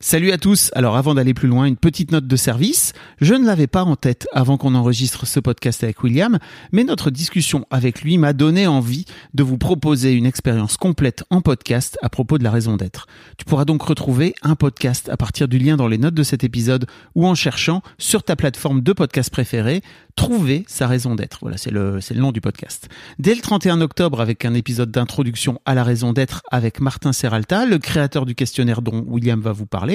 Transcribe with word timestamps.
Salut 0.00 0.30
à 0.30 0.38
tous. 0.38 0.70
Alors 0.76 0.96
avant 0.96 1.12
d'aller 1.14 1.34
plus 1.34 1.48
loin, 1.48 1.64
une 1.64 1.76
petite 1.76 2.12
note 2.12 2.28
de 2.28 2.36
service. 2.36 2.92
Je 3.20 3.34
ne 3.34 3.44
l'avais 3.44 3.66
pas 3.66 3.82
en 3.82 3.96
tête 3.96 4.28
avant 4.32 4.56
qu'on 4.56 4.76
enregistre 4.76 5.26
ce 5.26 5.40
podcast 5.40 5.82
avec 5.82 6.04
William, 6.04 6.38
mais 6.70 6.84
notre 6.84 7.10
discussion 7.10 7.66
avec 7.72 8.02
lui 8.02 8.16
m'a 8.16 8.32
donné 8.32 8.68
envie 8.68 9.06
de 9.34 9.42
vous 9.42 9.58
proposer 9.58 10.12
une 10.12 10.24
expérience 10.24 10.76
complète 10.76 11.24
en 11.30 11.40
podcast 11.40 11.98
à 12.00 12.10
propos 12.10 12.38
de 12.38 12.44
la 12.44 12.52
raison 12.52 12.76
d'être. 12.76 13.08
Tu 13.38 13.44
pourras 13.44 13.64
donc 13.64 13.82
retrouver 13.82 14.36
un 14.42 14.54
podcast 14.54 15.08
à 15.08 15.16
partir 15.16 15.48
du 15.48 15.58
lien 15.58 15.76
dans 15.76 15.88
les 15.88 15.98
notes 15.98 16.14
de 16.14 16.22
cet 16.22 16.44
épisode 16.44 16.86
ou 17.16 17.26
en 17.26 17.34
cherchant 17.34 17.82
sur 17.98 18.22
ta 18.22 18.36
plateforme 18.36 18.82
de 18.82 18.92
podcast 18.92 19.30
préférée 19.30 19.82
trouver 20.18 20.64
sa 20.66 20.88
raison 20.88 21.14
d'être. 21.14 21.38
Voilà, 21.42 21.56
c'est 21.56 21.70
le, 21.70 22.00
c'est 22.00 22.12
le 22.12 22.20
nom 22.20 22.32
du 22.32 22.40
podcast. 22.40 22.88
Dès 23.20 23.36
le 23.36 23.40
31 23.40 23.80
octobre, 23.80 24.20
avec 24.20 24.44
un 24.44 24.52
épisode 24.52 24.90
d'introduction 24.90 25.60
à 25.64 25.74
la 25.74 25.84
raison 25.84 26.12
d'être 26.12 26.42
avec 26.50 26.80
Martin 26.80 27.12
Serralta, 27.12 27.66
le 27.66 27.78
créateur 27.78 28.26
du 28.26 28.34
questionnaire 28.34 28.82
dont 28.82 29.04
William 29.06 29.40
va 29.40 29.52
vous 29.52 29.66
parler, 29.66 29.87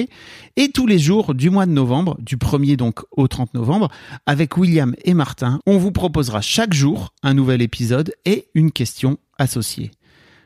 et 0.56 0.68
tous 0.68 0.86
les 0.86 0.98
jours 0.98 1.34
du 1.34 1.50
mois 1.50 1.66
de 1.66 1.72
novembre, 1.72 2.16
du 2.20 2.36
1er 2.36 2.76
donc 2.76 3.00
au 3.10 3.28
30 3.28 3.54
novembre, 3.54 3.88
avec 4.26 4.56
William 4.56 4.94
et 5.04 5.14
Martin, 5.14 5.60
on 5.66 5.78
vous 5.78 5.92
proposera 5.92 6.40
chaque 6.40 6.74
jour 6.74 7.14
un 7.22 7.34
nouvel 7.34 7.62
épisode 7.62 8.12
et 8.24 8.46
une 8.54 8.72
question 8.72 9.18
associée. 9.38 9.90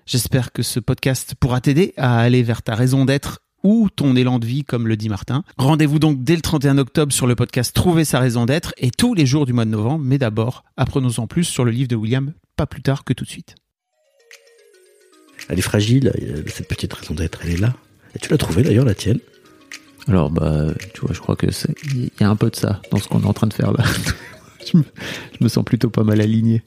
J'espère 0.06 0.52
que 0.52 0.62
ce 0.62 0.80
podcast 0.80 1.34
pourra 1.38 1.60
t'aider 1.60 1.92
à 1.96 2.18
aller 2.18 2.42
vers 2.42 2.62
ta 2.62 2.74
raison 2.74 3.04
d'être 3.04 3.40
ou 3.62 3.88
ton 3.94 4.16
élan 4.16 4.38
de 4.38 4.46
vie, 4.46 4.64
comme 4.64 4.86
le 4.86 4.96
dit 4.96 5.08
Martin. 5.08 5.42
Rendez-vous 5.58 5.98
donc 5.98 6.22
dès 6.22 6.36
le 6.36 6.42
31 6.42 6.78
octobre 6.78 7.12
sur 7.12 7.26
le 7.26 7.34
podcast 7.34 7.74
Trouver 7.74 8.04
sa 8.04 8.18
raison 8.18 8.46
d'être 8.46 8.72
et 8.78 8.90
tous 8.90 9.14
les 9.14 9.26
jours 9.26 9.46
du 9.46 9.52
mois 9.52 9.64
de 9.64 9.70
novembre. 9.70 10.04
Mais 10.04 10.18
d'abord, 10.18 10.64
apprenons 10.76 11.10
en 11.18 11.26
plus 11.26 11.44
sur 11.44 11.64
le 11.64 11.70
livre 11.70 11.88
de 11.88 11.96
William, 11.96 12.32
pas 12.56 12.66
plus 12.66 12.82
tard 12.82 13.04
que 13.04 13.12
tout 13.12 13.24
de 13.24 13.30
suite. 13.30 13.56
Elle 15.48 15.58
est 15.58 15.62
fragile, 15.62 16.12
cette 16.46 16.68
petite 16.68 16.92
raison 16.92 17.14
d'être, 17.14 17.40
elle 17.44 17.50
est 17.50 17.60
là. 17.60 17.74
Et 18.14 18.18
tu 18.18 18.30
l'as 18.30 18.38
trouvée 18.38 18.62
d'ailleurs, 18.62 18.84
la 18.84 18.94
tienne? 18.94 19.20
Alors, 20.08 20.30
bah, 20.30 20.66
tu 20.94 21.00
vois, 21.02 21.10
je 21.12 21.20
crois 21.20 21.36
que 21.36 21.50
c'est, 21.52 21.74
il 21.94 22.10
y 22.20 22.24
a 22.24 22.30
un 22.30 22.36
peu 22.36 22.50
de 22.50 22.56
ça 22.56 22.80
dans 22.90 22.98
ce 22.98 23.08
qu'on 23.08 23.20
est 23.22 23.26
en 23.26 23.32
train 23.32 23.46
de 23.46 23.52
faire 23.54 23.72
là. 23.72 23.84
je, 24.72 24.78
me, 24.78 24.82
je 25.38 25.44
me 25.44 25.48
sens 25.48 25.64
plutôt 25.64 25.90
pas 25.90 26.02
mal 26.04 26.20
aligné. 26.20 26.62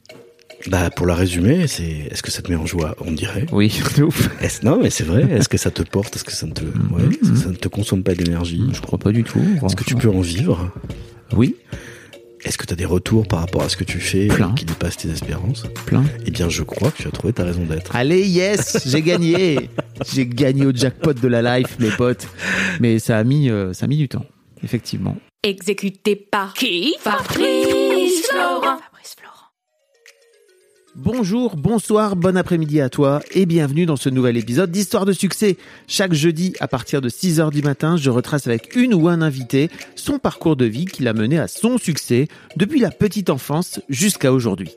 Bah, 0.68 0.90
pour 0.90 1.06
la 1.06 1.16
résumer, 1.16 1.66
c'est 1.66 1.82
est-ce 2.10 2.22
que 2.22 2.30
ça 2.30 2.40
te 2.40 2.48
met 2.50 2.56
en 2.56 2.66
joie? 2.66 2.94
On 3.00 3.10
dirait. 3.10 3.46
Oui, 3.50 3.80
de 3.96 4.04
ouf. 4.04 4.30
Est-ce- 4.40 4.64
non, 4.64 4.78
mais 4.80 4.90
c'est 4.90 5.02
vrai. 5.04 5.22
Est-ce 5.30 5.48
que 5.48 5.58
ça 5.58 5.72
te 5.72 5.82
porte? 5.82 6.14
Est-ce 6.14 6.22
que 6.24 6.32
ça 6.32 6.46
ne 6.46 6.52
te, 6.52 6.62
ouais, 6.62 7.08
que 7.20 7.34
ça 7.36 7.48
ne 7.48 7.56
te 7.56 7.66
consomme 7.68 8.04
pas 8.04 8.14
d'énergie? 8.14 8.62
Je 8.72 8.80
crois 8.80 8.98
pas 8.98 9.10
du 9.10 9.24
tout. 9.24 9.42
Est-ce 9.64 9.74
que 9.74 9.82
tu 9.84 9.96
peux 9.96 10.08
en 10.08 10.20
vivre? 10.20 10.70
Oui, 11.34 11.56
Est-ce 12.44 12.58
que 12.58 12.66
tu 12.66 12.72
as 12.72 12.76
des 12.76 12.84
retours 12.84 13.26
par 13.28 13.38
rapport 13.40 13.62
à 13.62 13.68
ce 13.68 13.76
que 13.76 13.84
tu 13.84 14.00
fais 14.00 14.26
Plein. 14.26 14.52
qui 14.54 14.64
dépassent 14.64 14.96
tes 14.96 15.08
espérances 15.10 15.64
plein. 15.86 16.04
Eh 16.26 16.30
bien, 16.30 16.48
je 16.48 16.62
crois 16.62 16.90
que 16.90 17.02
tu 17.02 17.08
as 17.08 17.10
trouvé 17.12 17.32
ta 17.32 17.44
raison 17.44 17.62
d'être. 17.64 17.94
Allez, 17.94 18.26
yes, 18.26 18.82
j'ai 18.86 19.02
gagné. 19.02 19.70
j'ai 20.12 20.26
gagné 20.26 20.66
au 20.66 20.72
jackpot 20.74 21.12
de 21.12 21.28
la 21.28 21.58
life, 21.58 21.78
mes 21.78 21.90
potes. 21.90 22.26
Mais 22.80 22.98
ça 22.98 23.18
a 23.18 23.24
mis, 23.24 23.48
euh, 23.48 23.72
ça 23.72 23.84
a 23.84 23.88
mis 23.88 23.96
du 23.96 24.08
temps, 24.08 24.26
effectivement. 24.64 25.16
Exécuté 25.44 26.16
par 26.16 26.54
qui? 26.54 26.94
Fabrice 27.00 28.26
Florent. 28.28 28.78
Bonjour, 30.94 31.56
bonsoir, 31.56 32.16
bon 32.16 32.36
après-midi 32.36 32.78
à 32.82 32.90
toi 32.90 33.22
et 33.30 33.46
bienvenue 33.46 33.86
dans 33.86 33.96
ce 33.96 34.10
nouvel 34.10 34.36
épisode 34.36 34.70
d'Histoire 34.70 35.06
de 35.06 35.14
succès. 35.14 35.56
Chaque 35.88 36.12
jeudi 36.12 36.52
à 36.60 36.68
partir 36.68 37.00
de 37.00 37.08
6h 37.08 37.50
du 37.50 37.62
matin, 37.62 37.96
je 37.96 38.10
retrace 38.10 38.46
avec 38.46 38.76
une 38.76 38.92
ou 38.92 39.08
un 39.08 39.22
invité 39.22 39.70
son 39.96 40.18
parcours 40.18 40.54
de 40.54 40.66
vie 40.66 40.84
qui 40.84 41.02
l'a 41.02 41.14
mené 41.14 41.38
à 41.38 41.48
son 41.48 41.78
succès 41.78 42.28
depuis 42.56 42.78
la 42.78 42.90
petite 42.90 43.30
enfance 43.30 43.80
jusqu'à 43.88 44.34
aujourd'hui. 44.34 44.76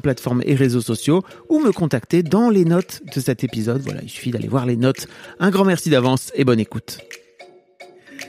plateformes 0.00 0.42
et 0.44 0.54
réseaux 0.54 0.80
sociaux 0.80 1.22
ou 1.48 1.60
me 1.60 1.72
contacter 1.72 2.22
dans 2.22 2.50
les 2.50 2.64
notes 2.64 3.02
de 3.14 3.20
cet 3.20 3.44
épisode. 3.44 3.82
Voilà, 3.82 4.00
il 4.02 4.08
suffit 4.08 4.30
d'aller 4.30 4.48
voir 4.48 4.66
les 4.66 4.76
notes. 4.76 5.06
Un 5.40 5.50
grand 5.50 5.64
merci 5.64 5.90
d'avance 5.90 6.32
et 6.34 6.44
bonne 6.44 6.60
écoute. 6.60 6.98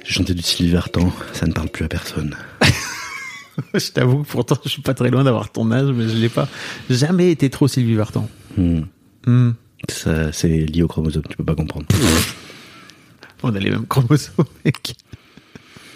J'ai 0.04 0.14
chanté 0.14 0.34
du 0.34 0.42
Sylvie 0.42 0.72
Vartan, 0.72 1.12
ça 1.34 1.46
ne 1.46 1.54
parle 1.54 1.70
plus 1.70 1.86
à 1.86 1.88
personne. 1.88 2.36
je 3.74 3.92
t'avoue 3.92 4.24
que 4.24 4.28
pourtant 4.28 4.58
je 4.64 4.70
suis 4.70 4.82
pas 4.82 4.94
très 4.94 5.10
loin 5.10 5.24
d'avoir 5.24 5.52
ton 5.52 5.72
âge, 5.72 5.92
mais 5.92 6.08
je 6.08 6.16
l'ai 6.16 6.30
pas 6.30 6.48
jamais 6.90 7.32
été 7.32 7.50
trop 7.50 7.68
Sylvie 7.68 7.96
Vartan. 7.96 8.30
Hmm. 8.58 8.82
Hmm. 9.26 9.52
Ça, 9.88 10.32
c'est 10.32 10.48
lié 10.48 10.84
au 10.84 10.88
chromosome, 10.88 11.24
tu 11.30 11.38
peux 11.38 11.46
pas 11.46 11.56
comprendre. 11.56 11.86
On 13.44 13.56
a 13.56 13.60
les 13.60 13.70
mêmes 13.70 13.88
chromosomes, 13.88 14.46
mec. 14.66 14.96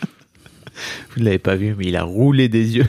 Vous 1.11 1.19
ne 1.19 1.25
l'avez 1.25 1.39
pas 1.39 1.55
vu, 1.55 1.75
mais 1.77 1.87
il 1.87 1.95
a 1.95 2.03
roulé 2.03 2.47
des 2.47 2.77
yeux. 2.77 2.87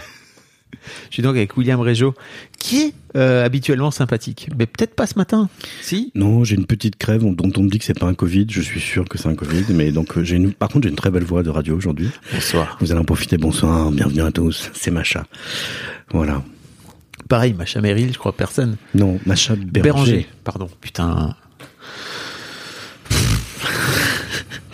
Je 1.09 1.15
suis 1.15 1.22
donc 1.22 1.37
avec 1.37 1.56
William 1.56 1.81
Régeau, 1.81 2.15
qui 2.59 2.83
est 2.83 2.95
euh, 3.17 3.45
habituellement 3.45 3.91
sympathique, 3.91 4.49
mais 4.59 4.67
peut-être 4.67 4.95
pas 4.95 5.06
ce 5.06 5.17
matin. 5.17 5.49
Si? 5.83 6.11
Non, 6.15 6.45
j'ai 6.45 6.56
une 6.56 6.67
petite 6.67 6.97
crève 6.97 7.25
dont 7.25 7.53
on 7.56 7.62
me 7.62 7.69
dit 7.69 7.78
que 7.78 7.84
c'est 7.84 7.99
pas 7.99 8.06
un 8.06 8.15
Covid. 8.15 8.47
Je 8.49 8.61
suis 8.61 8.81
sûr 8.81 9.09
que 9.09 9.19
c'est 9.19 9.28
un 9.28 9.34
Covid, 9.34 9.65
mais 9.71 9.93
donc 9.93 10.17
euh, 10.17 10.25
j'ai 10.25 10.37
une. 10.37 10.53
Par 10.53 10.69
contre, 10.69 10.84
j'ai 10.84 10.91
une 10.91 10.97
très 10.97 11.11
belle 11.11 11.25
voix 11.25 11.43
de 11.43 11.50
radio 11.50 11.77
aujourd'hui. 11.77 12.11
Bonsoir. 12.33 12.77
Vous 12.81 12.91
allez 12.91 13.00
en 13.00 13.05
profiter. 13.05 13.39
Bonsoir, 13.39 13.91
bienvenue 13.91 14.22
à 14.22 14.33
tous. 14.33 14.71
C'est 14.75 14.91
Macha. 14.91 15.25
Voilà. 16.11 16.43
Pareil, 17.28 17.55
Macha 17.55 17.81
Merrill, 17.81 18.12
je 18.12 18.19
crois 18.19 18.37
personne. 18.37 18.77
Non, 18.95 19.19
Macha 19.27 19.56
Béranger. 19.56 19.81
Béranger, 19.83 20.27
pardon. 20.45 20.69
Putain. 20.81 21.34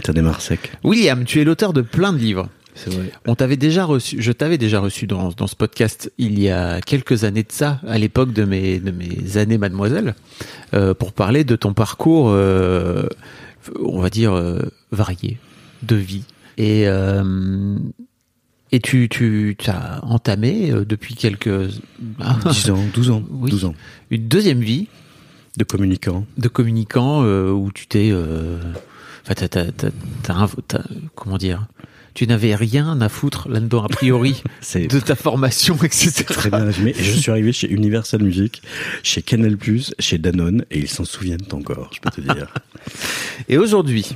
Ça 0.05 0.13
démarre 0.13 0.41
sec. 0.41 0.73
William, 0.83 1.25
tu 1.25 1.41
es 1.41 1.45
l'auteur 1.45 1.73
de 1.73 1.83
plein 1.83 2.13
de 2.13 2.19
livres. 2.19 2.49
Vrai. 2.87 3.13
On 3.27 3.35
t'avait 3.35 3.57
déjà 3.57 3.85
reçu, 3.85 4.21
je 4.23 4.33
t'avais 4.33 4.57
déjà 4.59 4.81
reçu 4.81 5.07
dans, 5.07 5.29
dans 5.31 5.47
ce 5.47 5.57
podcast 5.57 6.11
il 6.19 6.39
y 6.41 6.49
a 6.51 6.81
quelques 6.81 7.25
années 7.25 7.43
de 7.43 7.53
ça, 7.53 7.81
à 7.87 7.99
l'époque 7.99 8.33
de 8.33 8.45
mes, 8.45 8.79
de 8.81 8.91
mes 8.91 9.37
années 9.37 9.59
mademoiselle, 9.59 10.15
euh, 10.75 10.95
pour 10.95 11.13
parler 11.13 11.45
de 11.45 11.57
ton 11.57 11.75
parcours, 11.75 12.29
euh, 12.31 13.07
on 13.85 14.01
va 14.01 14.09
dire, 14.11 14.33
euh, 14.33 14.61
varié, 14.93 15.39
de 15.83 15.97
vie. 15.97 16.25
Et, 16.59 16.87
et 18.73 18.81
tu, 18.81 19.09
tu 19.09 19.57
as 19.71 20.01
entamé 20.05 20.73
depuis 20.87 21.15
quelques... 21.15 21.49
10 21.49 22.71
ans, 22.71 22.79
12 22.95 23.11
ans. 23.11 23.23
Oui. 23.31 23.51
12 23.51 23.65
ans. 23.65 23.75
Une 24.11 24.29
deuxième 24.29 24.61
vie 24.61 24.89
De 25.57 25.65
communicant. 25.65 26.27
de 26.39 26.49
communicant 26.49 27.25
où 27.25 27.71
tu 27.73 27.87
t'es... 27.87 28.13
Enfin, 29.23 29.35
t'as- 29.49 30.83
comment 31.15 31.39
dire 31.39 31.67
Tu 32.15 32.27
n'avais 32.27 32.55
rien 32.55 33.01
à 33.01 33.09
foutre 33.09 33.49
là-dedans, 33.49 33.85
a 33.85 33.89
priori, 33.89 34.43
de 34.75 35.01
ta 35.01 35.15
formation, 35.15 35.77
etc. 35.83 36.25
très 36.25 36.51
bien 36.51 36.65
résumé. 36.65 36.95
Et 36.99 37.03
je 37.05 37.13
suis 37.13 37.31
arrivé 37.31 37.53
chez 37.53 37.71
Universal 37.71 38.23
Music, 38.23 38.63
chez 39.03 39.23
Canal+, 39.23 39.57
chez 39.99 40.19
Danone, 40.19 40.65
et 40.71 40.79
ils 40.79 40.89
s'en 40.89 41.05
souviennent 41.05 41.39
encore, 41.53 41.91
je 41.95 42.01
peux 42.01 42.11
te 42.11 42.21
dire. 42.21 42.53
Et 43.49 43.57
aujourd'hui, 43.59 44.07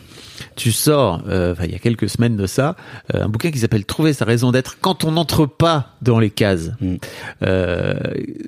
tu 0.56 0.72
sors, 0.72 1.22
euh, 1.28 1.54
il 1.64 1.70
y 1.72 1.74
a 1.74 1.78
quelques 1.78 2.08
semaines 2.08 2.36
de 2.36 2.46
ça, 2.46 2.76
euh, 3.14 3.24
un 3.24 3.28
bouquin 3.28 3.50
qui 3.50 3.58
s'appelle 3.58 3.84
Trouver 3.84 4.12
sa 4.12 4.24
raison 4.24 4.52
d'être 4.52 4.76
quand 4.80 5.04
on 5.04 5.12
n'entre 5.12 5.46
pas 5.46 5.94
dans 6.02 6.18
les 6.18 6.30
cases, 6.30 6.70
Mm. 6.80 6.94
euh, 7.42 7.94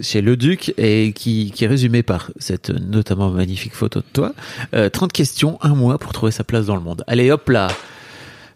chez 0.01 0.21
Le 0.21 0.37
Duc, 0.37 0.73
et 0.79 1.13
qui, 1.13 1.53
qui 1.55 1.65
est 1.65 1.69
résumé 1.69 2.03
par 2.03 2.31
cette 2.39 2.71
notamment 2.71 3.31
magnifique 3.31 3.75
photo 3.75 4.01
de 4.01 4.05
toi. 4.13 4.35
Euh, 4.75 4.89
30 4.89 5.13
questions, 5.13 5.59
un 5.63 5.75
mois 5.75 5.99
pour 5.99 6.13
trouver 6.13 6.33
sa 6.33 6.45
place 6.45 6.67
dans 6.67 6.77
le 6.77 6.83
monde. 6.83 7.05
Allez, 7.07 7.31
hop 7.31 7.49
là 7.49 7.69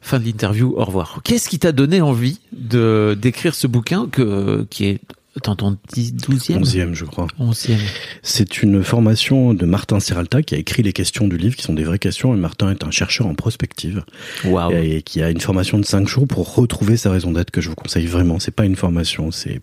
Fin 0.00 0.18
de 0.18 0.24
l'interview, 0.24 0.74
au 0.76 0.84
revoir. 0.84 1.20
Qu'est-ce 1.24 1.48
qui 1.48 1.58
t'a 1.58 1.72
donné 1.72 2.00
envie 2.00 2.40
de 2.52 3.16
d'écrire 3.20 3.54
ce 3.54 3.66
bouquin 3.66 4.08
qui 4.70 4.86
est 4.86 5.00
dans 5.44 5.54
ton 5.54 5.78
12e 5.94 6.58
Onzième, 6.58 6.94
je 6.94 7.04
crois. 7.04 7.28
11e. 7.38 7.76
C'est 8.22 8.62
une 8.62 8.82
formation 8.82 9.54
de 9.54 9.64
Martin 9.64 10.00
Serralta 10.00 10.42
qui 10.42 10.56
a 10.56 10.58
écrit 10.58 10.82
les 10.82 10.92
questions 10.92 11.28
du 11.28 11.38
livre, 11.38 11.54
qui 11.54 11.62
sont 11.62 11.72
des 11.72 11.84
vraies 11.84 12.00
questions. 12.00 12.34
Et 12.34 12.36
Martin 12.36 12.70
est 12.70 12.82
un 12.82 12.90
chercheur 12.90 13.28
en 13.28 13.34
prospective 13.34 14.02
Waouh. 14.44 14.72
et 14.72 15.02
qui 15.02 15.22
a 15.22 15.30
une 15.30 15.40
formation 15.40 15.78
de 15.78 15.84
cinq 15.84 16.08
jours 16.08 16.26
pour 16.26 16.54
retrouver 16.54 16.96
sa 16.96 17.12
raison 17.12 17.30
d'être 17.30 17.52
que 17.52 17.60
je 17.60 17.68
vous 17.68 17.76
conseille 17.76 18.06
vraiment. 18.06 18.40
C'est 18.40 18.50
pas 18.50 18.64
une 18.64 18.76
formation, 18.76 19.30
c'est 19.30 19.60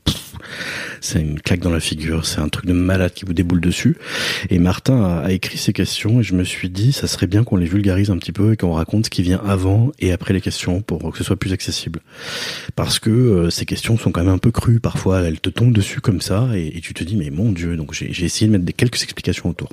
c'est 1.01 1.19
une 1.19 1.39
claque 1.39 1.59
dans 1.59 1.71
la 1.71 1.79
figure, 1.79 2.25
c'est 2.25 2.39
un 2.39 2.47
truc 2.47 2.65
de 2.65 2.73
malade 2.73 3.11
qui 3.13 3.25
vous 3.25 3.33
déboule 3.33 3.59
dessus. 3.59 3.97
Et 4.49 4.59
Martin 4.59 5.03
a, 5.03 5.19
a 5.25 5.31
écrit 5.31 5.57
ces 5.57 5.73
questions 5.73 6.21
et 6.21 6.23
je 6.23 6.33
me 6.33 6.43
suis 6.43 6.69
dit, 6.69 6.93
ça 6.93 7.07
serait 7.07 7.27
bien 7.27 7.43
qu'on 7.43 7.57
les 7.57 7.65
vulgarise 7.65 8.09
un 8.09 8.17
petit 8.17 8.31
peu 8.31 8.53
et 8.53 8.57
qu'on 8.57 8.71
raconte 8.71 9.05
ce 9.05 9.09
qui 9.09 9.21
vient 9.21 9.41
avant 9.45 9.91
et 9.99 10.13
après 10.13 10.33
les 10.33 10.41
questions 10.41 10.81
pour 10.81 11.11
que 11.11 11.17
ce 11.17 11.23
soit 11.23 11.35
plus 11.35 11.51
accessible. 11.51 11.99
Parce 12.75 12.99
que 12.99 13.09
euh, 13.09 13.49
ces 13.49 13.65
questions 13.65 13.97
sont 13.97 14.11
quand 14.11 14.23
même 14.23 14.33
un 14.33 14.37
peu 14.37 14.51
crues 14.51 14.79
parfois, 14.79 15.21
elles 15.21 15.41
te 15.41 15.49
tombent 15.57 15.74
dessus 15.74 16.00
comme 16.00 16.21
ça 16.21 16.50
et, 16.54 16.77
et 16.77 16.81
tu 16.81 16.94
te 16.94 17.04
dis 17.04 17.18
mais 17.18 17.30
mon 17.31 17.51
Dieu. 17.51 17.75
Donc 17.75 17.94
j'ai 17.94 18.24
essayé 18.24 18.48
de 18.48 18.51
mettre 18.51 18.63
des, 18.63 18.74
quelques 18.74 19.04
explications 19.04 19.50
autour. 19.50 19.69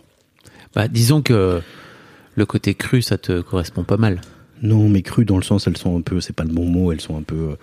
Bah, 0.75 0.89
disons 0.89 1.23
que 1.23 1.61
le 2.35 2.47
côté 2.47 2.75
cru, 2.75 3.03
ça 3.03 3.19
te 3.19 3.41
correspond 3.41 3.85
pas 3.85 3.97
mal. 3.97 4.21
Non, 4.63 4.89
mais 4.89 5.03
crues 5.03 5.25
dans 5.25 5.37
le 5.37 5.43
sens, 5.43 5.67
elles 5.67 5.77
sont 5.77 5.99
un 5.99 6.01
peu, 6.01 6.21
c'est 6.21 6.33
pas 6.33 6.45
le 6.45 6.53
bon 6.53 6.65
mot, 6.65 6.91
elles 6.91 7.01
sont 7.01 7.19
un 7.19 7.23
peu 7.23 7.51
euh, 7.51 7.57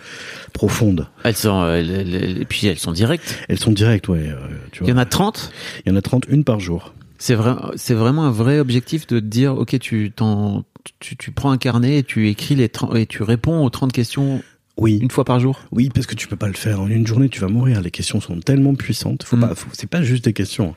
profondes. 0.53 1.07
Elles 1.23 1.35
sont, 1.35 1.61
euh, 1.61 1.81
et 1.81 2.45
puis 2.45 2.67
elles 2.67 2.77
sont 2.77 2.91
directes. 2.91 3.39
Elles 3.49 3.59
sont 3.59 3.71
directes, 3.71 4.07
ouais. 4.07 4.29
euh, 4.29 4.35
tu 4.71 4.83
Il 4.83 4.89
y 4.89 4.93
en 4.93 4.97
a 4.97 5.05
30. 5.05 5.51
Il 5.85 5.89
y 5.89 5.93
en 5.93 5.95
a 5.95 6.01
31 6.01 6.43
par 6.43 6.59
jour. 6.59 6.93
C'est 7.17 7.33
vrai, 7.33 7.55
c'est 7.75 7.93
vraiment 7.93 8.25
un 8.25 8.31
vrai 8.31 8.59
objectif 8.59 9.07
de 9.07 9.19
te 9.19 9.25
dire, 9.25 9.57
ok, 9.57 9.79
tu 9.79 10.11
t'en, 10.11 10.63
tu, 10.99 11.15
tu 11.17 11.31
prends 11.31 11.51
un 11.51 11.57
carnet 11.57 11.99
et 11.99 12.03
tu 12.03 12.29
écris 12.29 12.55
les 12.55 12.69
30 12.69 12.95
et 12.95 13.05
tu 13.05 13.23
réponds 13.23 13.63
aux 13.63 13.69
30 13.69 13.91
questions 13.91 14.43
Oui, 14.77 14.97
une 15.01 15.11
fois 15.11 15.25
par 15.25 15.39
jour. 15.39 15.59
oui, 15.71 15.89
parce 15.93 16.07
que 16.07 16.15
tu 16.15 16.27
peux 16.27 16.37
pas 16.37 16.47
le 16.47 16.53
faire 16.53 16.81
en 16.81 16.87
une 16.87 17.05
journée, 17.05 17.29
tu 17.29 17.39
vas 17.39 17.47
mourir. 17.49 17.81
Les 17.81 17.91
questions 17.91 18.19
sont 18.21 18.39
tellement 18.39 18.73
puissantes. 18.73 19.23
Faut 19.23 19.35
Mm. 19.37 19.41
pas, 19.41 19.55
faut- 19.55 19.69
c'est 19.73 19.89
pas 19.89 20.01
juste 20.01 20.23
des 20.25 20.33
questions. 20.33 20.75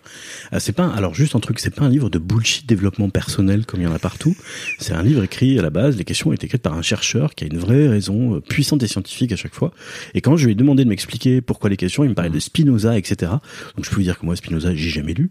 Ah, 0.53 0.61
c'est 0.61 0.73
pas, 0.73 0.89
alors 0.89 1.15
juste 1.15 1.35
un 1.37 1.41
truc, 1.41 1.59
c'est 1.61 1.75
pas 1.75 1.85
un 1.85 1.89
livre 1.89 2.11
de 2.11 2.19
bullshit 2.19 2.67
développement 2.69 3.09
personnel 3.09 3.65
comme 3.65 3.81
il 3.81 3.85
y 3.85 3.87
en 3.87 3.95
a 3.95 3.99
partout. 3.99 4.37
C'est 4.79 4.93
un 4.93 5.03
livre 5.03 5.23
écrit 5.23 5.59
à 5.59 5.63
la 5.63 5.71
base. 5.71 5.97
Les 5.97 6.05
questions 6.05 6.31
ont 6.31 6.33
été 6.33 6.47
écrites 6.47 6.61
par 6.63 6.75
un 6.75 6.83
chercheur 6.83 7.35
qui 7.35 7.45
a 7.45 7.47
une 7.47 7.57
vraie 7.59 7.89
raison 7.89 8.35
euh, 8.37 8.41
puissante 8.41 8.83
et 8.83 8.89
scientifique 8.89 9.33
à 9.33 9.37
chaque 9.37 9.55
fois. 9.55 9.73
Et 10.15 10.21
quand 10.21 10.37
je 10.37 10.47
lui 10.47 10.53
ai 10.53 10.55
demandé 10.57 10.85
de 10.85 10.89
m'expliquer 10.89 11.41
pourquoi 11.41 11.71
les 11.71 11.77
questions, 11.77 12.05
il 12.05 12.11
me 12.11 12.15
parlait 12.15 12.31
de 12.31 12.41
Spinoza, 12.41 12.99
etc. 12.99 13.33
Donc 13.77 13.85
je 13.85 13.91
peux 13.91 13.97
vous 13.97 14.03
dire 14.03 14.19
que 14.19 14.27
moi 14.27 14.35
Spinoza, 14.37 14.75
j'ai 14.75 14.91
jamais 14.91 15.15
lu, 15.15 15.31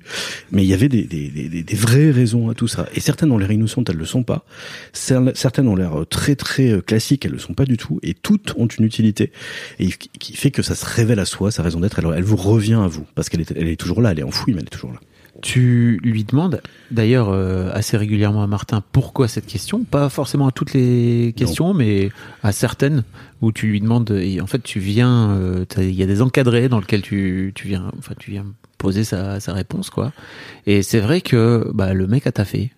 mais 0.52 0.64
il 0.64 0.68
y 0.70 0.74
avait 0.74 0.90
des, 0.90 1.04
des, 1.04 1.28
des, 1.30 1.64
des- 1.64 1.76
vraies 1.76 2.12
raisons 2.12 2.50
à 2.50 2.54
tout 2.56 2.68
ça. 2.70 2.88
Et 2.96 3.02
certaines 3.02 3.32
ont 3.32 3.38
l'air 3.38 3.52
innocentes, 3.52 3.90
elles 3.90 3.98
le 3.98 4.06
sont 4.06 4.24
pas. 4.24 4.46
Cer- 4.94 5.36
Certaines 5.36 5.68
ont 5.68 5.76
l'air 5.76 6.00
euh, 6.02 6.06
très 6.06 6.36
très 6.36 6.70
euh, 6.72 6.82
classiques, 6.82 7.26
elles 7.26 7.32
le 7.34 7.40
sont 7.40 7.54
pas 7.54 7.66
du 7.66 7.78
tout. 7.78 8.00
Et 8.04 8.14
toutes 8.14 8.53
ont 8.58 8.68
une 8.68 8.86
utilité 8.86 9.32
et 9.80 9.88
qui- 10.20 10.36
fait 10.36 10.52
que 10.52 10.62
ça 10.62 10.76
se 10.76 10.86
révèle 10.86 11.20
à 11.20 11.26
soi, 11.26 11.52
sa 11.52 11.64
raison 11.64 11.80
d'être. 11.80 12.00
Elle, 12.00 12.08
elle 12.18 12.24
vous 12.24 12.36
revient 12.38 12.74
à 12.84 12.88
vous 12.88 13.06
parce 13.16 13.30
qu'elle 13.30 13.42
est, 13.42 13.52
elle 13.56 13.68
est 13.68 13.76
toujours 13.80 14.02
là, 14.02 14.12
elle 14.12 14.20
est 14.20 14.24
enfouie, 14.24 14.54
mais 14.54 14.60
elle 14.62 14.68
est 14.68 14.70
toujours 14.70 14.92
là. 14.92 15.00
Tu 15.42 16.00
lui 16.04 16.24
demandes, 16.24 16.62
d'ailleurs, 16.92 17.30
euh, 17.30 17.70
assez 17.74 17.98
régulièrement 17.98 18.44
à 18.44 18.48
Martin, 18.48 18.84
pourquoi 18.92 19.28
cette 19.28 19.48
question? 19.48 19.84
Pas 19.84 20.08
forcément 20.10 20.48
à 20.48 20.52
toutes 20.52 20.74
les 20.74 21.34
questions, 21.36 21.74
mais 21.74 22.12
à 22.44 22.52
certaines 22.52 23.04
où 23.42 23.52
tu 23.52 23.68
lui 23.68 23.82
demandes. 23.82 24.12
Et 24.12 24.40
en 24.42 24.48
fait, 24.48 24.62
tu 24.64 24.80
viens, 24.80 25.32
euh, 25.32 25.66
il 25.80 25.92
y 25.96 26.04
a 26.04 26.06
des 26.06 26.22
encadrés 26.22 26.70
dans 26.70 26.80
lesquels 26.80 27.02
tu, 27.02 27.52
tu 27.56 27.68
viens, 27.68 27.92
enfin, 27.98 28.14
tu 28.20 28.32
viens 28.32 28.46
poser 28.78 29.04
sa, 29.04 29.40
sa 29.40 29.54
réponse, 29.54 29.90
quoi. 29.90 30.14
Et 30.68 30.82
c'est 30.84 31.00
vrai 31.00 31.20
que 31.22 31.70
bah, 31.74 31.94
le 31.94 32.06
mec 32.08 32.28
a 32.28 32.32
taffé. 32.32 32.72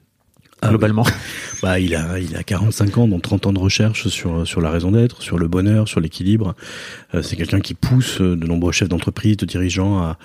Ah 0.66 0.70
globalement. 0.70 1.06
Bah, 1.64 1.80
il 1.80 1.96
a, 1.96 2.20
il 2.20 2.36
a 2.36 2.44
45 2.44 2.98
ans, 2.98 3.08
donc 3.08 3.22
30 3.24 3.48
ans 3.48 3.54
de 3.54 3.60
recherche 3.60 4.08
sur, 4.10 4.46
sur 4.46 4.62
la 4.62 4.70
raison 4.70 4.92
d'être, 4.92 5.24
sur 5.24 5.40
le 5.40 5.48
bonheur, 5.48 5.88
sur 5.88 6.00
l'équilibre. 6.00 6.54
Euh, 7.16 7.24
c'est 7.24 7.38
quelqu'un 7.38 7.60
qui 7.60 7.74
pousse 7.74 8.20
euh, 8.22 8.36
de 8.36 8.46
nombreux 8.46 8.72
chefs 8.74 8.90
d'entreprise, 8.90 9.38
de 9.38 9.46
dirigeants, 9.46 9.98
à, 10.00 10.18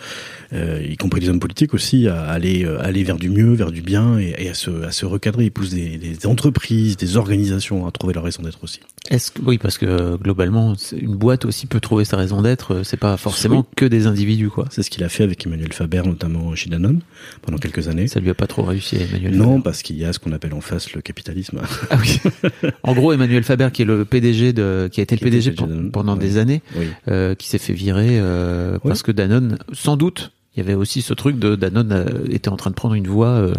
euh, 0.52 0.84
y 0.86 0.96
compris 0.96 1.20
des 1.20 1.28
hommes 1.30 1.40
politiques 1.40 1.72
aussi, 1.72 2.08
à 2.08 2.24
aller, 2.24 2.64
euh, 2.64 2.82
aller 2.84 3.04
vers 3.04 3.16
du 3.16 3.30
mieux, 3.30 3.54
vers 3.54 3.70
du 3.70 3.80
bien 3.80 4.18
et, 4.18 4.34
et 4.38 4.50
à, 4.50 4.54
se, 4.54 4.82
à 4.82 4.90
se 4.90 5.06
recadrer. 5.06 5.44
Il 5.44 5.50
pousse 5.52 5.70
des, 5.70 5.96
des 5.98 6.26
entreprises, 6.26 6.96
des 6.96 7.16
organisations 7.16 7.86
à 7.86 7.90
trouver 7.92 8.12
leur 8.12 8.24
raison 8.24 8.42
d'être 8.42 8.62
aussi. 8.62 8.80
Est-ce 9.08 9.30
que, 9.30 9.40
oui, 9.42 9.56
parce 9.56 9.78
que 9.78 10.16
globalement, 10.16 10.74
une 10.92 11.14
boîte 11.16 11.44
aussi 11.44 11.66
peut 11.66 11.80
trouver 11.80 12.04
sa 12.04 12.16
raison 12.16 12.42
d'être. 12.42 12.82
C'est 12.84 12.98
pas 12.98 13.16
forcément 13.16 13.64
que 13.76 13.84
des 13.86 14.06
individus, 14.06 14.50
quoi. 14.50 14.66
C'est 14.70 14.82
ce 14.82 14.90
qu'il 14.90 15.04
a 15.04 15.08
fait 15.08 15.22
avec 15.24 15.46
Emmanuel 15.46 15.72
Faber, 15.72 16.02
notamment 16.04 16.54
chez 16.54 16.68
Danone, 16.68 17.00
pendant 17.42 17.58
quelques 17.58 17.88
années. 17.88 18.08
Ça 18.08 18.20
lui 18.20 18.30
a 18.30 18.34
pas 18.34 18.46
trop 18.46 18.62
réussi, 18.62 18.96
Emmanuel. 18.96 19.36
Non, 19.36 19.52
Faber. 19.52 19.62
parce 19.62 19.82
qu'il 19.82 19.96
y 19.96 20.04
a 20.04 20.12
ce 20.12 20.18
qu'on 20.18 20.29
appelle 20.32 20.54
en 20.54 20.60
face 20.60 20.92
le 20.92 21.00
capitalisme. 21.00 21.60
Ah 21.90 21.96
oui. 22.00 22.20
en 22.82 22.94
gros, 22.94 23.12
Emmanuel 23.12 23.42
Faber, 23.42 23.68
qui 23.72 23.82
est 23.82 23.86
le 23.86 24.04
PDG 24.04 24.52
de, 24.52 24.88
qui 24.90 25.00
a 25.00 25.02
été 25.02 25.14
le 25.14 25.18
Qui 25.18 25.24
PDG 25.24 25.50
Danone, 25.52 25.90
pendant 25.90 26.16
des 26.16 26.38
années, 26.38 26.62
oui. 26.76 26.86
euh, 27.08 27.34
qui 27.34 27.48
s'est 27.48 27.58
fait 27.58 27.72
virer 27.72 28.18
euh, 28.18 28.78
parce 28.82 29.02
que 29.02 29.12
Danone, 29.12 29.58
sans 29.72 29.96
doute, 29.96 30.32
il 30.54 30.58
y 30.58 30.62
avait 30.62 30.74
aussi 30.74 31.02
ce 31.02 31.14
truc 31.14 31.38
de 31.38 31.54
Danone 31.54 31.92
euh, 31.92 32.26
était 32.30 32.48
en 32.48 32.56
train 32.56 32.70
de 32.70 32.74
prendre 32.74 32.94
une 32.94 33.06
voie 33.06 33.50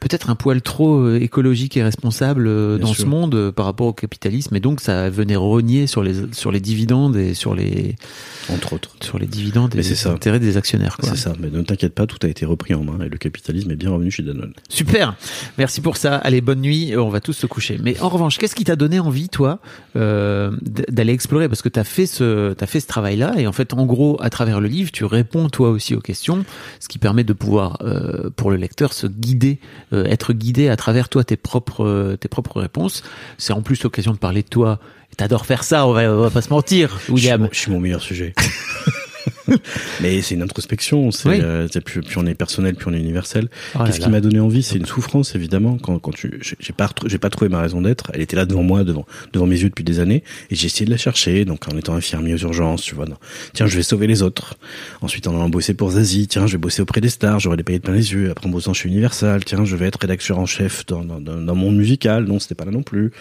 peut-être 0.00 0.30
un 0.30 0.34
poil 0.34 0.62
trop 0.62 0.98
euh, 1.00 1.20
écologique 1.20 1.76
et 1.76 1.82
responsable 1.82 2.46
euh, 2.46 2.78
dans 2.78 2.88
sûr. 2.88 3.04
ce 3.04 3.06
monde 3.08 3.34
euh, 3.34 3.52
par 3.52 3.66
rapport 3.66 3.86
au 3.88 3.92
capitalisme, 3.92 4.54
et 4.56 4.60
donc 4.60 4.80
ça 4.80 5.10
venait 5.10 5.36
rogner 5.36 5.86
sur 5.86 6.02
les 6.02 6.14
sur 6.32 6.50
les 6.52 6.60
dividendes 6.60 7.16
et 7.16 7.34
sur 7.34 7.54
les 7.54 7.96
Entre 8.52 8.74
autres. 8.74 8.90
sur 9.00 9.18
les 9.18 9.26
dividendes 9.26 9.74
et 9.74 9.78
Mais 9.78 9.82
les 9.82 9.94
ça. 9.94 10.12
intérêts 10.12 10.40
des 10.40 10.56
actionnaires. 10.56 10.96
Quoi. 10.96 11.10
C'est 11.10 11.16
ça, 11.16 11.32
mais 11.40 11.50
ne 11.50 11.62
t'inquiète 11.62 11.94
pas, 11.94 12.06
tout 12.06 12.18
a 12.22 12.28
été 12.28 12.44
repris 12.46 12.74
en 12.74 12.84
main 12.84 13.04
et 13.04 13.08
le 13.08 13.16
capitalisme 13.18 13.70
est 13.70 13.76
bien 13.76 13.90
revenu 13.90 14.10
chez 14.10 14.22
Danone. 14.22 14.52
Super, 14.68 15.14
merci 15.58 15.80
pour 15.80 15.96
ça. 15.96 16.16
Allez, 16.16 16.40
bonne 16.40 16.60
nuit. 16.60 16.94
On 16.96 17.08
va 17.08 17.20
tous 17.20 17.32
se 17.32 17.46
coucher. 17.46 17.78
Mais 17.82 17.98
en 18.00 18.08
revanche, 18.08 18.38
qu'est-ce 18.38 18.54
qui 18.54 18.64
t'a 18.64 18.76
donné 18.76 19.00
envie, 19.00 19.28
toi, 19.28 19.58
euh, 19.96 20.50
d'aller 20.62 21.12
explorer? 21.12 21.48
Parce 21.48 21.62
que 21.62 21.68
t'as 21.68 21.84
fait 21.84 22.06
ce, 22.06 22.52
t'as 22.52 22.66
fait 22.66 22.80
ce 22.80 22.86
travail-là, 22.86 23.34
et 23.38 23.46
en 23.46 23.52
fait, 23.52 23.74
en 23.74 23.86
gros, 23.86 24.16
à 24.20 24.30
travers 24.30 24.60
le 24.60 24.68
livre, 24.68 24.90
tu 24.92 25.04
réponds 25.04 25.48
toi 25.48 25.70
aussi 25.70 25.94
aux 25.94 26.00
questions, 26.00 26.44
ce 26.80 26.88
qui 26.88 26.98
permet 26.98 27.24
de 27.24 27.32
pouvoir, 27.32 27.78
euh, 27.82 28.30
pour 28.36 28.50
le 28.50 28.56
lecteur, 28.56 28.92
se 28.92 29.06
guider, 29.06 29.58
euh, 29.92 30.04
être 30.06 30.32
guidé 30.32 30.68
à 30.68 30.76
travers 30.76 31.08
toi 31.08 31.24
tes 31.24 31.36
propres, 31.36 31.84
euh, 31.84 32.16
tes 32.16 32.28
propres 32.28 32.60
réponses. 32.60 33.02
C'est 33.38 33.52
en 33.52 33.62
plus 33.62 33.82
l'occasion 33.82 34.12
de 34.12 34.18
parler 34.18 34.42
de 34.42 34.48
toi. 34.48 34.78
T'adores 35.16 35.46
faire 35.46 35.64
ça, 35.64 35.86
on 35.86 35.92
va, 35.92 36.02
on 36.12 36.20
va 36.20 36.30
pas 36.30 36.42
se 36.42 36.50
mentir, 36.50 36.96
Je 36.98 37.04
suis, 37.04 37.12
William. 37.14 37.40
mon- 37.42 37.48
je 37.52 37.58
suis 37.58 37.70
mon 37.70 37.80
meilleur 37.80 38.02
sujet. 38.02 38.34
Mais 40.00 40.22
c'est 40.22 40.34
une 40.34 40.42
introspection, 40.42 41.10
c'est 41.10 41.28
Oui. 41.28 41.38
euh, 41.42 41.68
plus, 41.84 42.00
plus 42.00 42.18
on 42.18 42.26
est 42.26 42.34
personnel, 42.34 42.74
plus 42.74 42.90
on 42.90 42.94
est 42.94 43.00
universel. 43.00 43.48
Oh 43.74 43.80
Qu'est-ce 43.84 44.00
qui 44.00 44.08
m'a 44.08 44.20
donné 44.20 44.40
envie? 44.40 44.62
C'est 44.62 44.76
une 44.76 44.86
souffrance 44.86 45.34
évidemment 45.34 45.78
quand 45.78 45.98
quand 45.98 46.12
tu 46.12 46.40
j'ai 46.40 46.72
pas 46.72 46.90
j'ai 47.06 47.18
pas 47.18 47.30
trouvé 47.30 47.48
ma 47.48 47.60
raison 47.60 47.80
d'être. 47.80 48.10
Elle 48.14 48.20
était 48.22 48.36
là 48.36 48.44
devant 48.46 48.62
moi, 48.62 48.84
devant 48.84 49.06
devant 49.32 49.46
mes 49.46 49.60
yeux 49.60 49.68
depuis 49.68 49.84
des 49.84 50.00
années, 50.00 50.22
et 50.50 50.54
j'ai 50.56 50.66
essayé 50.66 50.86
de 50.86 50.90
la 50.90 50.96
chercher. 50.96 51.44
Donc 51.44 51.66
en 51.72 51.76
étant 51.76 51.94
infirmier 51.94 52.34
aux 52.34 52.38
urgences, 52.38 52.82
tu 52.82 52.94
vois. 52.94 53.06
non. 53.06 53.16
Tiens, 53.52 53.66
je 53.66 53.76
vais 53.76 53.82
sauver 53.82 54.06
les 54.06 54.22
autres. 54.22 54.54
Ensuite, 55.00 55.26
en 55.26 55.34
allant 55.34 55.48
bosser 55.48 55.74
pour 55.74 55.90
Zazie, 55.92 56.26
tiens, 56.28 56.46
je 56.46 56.52
vais 56.52 56.58
bosser 56.58 56.82
auprès 56.82 57.00
des 57.00 57.08
stars, 57.08 57.40
j'aurai 57.40 57.56
des 57.56 57.62
paillettes 57.62 57.82
plein 57.82 57.94
les 57.94 58.12
yeux. 58.12 58.30
Après, 58.30 58.46
en 58.46 58.50
bossant 58.50 58.72
chez 58.74 58.88
Universal, 58.88 59.44
tiens, 59.44 59.64
je 59.64 59.76
vais 59.76 59.86
être 59.86 59.98
rédacteur 60.00 60.38
en 60.38 60.46
chef 60.46 60.86
dans 60.86 61.04
dans, 61.04 61.20
dans, 61.20 61.36
dans 61.40 61.54
mon 61.54 61.70
musical. 61.72 62.24
Non, 62.24 62.38
c'était 62.38 62.54
pas 62.54 62.64
là 62.64 62.70
non 62.72 62.82
plus. 62.82 63.12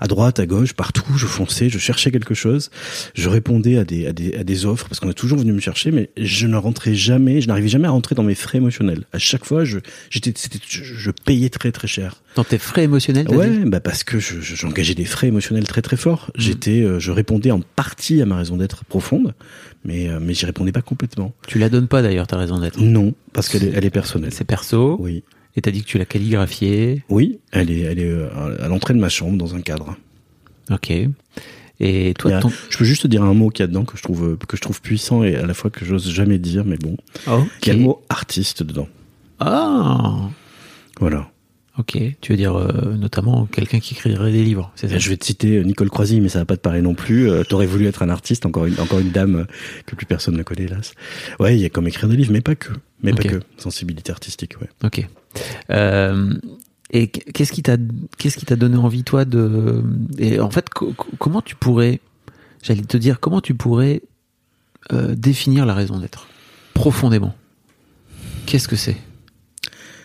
À 0.00 0.06
droite, 0.06 0.38
à 0.40 0.46
gauche, 0.46 0.72
partout, 0.74 1.04
je 1.16 1.26
fonçais, 1.26 1.68
je 1.68 1.78
cherchais 1.78 2.10
quelque 2.10 2.34
chose. 2.34 2.70
Je 3.14 3.28
répondais 3.28 3.78
à 3.78 3.84
des 3.84 4.06
à 4.06 4.12
des 4.12 4.34
à 4.36 4.44
des 4.44 4.66
offres 4.66 4.88
parce 4.88 5.00
qu'on 5.00 5.10
est 5.10 5.14
toujours 5.14 5.33
venu 5.36 5.52
me 5.52 5.60
chercher, 5.60 5.90
mais 5.90 6.10
je 6.16 6.46
ne 6.46 6.56
rentrais 6.56 6.94
jamais, 6.94 7.40
je 7.40 7.48
n'arrivais 7.48 7.68
jamais 7.68 7.86
à 7.88 7.90
rentrer 7.90 8.14
dans 8.14 8.22
mes 8.22 8.34
frais 8.34 8.58
émotionnels. 8.58 9.04
À 9.12 9.18
chaque 9.18 9.44
fois, 9.44 9.64
je 9.64 9.78
j'étais 10.10 10.32
c'était 10.36 10.58
je, 10.68 10.82
je 10.82 11.10
payais 11.10 11.48
très 11.48 11.72
très 11.72 11.88
cher. 11.88 12.22
Dans 12.36 12.44
tes 12.44 12.58
frais 12.58 12.84
émotionnels, 12.84 13.26
t'as 13.28 13.36
Ouais, 13.36 13.50
dit? 13.50 13.64
bah 13.70 13.80
parce 13.80 14.04
que 14.04 14.18
je- 14.18 14.40
je- 14.40 14.54
j'engageais 14.56 14.94
des 14.94 15.04
frais 15.04 15.28
émotionnels 15.28 15.66
très 15.66 15.82
très 15.82 15.96
forts. 15.96 16.30
J'étais, 16.36 16.82
euh, 16.82 16.98
je 16.98 17.10
répondais 17.12 17.50
en 17.50 17.60
partie 17.60 18.20
à 18.22 18.26
ma 18.26 18.36
raison 18.36 18.56
d'être 18.56 18.84
profonde, 18.84 19.34
mais 19.84 20.08
euh, 20.08 20.18
mais 20.20 20.34
j'y 20.34 20.46
répondais 20.46 20.72
pas 20.72 20.82
complètement. 20.82 21.32
Tu 21.46 21.58
la 21.58 21.68
donnes 21.68 21.88
pas 21.88 22.02
d'ailleurs, 22.02 22.26
ta 22.26 22.36
raison 22.36 22.58
d'être? 22.58 22.80
Non, 22.80 23.14
parce 23.32 23.48
qu'elle 23.48 23.64
est, 23.64 23.72
elle 23.74 23.84
est 23.84 23.90
personnelle. 23.90 24.32
C'est 24.32 24.44
perso? 24.44 24.96
Oui, 25.00 25.22
Et 25.56 25.60
t'as 25.60 25.70
dit 25.70 25.82
que 25.82 25.86
tu 25.88 25.98
l'as 25.98 26.04
calligraphié. 26.06 27.04
oui, 27.08 27.38
elle 27.52 27.70
est, 27.70 27.80
elle 27.80 27.98
est 28.00 28.04
euh, 28.10 28.28
à 28.60 28.68
l'entrée 28.68 28.94
de 28.94 28.98
ma 28.98 29.08
chambre 29.08 29.38
dans 29.38 29.54
un 29.54 29.60
cadre. 29.60 29.96
Ok. 30.70 30.92
Et 31.80 32.14
toi, 32.18 32.36
a- 32.36 32.40
ton... 32.40 32.50
Je 32.70 32.78
peux 32.78 32.84
juste 32.84 33.02
te 33.02 33.08
dire 33.08 33.22
un 33.24 33.34
mot 33.34 33.48
qu'il 33.50 33.62
y 33.62 33.64
a 33.64 33.66
dedans 33.66 33.84
que 33.84 33.96
je 33.96 34.02
trouve 34.02 34.24
euh, 34.32 34.36
que 34.48 34.56
je 34.56 34.62
trouve 34.62 34.80
puissant 34.80 35.22
et 35.24 35.34
à 35.36 35.44
la 35.46 35.54
fois 35.54 35.70
que 35.70 35.84
j'ose 35.84 36.08
jamais 36.10 36.38
dire, 36.38 36.64
mais 36.64 36.76
bon, 36.76 36.96
Ok. 37.26 37.46
il 37.62 37.68
y 37.68 37.70
a 37.70 37.74
le 37.74 37.80
mot 37.80 38.02
artiste 38.08 38.62
dedans? 38.62 38.88
Ah. 39.40 40.28
Voilà. 41.00 41.30
Ok. 41.76 41.98
Tu 42.20 42.30
veux 42.32 42.36
dire 42.36 42.54
euh, 42.54 42.94
notamment 42.96 43.46
quelqu'un 43.46 43.80
qui 43.80 43.94
écrirait 43.94 44.30
des 44.30 44.44
livres, 44.44 44.70
c'est 44.76 44.86
ça? 44.88 44.96
Je 44.98 45.08
vais 45.10 45.16
te 45.16 45.24
citer 45.24 45.56
euh, 45.56 45.62
Nicole 45.64 45.90
Croisy, 45.90 46.20
mais 46.20 46.28
ça 46.28 46.38
va 46.38 46.44
pas 46.44 46.56
te 46.56 46.62
parler 46.62 46.80
non 46.82 46.94
plus. 46.94 47.28
Euh, 47.28 47.42
T'aurais 47.42 47.66
voulu 47.66 47.86
être 47.88 48.04
un 48.04 48.10
artiste, 48.10 48.46
encore 48.46 48.66
une, 48.66 48.78
encore 48.78 49.00
une 49.00 49.10
dame 49.10 49.46
que 49.84 49.96
plus 49.96 50.06
personne 50.06 50.36
ne 50.36 50.44
connaît, 50.44 50.64
hélas. 50.66 50.94
Ouais, 51.40 51.56
il 51.56 51.60
y 51.60 51.64
a 51.64 51.70
comme 51.70 51.88
écrire 51.88 52.08
des 52.08 52.16
livres, 52.16 52.30
mais 52.32 52.40
pas 52.42 52.54
que. 52.54 52.68
Mais 53.02 53.12
pas 53.12 53.24
que. 53.24 53.40
Sensibilité 53.58 54.12
artistique, 54.12 54.54
ouais. 54.60 54.68
Ok. 54.84 55.04
Euh, 55.70 56.32
et 56.94 57.08
qu'est-ce 57.08 57.52
qui 57.52 57.62
t'a 57.62 57.76
donné 58.56 58.76
envie 58.76 59.02
toi 59.04 59.24
de 59.24 59.82
et 60.16 60.38
en 60.40 60.50
fait 60.50 60.70
co- 60.70 60.92
co- 60.96 61.10
comment 61.18 61.42
tu 61.42 61.56
pourrais 61.56 62.00
j'allais 62.62 62.82
te 62.82 62.96
dire 62.96 63.18
comment 63.20 63.40
tu 63.40 63.54
pourrais 63.54 64.00
euh, 64.92 65.14
définir 65.14 65.66
la 65.66 65.74
raison 65.74 65.98
d'être 65.98 66.28
profondément? 66.72 67.34
Qu'est-ce 68.46 68.68
que 68.68 68.76
c'est? 68.76 68.96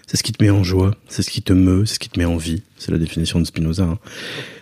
C'est 0.08 0.17
ce 0.17 0.24
qui 0.24 0.31
te 0.31 0.43
met 0.43 0.50
en 0.50 0.63
joie, 0.63 0.96
c'est 1.08 1.22
ce 1.22 1.29
qui 1.29 1.43
te 1.43 1.53
meut, 1.53 1.86
c'est 1.86 1.93
ce 1.96 2.00
qui 2.00 2.10
te 2.10 2.17
met 2.17 2.25
en 2.25 2.38
vie, 2.38 2.63
C'est 2.79 2.91
la 2.91 2.98
définition 2.98 3.39
de 3.39 3.45
Spinoza. 3.45 3.83
hein. 3.83 4.00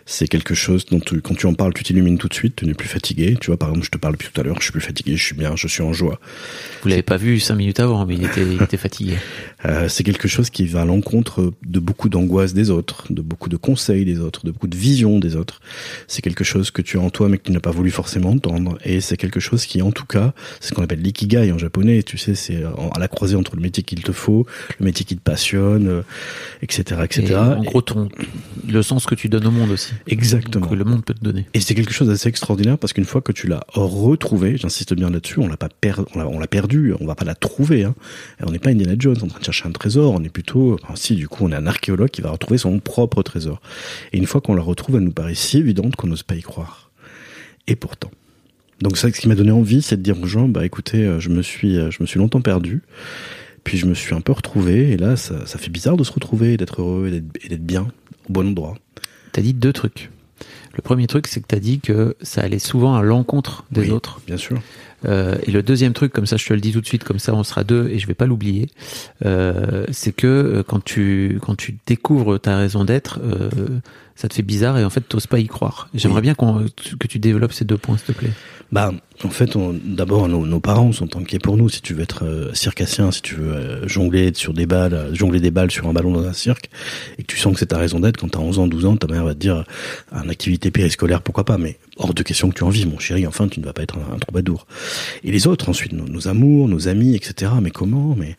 C'est 0.09 0.27
quelque 0.27 0.55
chose 0.55 0.85
dont 0.85 0.99
tu- 1.01 1.21
quand 1.21 1.35
tu 1.35 1.47
en 1.47 1.53
parles, 1.53 1.73
tu 1.73 1.83
t'illumines 1.83 2.17
tout 2.17 2.29
de 2.29 2.33
suite, 2.33 2.55
tu 2.55 2.65
n'es 2.65 2.73
plus 2.73 2.87
fatigué. 2.87 3.37
Tu 3.41 3.47
vois, 3.47 3.57
par 3.57 3.69
exemple, 3.69 3.85
je 3.85 3.91
te 3.91 3.97
parle 3.97 4.13
depuis 4.13 4.29
tout 4.33 4.39
à 4.39 4.43
l'heure, 4.43 4.55
je 4.59 4.63
suis 4.63 4.71
plus 4.71 4.79
fatigué, 4.81 5.17
je 5.17 5.23
suis 5.23 5.35
bien, 5.35 5.55
je 5.57 5.67
suis 5.67 5.81
en 5.83 5.91
joie. 5.93 6.19
Vous 6.81 6.87
l'avez 6.89 7.01
pas 7.03 7.17
vu 7.17 7.39
cinq 7.41 7.55
minutes 7.55 7.79
avant, 7.81 8.05
mais 8.05 8.15
il 8.15 8.23
était, 8.25 8.41
il 8.43 8.61
était 8.61 8.77
fatigué. 8.77 9.13
Euh, 9.65 9.89
c'est 9.89 10.03
quelque 10.03 10.27
chose 10.27 10.51
qui 10.51 10.67
va 10.67 10.81
à 10.81 10.85
l'encontre 10.85 11.51
de 11.65 11.79
beaucoup 11.79 12.09
d'angoisses 12.09 12.53
des 12.53 12.69
autres, 12.69 13.05
de 13.09 13.23
beaucoup 13.23 13.49
de 13.49 13.57
conseils 13.57 14.05
des 14.05 14.19
autres, 14.19 14.45
de 14.45 14.51
beaucoup 14.51 14.67
de 14.67 14.77
visions 14.77 15.17
des 15.17 15.35
autres. 15.35 15.61
C'est 16.07 16.21
quelque 16.21 16.43
chose 16.43 16.69
que 16.69 16.83
tu 16.83 16.97
as 16.99 17.01
en 17.01 17.09
toi 17.09 17.27
mais 17.27 17.39
que 17.39 17.43
tu 17.43 17.51
n'as 17.51 17.59
pas 17.59 17.71
voulu 17.71 17.89
forcément 17.89 18.29
entendre. 18.29 18.77
Et 18.85 19.01
c'est 19.01 19.17
quelque 19.17 19.39
chose 19.39 19.65
qui, 19.65 19.81
en 19.81 19.91
tout 19.91 20.05
cas, 20.05 20.33
c'est 20.59 20.69
ce 20.69 20.73
qu'on 20.75 20.83
appelle 20.83 21.01
l'ikigai 21.01 21.51
en 21.51 21.57
japonais. 21.57 22.03
Tu 22.03 22.19
sais, 22.19 22.35
c'est 22.35 22.63
à 22.63 22.99
la 22.99 23.07
croisée 23.07 23.35
entre 23.35 23.55
le 23.55 23.63
métier 23.63 23.81
qu'il 23.81 24.03
te 24.03 24.11
faut, 24.11 24.45
le 24.79 24.85
métier 24.85 25.05
qui 25.07 25.15
te 25.17 25.21
passionne, 25.21 25.87
euh, 25.87 26.01
etc., 26.61 27.01
etc. 27.03 27.25
Et 27.31 27.35
en 27.35 27.63
gros, 27.63 27.81
ton, 27.81 28.06
le 28.67 28.81
sens 28.81 29.05
que 29.05 29.15
tu 29.15 29.29
donnes 29.29 29.47
au 29.47 29.51
monde 29.51 29.71
aussi. 29.71 29.93
Exactement. 30.07 30.67
Que 30.67 30.75
le 30.75 30.83
monde 30.83 31.03
peut 31.03 31.13
te 31.13 31.23
donner. 31.23 31.45
Et 31.53 31.59
c'est 31.61 31.75
quelque 31.75 31.93
chose 31.93 32.07
d'assez 32.07 32.29
extraordinaire 32.29 32.77
parce 32.77 32.93
qu'une 32.93 33.05
fois 33.05 33.21
que 33.21 33.31
tu 33.31 33.47
l'as 33.47 33.63
retrouvé, 33.69 34.57
j'insiste 34.57 34.93
bien 34.93 35.09
là-dessus, 35.09 35.39
on 35.39 35.47
l'a 35.47 35.57
pas 35.57 35.69
per- 35.69 36.03
on 36.15 36.39
l'a, 36.39 36.47
perdu, 36.47 36.93
on 36.99 37.05
va 37.05 37.15
pas 37.15 37.25
la 37.25 37.35
trouver. 37.35 37.83
Hein. 37.83 37.95
On 38.45 38.51
n'est 38.51 38.59
pas 38.59 38.69
Indiana 38.69 38.95
Jones 38.97 39.17
en 39.21 39.27
train 39.27 39.39
de 39.39 39.43
chercher 39.45 39.67
un 39.67 39.71
trésor, 39.71 40.13
on 40.13 40.23
est 40.23 40.29
plutôt, 40.29 40.77
enfin, 40.81 40.93
si 40.95 41.15
du 41.15 41.27
coup 41.27 41.45
on 41.45 41.51
est 41.51 41.55
un 41.55 41.67
archéologue 41.67 42.09
qui 42.09 42.21
va 42.21 42.31
retrouver 42.31 42.57
son 42.57 42.79
propre 42.79 43.23
trésor. 43.23 43.61
Et 44.13 44.17
une 44.17 44.25
fois 44.25 44.41
qu'on 44.41 44.55
la 44.55 44.63
retrouve, 44.63 44.97
elle 44.97 45.03
nous 45.03 45.11
paraît 45.11 45.35
si 45.35 45.57
évidente 45.57 45.95
qu'on 45.95 46.07
n'ose 46.07 46.23
pas 46.23 46.35
y 46.35 46.41
croire. 46.41 46.91
Et 47.67 47.75
pourtant. 47.75 48.11
Donc 48.81 48.97
ça, 48.97 49.11
ce 49.11 49.19
qui 49.19 49.27
m'a 49.27 49.35
donné 49.35 49.51
envie, 49.51 49.81
c'est 49.81 49.97
de 49.97 50.03
dire 50.03 50.21
aux 50.21 50.27
gens, 50.27 50.47
bah 50.47 50.65
écoutez, 50.65 51.03
euh, 51.03 51.19
je 51.19 51.29
me 51.29 51.41
suis, 51.41 51.77
euh, 51.77 51.89
je 51.89 51.97
me 52.01 52.05
suis 52.05 52.19
longtemps 52.19 52.41
perdu. 52.41 52.81
Puis 53.67 53.77
je 53.77 53.85
me 53.85 53.93
suis 53.93 54.15
un 54.15 54.21
peu 54.21 54.31
retrouvé, 54.31 54.91
et 54.91 54.97
là, 54.97 55.15
ça, 55.15 55.45
ça 55.45 55.57
fait 55.57 55.69
bizarre 55.69 55.97
de 55.97 56.03
se 56.03 56.11
retrouver, 56.11 56.53
et 56.53 56.57
d'être 56.57 56.81
heureux, 56.81 57.07
et 57.07 57.49
d'être, 57.49 57.65
bien, 57.65 57.87
au 58.29 58.33
bon 58.33 58.47
endroit. 58.47 58.75
T'as 59.33 59.41
dit 59.41 59.53
deux 59.53 59.73
trucs. 59.73 60.09
Le 60.75 60.81
premier 60.81 61.07
truc, 61.07 61.27
c'est 61.27 61.41
que 61.41 61.47
t'as 61.47 61.59
dit 61.59 61.79
que 61.79 62.15
ça 62.21 62.41
allait 62.41 62.59
souvent 62.59 62.95
à 62.95 63.01
l'encontre 63.01 63.65
des 63.71 63.81
Oui. 63.81 63.91
autres. 63.91 64.21
Bien 64.27 64.37
sûr. 64.37 64.61
Euh, 65.05 65.35
et 65.45 65.51
le 65.51 65.63
deuxième 65.63 65.93
truc, 65.93 66.11
comme 66.13 66.25
ça 66.25 66.37
je 66.37 66.45
te 66.45 66.53
le 66.53 66.59
dis 66.61 66.71
tout 66.71 66.81
de 66.81 66.85
suite, 66.85 67.03
comme 67.03 67.19
ça 67.19 67.33
on 67.33 67.43
sera 67.43 67.63
deux 67.63 67.87
et 67.89 67.99
je 67.99 68.07
vais 68.07 68.13
pas 68.15 68.25
l'oublier, 68.25 68.69
euh, 69.25 69.85
c'est 69.91 70.11
que 70.11 70.27
euh, 70.27 70.63
quand 70.63 70.83
tu 70.83 71.39
quand 71.41 71.55
tu 71.55 71.77
découvres 71.85 72.39
ta 72.39 72.57
raison 72.57 72.83
d'être, 72.83 73.19
euh, 73.23 73.49
ça 74.15 74.27
te 74.27 74.33
fait 74.33 74.41
bizarre 74.43 74.77
et 74.77 74.83
en 74.85 74.89
fait 74.89 75.01
t'oses 75.01 75.27
pas 75.27 75.39
y 75.39 75.47
croire. 75.47 75.89
J'aimerais 75.93 76.21
Oui. 76.21 76.33
bien 76.33 76.35
que 76.35 77.07
tu 77.07 77.19
développes 77.19 77.53
ces 77.53 77.65
deux 77.65 77.77
points, 77.77 77.97
s'il 77.97 78.13
te 78.13 78.19
plaît. 78.19 78.31
Bah, 78.71 78.91
en 79.23 79.29
fait, 79.29 79.57
d'abord, 79.83 80.27
nos, 80.27 80.45
nos 80.45 80.59
parents 80.59 80.91
sont 80.91 81.17
inquiets 81.17 81.39
pour 81.39 81.57
nous. 81.57 81.69
Si 81.69 81.81
tu 81.81 81.93
veux 81.93 82.03
être 82.03 82.23
euh, 82.23 82.53
circassien, 82.53 83.11
si 83.11 83.21
tu 83.21 83.35
veux 83.35 83.51
euh, 83.51 83.87
jongler 83.87 84.31
sur 84.35 84.53
des 84.53 84.65
balles, 84.65 84.93
euh, 84.93 85.13
jongler 85.15 85.39
des 85.39 85.49
balles 85.49 85.71
sur 85.71 85.87
un 85.87 85.93
ballon 85.93 86.11
dans 86.11 86.23
un 86.23 86.33
cirque, 86.33 86.69
et 87.17 87.23
que 87.23 87.27
tu 87.27 87.37
sens 87.37 87.53
que 87.53 87.59
c'est 87.59 87.67
ta 87.67 87.77
raison 87.77 87.99
d'être, 87.99 88.17
quand 88.17 88.29
t'as 88.29 88.39
11 88.39 88.59
ans, 88.59 88.67
12 88.67 88.85
ans, 88.85 88.95
ta 88.95 89.07
mère 89.07 89.25
va 89.25 89.33
te 89.33 89.39
dire, 89.39 89.57
euh, 90.13 90.21
une 90.23 90.29
activité 90.29 90.69
périscolaire, 90.69 91.21
pourquoi 91.21 91.45
pas, 91.45 91.57
mais 91.57 91.77
hors 91.97 92.13
de 92.13 92.23
question 92.23 92.49
que 92.49 92.55
tu 92.55 92.63
en 92.63 92.69
vives, 92.69 92.87
mon 92.87 92.99
chéri, 92.99 93.25
enfin, 93.25 93.47
tu 93.47 93.59
ne 93.59 93.65
vas 93.65 93.73
pas 93.73 93.81
être 93.81 93.97
un, 93.97 94.15
un 94.15 94.19
troubadour. 94.19 94.67
Et 95.23 95.31
les 95.31 95.47
autres, 95.47 95.69
ensuite, 95.69 95.93
nos, 95.93 96.05
nos 96.05 96.27
amours, 96.27 96.67
nos 96.67 96.87
amis, 96.87 97.15
etc. 97.15 97.51
Mais 97.61 97.71
comment 97.71 98.15
Mais 98.15 98.35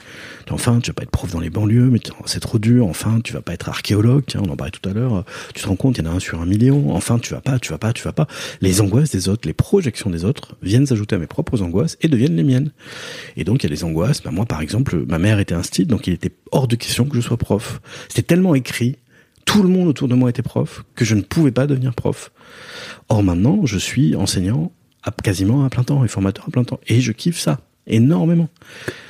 enfin, 0.51 0.81
tu 0.81 0.91
vas 0.91 0.95
pas 0.95 1.03
être 1.03 1.11
prof 1.11 1.31
dans 1.33 1.41
les 1.41 1.51
banlieues, 1.51 1.91
mais 1.91 2.01
c'est 2.27 2.41
trop 2.41 2.59
dur. 2.59 2.87
Enfin, 2.87 3.21
tu 3.23 3.33
vas 3.33 3.43
pas 3.43 3.53
être 3.53 3.69
archéologue, 3.69 4.25
tiens, 4.27 4.43
on 4.47 4.51
en 4.51 4.57
parlait 4.57 4.71
tout 4.71 4.89
à 4.89 4.93
l'heure. 4.93 5.25
Tu 5.55 5.63
te 5.63 5.69
rends 5.69 5.77
compte, 5.77 5.99
il 5.99 6.05
y 6.05 6.09
en 6.09 6.13
a 6.13 6.15
un 6.15 6.21
sur 6.21 6.41
un 6.41 6.47
million. 6.47 6.95
Enfin, 6.95 7.19
tu 7.19 7.35
vas 7.35 7.41
pas, 7.41 7.59
tu 7.59 7.73
vas 7.73 7.79
pas, 7.79 7.93
tu 7.93 8.05
vas 8.05 8.13
pas. 8.13 8.29
Les 8.61 8.81
angoisses 8.81 9.11
des 9.11 9.29
autres, 9.29 9.47
les 9.47 9.55
projections 9.55 10.11
des 10.11 10.25
autres 10.25 10.55
viennent 10.69 10.87
s'ajouter 10.87 11.17
à 11.17 11.19
mes 11.19 11.27
propres 11.27 11.63
angoisses 11.63 11.99
et 12.01 12.09
deviennent 12.09 12.37
les 12.37 12.45
miennes. 12.45 12.71
Et 13.37 13.45
donc, 13.45 13.63
il 13.63 13.71
y 13.71 13.73
a 13.73 13.75
des 13.75 13.85
angoisses. 13.85 14.23
Ben, 14.23 14.31
moi, 14.31 14.47
par 14.47 14.61
exemple, 14.61 15.05
ma 15.07 15.19
mère 15.19 15.41
était 15.41 15.55
instite, 15.55 15.89
donc 15.89 16.07
il 16.07 16.13
était 16.13 16.33
hors 16.53 16.69
de 16.69 16.77
question 16.77 17.07
que 17.07 17.17
je 17.17 17.21
sois 17.21 17.37
prof. 17.37 17.81
C'était 18.09 18.23
tellement 18.23 18.55
écrit, 18.55 18.97
tout 19.45 19.63
le 19.63 19.69
monde 19.69 19.89
autour 19.89 20.09
de 20.09 20.15
moi 20.15 20.31
était 20.31 20.43
prof, 20.43 20.85
que 20.95 21.05
je 21.05 21.15
ne 21.15 21.23
pouvais 21.23 21.53
pas 21.53 21.67
devenir 21.67 21.95
prof. 21.95 22.31
Or, 23.09 23.23
maintenant, 23.23 23.65
je 23.65 23.79
suis 23.79 24.15
enseignant 24.15 24.73
à 25.03 25.11
quasiment 25.11 25.65
à 25.65 25.71
plein 25.71 25.85
temps 25.85 26.05
et 26.05 26.09
formateur 26.09 26.47
à 26.49 26.51
plein 26.51 26.65
temps. 26.65 26.81
Et 26.87 27.01
je 27.01 27.13
kiffe 27.13 27.39
ça 27.39 27.61
énormément. 27.89 28.49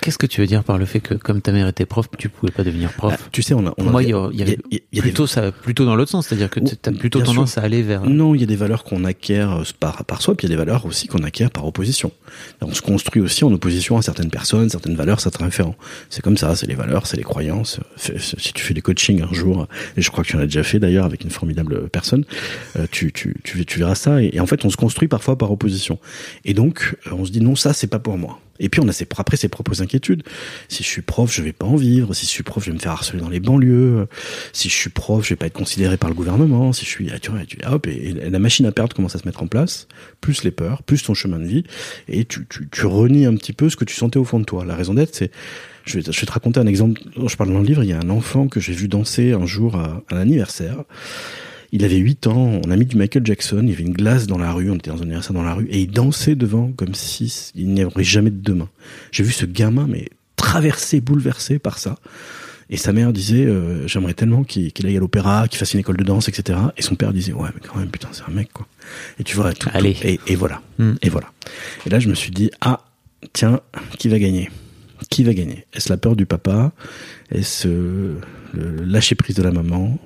Qu'est-ce 0.00 0.18
que 0.18 0.26
tu 0.26 0.40
veux 0.40 0.47
dire 0.47 0.64
par 0.64 0.78
le 0.78 0.87
fait 0.87 1.00
que 1.00 1.14
comme 1.14 1.42
ta 1.42 1.52
mère 1.52 1.66
était 1.68 1.85
prof, 1.85 2.06
tu 2.16 2.28
pouvais 2.28 2.52
pas 2.52 2.62
devenir 2.64 2.92
prof 2.92 3.14
Ah, 3.18 3.28
tu 3.32 3.42
sais, 3.42 3.52
on 3.54 3.66
a, 3.66 3.70
on 3.70 3.75
Pour 3.75 3.88
a- 3.88 3.90
moi, 3.90 4.02
il 4.02 4.11
y, 4.11 4.12
a- 4.14 4.28
il 4.32 4.38
y 4.38 4.42
avait 4.42 4.58
il 4.70 4.75
y 4.75 4.78
a- 4.78 4.80
il 4.92 4.97
y 4.99 5.00
a 5.00 5.02
des- 5.02 5.08
plutôt 5.11 5.26
ça, 5.26 5.50
plutôt 5.52 5.85
dans 5.85 5.97
l'autre 5.97 6.11
sens, 6.11 6.28
c'est-à-dire 6.28 6.49
que 6.50 6.61
tu 6.61 6.75
as 6.85 6.92
plutôt 6.92 7.20
tendance 7.20 7.58
à 7.58 7.62
aller 7.62 7.82
vers. 7.82 8.04
Non, 8.04 8.35
il 8.35 8.40
y 8.40 8.44
a 8.44 8.47
des 8.47 8.56
valeurs 8.56 8.85
qu'on 8.85 9.04
acquiert 9.04 9.52
euh, 9.52 9.62
par, 9.80 10.04
par 10.04 10.23
soi, 10.23 10.35
puis 10.37 10.47
il 10.47 10.50
y 10.50 10.52
a 10.52 10.56
des 10.56 10.64
valeurs 10.64 10.87
aussi 10.87 11.08
qu'on 11.08 11.18
acquiert 11.25 11.50
par 11.50 11.66
opposition. 11.66 12.12
On 12.62 12.73
se 12.73 12.80
construit 12.80 13.20
aussi 13.20 13.44
en 13.44 13.52
opposition 13.52 13.99
à 13.99 14.02
certaines 14.02 14.30
personnes, 14.30 14.68
certaines 14.70 14.94
valeurs, 14.94 15.20
certains 15.20 15.44
référents. 15.44 15.75
C'est 16.11 16.23
comme 16.23 16.37
ça, 16.37 16.54
c'est 16.54 16.66
les 16.66 16.75
valeurs, 16.76 17.06
c'est 17.06 17.16
les 17.16 17.23
croyances. 17.25 17.80
Si 17.97 18.52
tu 18.52 18.62
fais 18.64 18.75
des 18.75 18.80
coachings 18.82 19.23
un 19.23 19.32
jour, 19.35 19.66
et 19.97 20.00
je 20.02 20.11
crois 20.11 20.23
que 20.25 20.28
tu 20.28 20.37
en 20.37 20.40
as 20.40 20.44
déjà 20.44 20.62
fait 20.62 20.78
d'ailleurs 20.78 21.04
avec 21.04 21.25
une 21.25 21.30
formidable 21.30 21.88
personne, 21.90 22.25
euh, 22.76 22.87
tu, 22.90 23.12
tu, 23.12 23.35
tu, 23.44 23.66
tu 23.66 23.78
verras 23.78 23.94
ça. 23.97 24.23
Et, 24.23 24.30
et 24.35 24.40
en 24.40 24.47
fait, 24.47 24.64
on 24.64 24.70
se 24.70 24.76
construit 24.76 25.08
parfois 25.08 25.37
par 25.37 25.50
opposition. 25.50 25.99
Et 26.44 26.54
donc, 26.54 26.97
euh, 27.06 27.11
on 27.12 27.25
se 27.25 27.32
dit 27.32 27.40
non, 27.40 27.56
ça, 27.56 27.73
c'est 27.73 27.87
pas 27.88 27.99
pour 27.99 28.16
moi. 28.16 28.38
Et 28.60 28.68
puis 28.68 28.80
on 28.80 28.88
a 28.88 28.92
ses, 28.92 29.06
après 29.16 29.36
ses 29.36 29.48
propres 29.48 29.82
inquiétudes. 29.82 30.22
Si 30.68 30.82
je 30.82 30.88
suis 30.88 31.02
prof, 31.02 31.32
je 31.32 31.42
vais 31.42 31.52
pas 31.52 31.66
en 31.66 31.76
vivre. 31.76 32.14
Si 32.14 32.26
je 32.26 32.30
suis 32.30 32.42
prof, 32.42 32.64
je 32.64 32.70
vais 32.70 32.74
me 32.74 32.80
faire 32.80 32.92
harceler 32.92 33.20
dans 33.20 33.28
les 33.28 33.40
banlieues. 33.40 34.06
Si 34.52 34.68
je 34.68 34.74
suis 34.74 34.90
prof, 34.90 35.24
je 35.24 35.30
vais 35.30 35.36
pas 35.36 35.46
être 35.46 35.52
considéré 35.52 35.96
par 35.96 36.10
le 36.10 36.14
gouvernement. 36.14 36.72
Si 36.72 36.84
je 36.84 36.90
suis, 36.90 37.10
ah, 37.12 37.18
tu 37.18 37.30
vois, 37.30 37.44
tu- 37.44 37.58
hop, 37.66 37.86
et, 37.86 38.12
la 38.12 38.38
machine 38.38 38.66
à 38.66 38.72
perdre 38.72 38.94
commence 38.94 39.14
à 39.14 39.18
se 39.18 39.26
mettre 39.26 39.42
en 39.42 39.46
place. 39.46 39.88
Plus 40.20 40.44
les 40.44 40.50
peurs, 40.50 40.82
plus 40.82 41.02
ton 41.02 41.14
chemin 41.14 41.38
de 41.38 41.46
vie, 41.46 41.64
et 42.08 42.24
tu, 42.24 42.46
tu, 42.48 42.68
tu 42.68 42.86
renies 42.86 43.26
un 43.26 43.34
petit 43.36 43.52
peu 43.52 43.70
ce 43.70 43.76
que 43.76 43.84
tu 43.84 43.94
sentais 43.94 44.18
au 44.18 44.24
fond 44.24 44.40
de 44.40 44.44
toi. 44.44 44.64
La 44.64 44.74
raison 44.74 44.94
d'être, 44.94 45.14
c'est, 45.14 45.30
je 45.84 45.98
vais, 45.98 46.12
je 46.12 46.20
vais 46.20 46.26
te 46.26 46.32
raconter 46.32 46.60
un 46.60 46.66
exemple. 46.66 47.00
Je 47.26 47.36
parle 47.36 47.52
dans 47.52 47.60
le 47.60 47.66
livre. 47.66 47.82
Il 47.82 47.90
y 47.90 47.92
a 47.92 47.98
un 47.98 48.10
enfant 48.10 48.48
que 48.48 48.60
j'ai 48.60 48.72
vu 48.72 48.88
danser 48.88 49.32
un 49.32 49.46
jour 49.46 49.76
à 49.76 50.02
un 50.10 50.16
anniversaire. 50.16 50.84
Il 51.72 51.84
avait 51.84 51.96
8 51.96 52.26
ans, 52.28 52.60
on 52.64 52.70
a 52.70 52.76
mis 52.76 52.87
du 52.87 52.96
Michael 52.96 53.26
Jackson, 53.26 53.60
il 53.62 53.68
y 53.68 53.72
avait 53.72 53.82
une 53.84 53.92
glace 53.92 54.26
dans 54.26 54.38
la 54.38 54.52
rue, 54.52 54.70
on 54.70 54.76
était 54.76 54.90
dans 54.90 54.98
un 54.98 55.02
anniversaire 55.02 55.34
dans 55.34 55.42
la 55.42 55.52
rue, 55.54 55.66
et 55.70 55.80
il 55.82 55.90
dansait 55.90 56.34
devant 56.34 56.72
comme 56.72 56.94
si 56.94 57.50
il 57.54 57.68
n'y 57.75 57.84
aurait 57.84 58.04
jamais 58.04 58.30
de 58.30 58.40
demain. 58.40 58.68
J'ai 59.12 59.22
vu 59.22 59.32
ce 59.32 59.44
gamin, 59.44 59.87
mais 59.88 60.08
traversé, 60.37 61.00
bouleversé 61.02 61.58
par 61.58 61.78
ça. 61.78 61.96
Et 62.70 62.76
sa 62.76 62.92
mère 62.92 63.12
disait, 63.14 63.46
euh, 63.46 63.87
j'aimerais 63.88 64.12
tellement 64.14 64.44
qu'il 64.44 64.72
aille 64.87 64.96
à 64.96 65.00
l'opéra, 65.00 65.48
qu'il 65.48 65.58
fasse 65.58 65.72
une 65.75 65.80
école 65.80 65.96
de 65.96 66.04
danse, 66.04 66.28
etc. 66.28 66.58
Et 66.76 66.82
son 66.82 66.96
père 66.96 67.12
disait, 67.14 67.32
ouais, 67.32 67.48
mais 67.54 67.60
quand 67.66 67.78
même, 67.78 67.88
putain, 67.88 68.08
c'est 68.12 68.22
un 68.28 68.32
mec, 68.32 68.52
quoi. 68.52 68.66
Et 69.18 69.25
tu 69.25 69.37
vois, 69.37 69.52
tout, 69.54 69.70
Allez. 69.72 69.94
tout- 69.94 70.06
et, 70.06 70.20
et 70.26 70.34
voilà. 70.37 70.60
Hmm. 70.78 70.92
Et 71.02 71.08
voilà. 71.08 71.32
Et 71.87 71.90
là, 71.90 71.98
je 71.98 72.08
me 72.08 72.14
suis 72.14 72.30
dit, 72.30 72.50
ah, 72.60 72.84
tiens, 73.32 73.60
qui 73.98 74.08
va 74.08 74.18
gagner? 74.18 74.50
Qui 75.10 75.25
va 75.25 75.32
gagner? 75.32 75.64
Est-ce 75.72 75.88
la 75.88 75.96
peur 75.96 76.14
du 76.14 76.26
papa? 76.26 76.72
Est-ce 77.30 77.68
euh, 77.68 78.20
le 78.52 78.84
lâcher 78.84 79.14
prise 79.14 79.37
de 79.37 79.42
la 79.42 79.50
maman? 79.50 79.98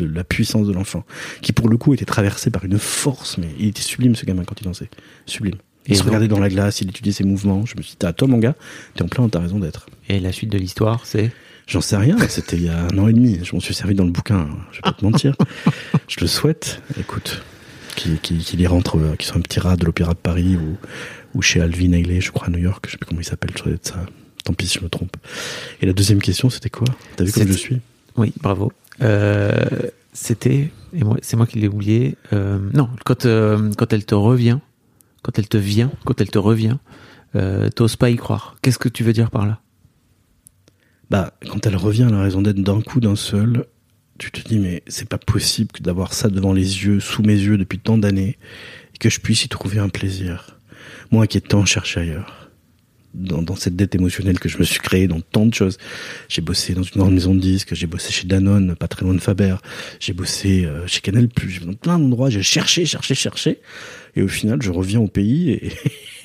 La 0.00 0.24
puissance 0.24 0.66
de 0.66 0.72
l'enfant 0.72 1.04
Qui, 1.42 1.52
pour 1.52 1.68
le 1.68 1.76
coup, 1.76 1.94
était 1.94 2.04
traversé 2.04 2.50
par 2.50 2.64
une 2.64 2.78
force, 2.78 3.38
mais 3.38 3.48
il 3.58 3.68
était 3.68 3.82
sublime, 3.82 4.14
ce 4.14 4.24
gamin, 4.26 4.44
quand 4.44 4.60
il 4.60 4.64
dansait. 4.64 4.90
Sublime. 5.26 5.56
Il 5.86 5.92
Et 5.92 5.94
se 5.94 6.00
donc- 6.00 6.08
regardait 6.08 6.28
dans 6.28 6.38
la 6.38 6.48
glace, 6.50 6.80
il 6.82 6.88
étudiait 6.90 7.12
ses 7.12 7.24
mouvements. 7.24 7.64
Je 7.66 7.74
me 7.76 7.82
suis 7.82 7.96
dit, 7.98 8.06
à 8.06 8.12
toi, 8.12 8.28
mon 8.28 8.38
gars, 8.38 8.54
t'es 8.94 9.02
en 9.02 9.08
plein 9.08 9.24
dans 9.24 9.30
ta 9.30 9.40
raison 9.40 9.58
d'être. 9.58 9.86
Et 10.08 10.20
la 10.20 10.32
suite 10.32 10.50
de 10.50 10.58
l'histoire, 10.58 11.06
c'est? 11.06 11.30
J'en 11.66 11.80
sais 11.80 11.96
rien, 11.96 12.16
c'était 12.28 12.56
il 12.56 12.64
y 12.64 12.68
a 12.68 12.86
un 12.92 12.98
an 12.98 13.06
et 13.08 13.12
demi. 13.12 13.38
Je 13.44 13.54
m'en 13.54 13.60
suis 13.60 13.74
servi 13.74 13.94
dans 13.94 14.04
le 14.04 14.10
bouquin, 14.10 14.48
je 14.72 14.76
vais 14.78 14.82
pas 14.82 14.92
te 14.92 15.04
mentir. 15.04 15.36
Je 16.08 16.16
le 16.20 16.26
souhaite, 16.26 16.82
écoute, 16.98 17.42
qu'il 17.96 18.18
qu'il- 18.18 18.38
qu'il 18.44 18.60
y 18.60 18.66
rentre, 18.66 18.98
euh, 18.98 19.14
qu'il 19.16 19.26
soit 19.28 19.38
un 19.38 19.40
petit 19.42 19.60
rat 19.60 19.76
de 19.76 19.84
l'Opéra 19.86 20.12
de 20.14 20.18
Paris 20.18 20.56
ou, 20.56 20.76
ou 21.34 21.42
chez 21.42 21.60
Alvin 21.60 21.92
Ailey, 21.92 22.20
je 22.20 22.32
crois, 22.32 22.48
à 22.48 22.50
New 22.50 22.58
York, 22.58 22.84
je 22.86 22.92
sais 22.92 22.98
plus 22.98 23.06
comment 23.06 23.20
il 23.20 23.24
s'appelle, 23.24 23.50
je 23.56 23.70
ça. 23.82 24.04
Tant 24.44 24.52
pis 24.52 24.66
si 24.66 24.78
je 24.78 24.84
me 24.84 24.88
trompe. 24.88 25.16
Et 25.80 25.86
la 25.86 25.92
deuxième 25.92 26.20
question, 26.20 26.50
c'était 26.50 26.70
quoi? 26.70 26.86
T'as 27.16 27.24
vu 27.24 27.30
comme 27.32 27.46
je 27.46 27.52
suis? 27.52 27.78
Oui, 28.16 28.32
bravo. 28.40 28.72
Euh, 29.02 29.52
c'était, 30.12 30.70
et 30.92 31.04
moi, 31.04 31.16
c'est 31.22 31.36
moi 31.36 31.46
qui 31.46 31.58
l'ai 31.58 31.68
oublié. 31.68 32.16
Euh, 32.32 32.58
non, 32.74 32.88
quand 33.04 33.26
euh, 33.26 33.70
quand 33.76 33.92
elle 33.92 34.04
te 34.04 34.14
revient, 34.14 34.58
quand 35.22 35.38
elle 35.38 35.48
te 35.48 35.56
vient, 35.56 35.90
quand 36.04 36.20
elle 36.20 36.30
te 36.30 36.38
revient, 36.38 36.76
t'oses 37.76 37.96
pas 37.96 38.10
y 38.10 38.16
croire. 38.16 38.56
Qu'est-ce 38.62 38.78
que 38.78 38.88
tu 38.88 39.04
veux 39.04 39.12
dire 39.12 39.30
par 39.30 39.46
là? 39.46 39.60
Bah, 41.10 41.34
quand 41.48 41.66
elle 41.66 41.76
revient 41.76 42.08
la 42.10 42.22
raison 42.22 42.42
d'être 42.42 42.62
d'un 42.62 42.80
coup, 42.80 43.00
d'un 43.00 43.16
seul, 43.16 43.66
tu 44.18 44.30
te 44.30 44.46
dis, 44.46 44.58
mais 44.58 44.82
c'est 44.86 45.08
pas 45.08 45.18
possible 45.18 45.70
que 45.72 45.82
d'avoir 45.82 46.12
ça 46.12 46.28
devant 46.28 46.52
les 46.52 46.84
yeux, 46.84 47.00
sous 47.00 47.22
mes 47.22 47.34
yeux 47.34 47.56
depuis 47.56 47.78
tant 47.78 47.98
d'années, 47.98 48.38
et 48.94 48.98
que 48.98 49.08
je 49.08 49.20
puisse 49.20 49.44
y 49.44 49.48
trouver 49.48 49.78
un 49.78 49.88
plaisir. 49.88 50.58
Moi 51.10 51.26
qui 51.26 51.38
ai 51.38 51.40
tant 51.40 51.64
cherché 51.64 52.00
ailleurs. 52.00 52.49
Dans, 53.12 53.42
dans 53.42 53.56
cette 53.56 53.74
dette 53.74 53.96
émotionnelle 53.96 54.38
que 54.38 54.48
je 54.48 54.56
me 54.58 54.62
suis 54.62 54.78
créée 54.78 55.08
dans 55.08 55.20
tant 55.20 55.44
de 55.44 55.52
choses. 55.52 55.78
J'ai 56.28 56.42
bossé 56.42 56.74
dans 56.74 56.84
une 56.84 56.96
grande 56.96 57.12
maison 57.14 57.34
de 57.34 57.40
disques, 57.40 57.74
j'ai 57.74 57.88
bossé 57.88 58.12
chez 58.12 58.28
Danone, 58.28 58.76
pas 58.76 58.86
très 58.86 59.04
loin 59.04 59.14
de 59.14 59.18
Faber, 59.20 59.56
j'ai 59.98 60.12
bossé 60.12 60.64
euh, 60.64 60.86
chez 60.86 61.00
Canal+, 61.00 61.28
j'ai 61.48 61.58
dans 61.66 61.72
plein 61.72 61.98
d'endroits, 61.98 62.30
j'ai 62.30 62.42
cherché, 62.44 62.86
cherché, 62.86 63.16
cherché, 63.16 63.58
et 64.14 64.22
au 64.22 64.28
final, 64.28 64.62
je 64.62 64.70
reviens 64.70 65.00
au 65.00 65.08
pays 65.08 65.50
et, 65.50 65.72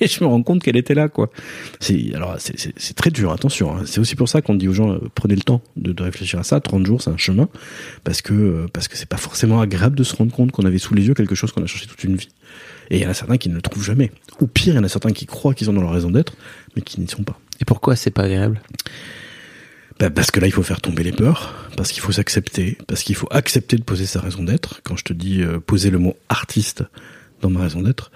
et 0.00 0.06
je 0.06 0.22
me 0.22 0.26
rends 0.28 0.44
compte 0.44 0.62
qu'elle 0.62 0.76
était 0.76 0.94
là, 0.94 1.08
quoi. 1.08 1.28
C'est 1.80 2.14
alors 2.14 2.36
c'est- 2.38 2.94
très 2.94 3.10
dur, 3.10 3.32
attention. 3.32 3.76
hein. 3.76 3.82
C'est 3.84 3.98
aussi 3.98 4.14
pour 4.14 4.28
ça 4.28 4.40
qu'on 4.40 4.54
dit 4.54 4.68
aux 4.68 4.72
gens 4.72 4.92
euh, 4.92 4.98
prenez 5.16 5.34
le 5.34 5.42
temps 5.42 5.62
de, 5.76 5.90
de 5.92 6.02
réfléchir 6.04 6.38
à 6.38 6.44
ça. 6.44 6.60
30 6.60 6.86
jours, 6.86 7.02
c'est 7.02 7.10
un 7.10 7.16
chemin 7.16 7.48
parce 8.04 8.22
que 8.22 8.32
euh, 8.32 8.66
parce 8.72 8.86
que 8.86 8.96
c'est 8.96 9.08
pas 9.08 9.16
forcément 9.16 9.60
agréable 9.60 9.96
de 9.96 10.04
se 10.04 10.14
rendre 10.14 10.32
compte 10.32 10.52
qu'on 10.52 10.64
avait 10.64 10.78
sous 10.78 10.94
les 10.94 11.04
yeux 11.04 11.14
quelque 11.14 11.34
chose 11.34 11.50
qu'on 11.50 11.64
a 11.64 11.66
cherché 11.66 11.86
toute 11.88 12.04
une 12.04 12.14
vie. 12.14 12.28
Et 12.90 12.98
il 12.98 13.02
y 13.02 13.06
en 13.06 13.10
a 13.10 13.14
certains 13.14 13.36
qui 13.36 13.48
ne 13.48 13.54
le 13.54 13.62
trouvent 13.62 13.84
jamais. 13.84 14.12
Ou 14.40 14.46
pire, 14.46 14.74
il 14.74 14.76
y 14.76 14.78
en 14.78 14.84
a 14.84 14.88
certains 14.88 15.12
qui 15.12 15.26
croient 15.26 15.54
qu'ils 15.54 15.70
ont 15.70 15.72
dans 15.72 15.82
leur 15.82 15.92
raison 15.92 16.10
d'être, 16.10 16.34
mais 16.74 16.82
qui 16.82 17.00
n'y 17.00 17.08
sont 17.08 17.22
pas. 17.22 17.38
Et 17.60 17.64
pourquoi 17.64 17.96
c'est 17.96 18.10
pas 18.10 18.22
agréable? 18.22 18.60
Bah, 19.98 20.10
parce 20.10 20.30
que 20.30 20.40
là, 20.40 20.46
il 20.46 20.52
faut 20.52 20.62
faire 20.62 20.80
tomber 20.80 21.02
les 21.02 21.12
peurs, 21.12 21.70
parce 21.76 21.90
qu'il 21.90 22.02
faut 22.02 22.12
s'accepter, 22.12 22.76
parce 22.86 23.02
qu'il 23.02 23.14
faut 23.14 23.28
accepter 23.30 23.76
de 23.76 23.82
poser 23.82 24.06
sa 24.06 24.20
raison 24.20 24.42
d'être. 24.42 24.80
Quand 24.84 24.96
je 24.96 25.04
te 25.04 25.12
dis 25.12 25.42
euh, 25.42 25.58
poser 25.58 25.90
le 25.90 25.98
mot 25.98 26.16
artiste 26.28 26.84
dans 27.42 27.50
ma 27.50 27.60
raison 27.60 27.82
d'être, 27.82 28.10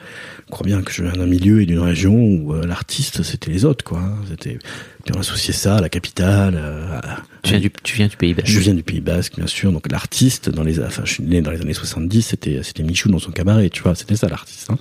je 0.46 0.50
crois 0.50 0.66
bien 0.66 0.82
que 0.82 0.90
je 0.92 1.02
viens 1.02 1.12
d'un 1.12 1.26
milieu 1.26 1.60
et 1.60 1.66
d'une 1.66 1.78
région 1.80 2.14
où 2.14 2.54
euh, 2.54 2.66
l'artiste, 2.66 3.22
c'était 3.22 3.50
les 3.50 3.64
autres, 3.66 3.84
quoi. 3.84 4.02
C'était, 4.28 4.58
puis 5.04 5.14
on 5.14 5.20
associait 5.20 5.52
ça 5.52 5.76
à 5.76 5.80
la 5.80 5.88
capitale. 5.90 6.54
euh, 6.56 6.98
à- 7.00 7.22
Tu 7.42 7.50
viens 7.50 7.60
du, 7.60 7.70
tu 7.82 7.96
viens 7.96 8.06
du 8.08 8.16
Pays 8.16 8.32
Basque. 8.34 8.48
je 8.48 8.58
viens 8.60 8.74
du 8.74 8.82
Pays 8.82 9.00
Basque, 9.00 9.36
bien 9.36 9.46
sûr. 9.46 9.72
Donc 9.72 9.90
l'artiste, 9.92 10.48
dans 10.50 10.62
les, 10.62 10.80
enfin, 10.80 11.02
je 11.04 11.12
suis 11.12 11.22
né 11.22 11.42
dans 11.42 11.50
les 11.50 11.60
années 11.60 11.74
70, 11.74 12.22
c'était, 12.22 12.62
c'était 12.62 12.82
Michou 12.82 13.10
dans 13.10 13.18
son 13.18 13.30
cabaret, 13.30 13.68
tu 13.70 13.82
vois. 13.82 13.94
C'était 13.94 14.16
ça 14.16 14.28
l'artiste. 14.28 14.70
Hein. 14.70 14.78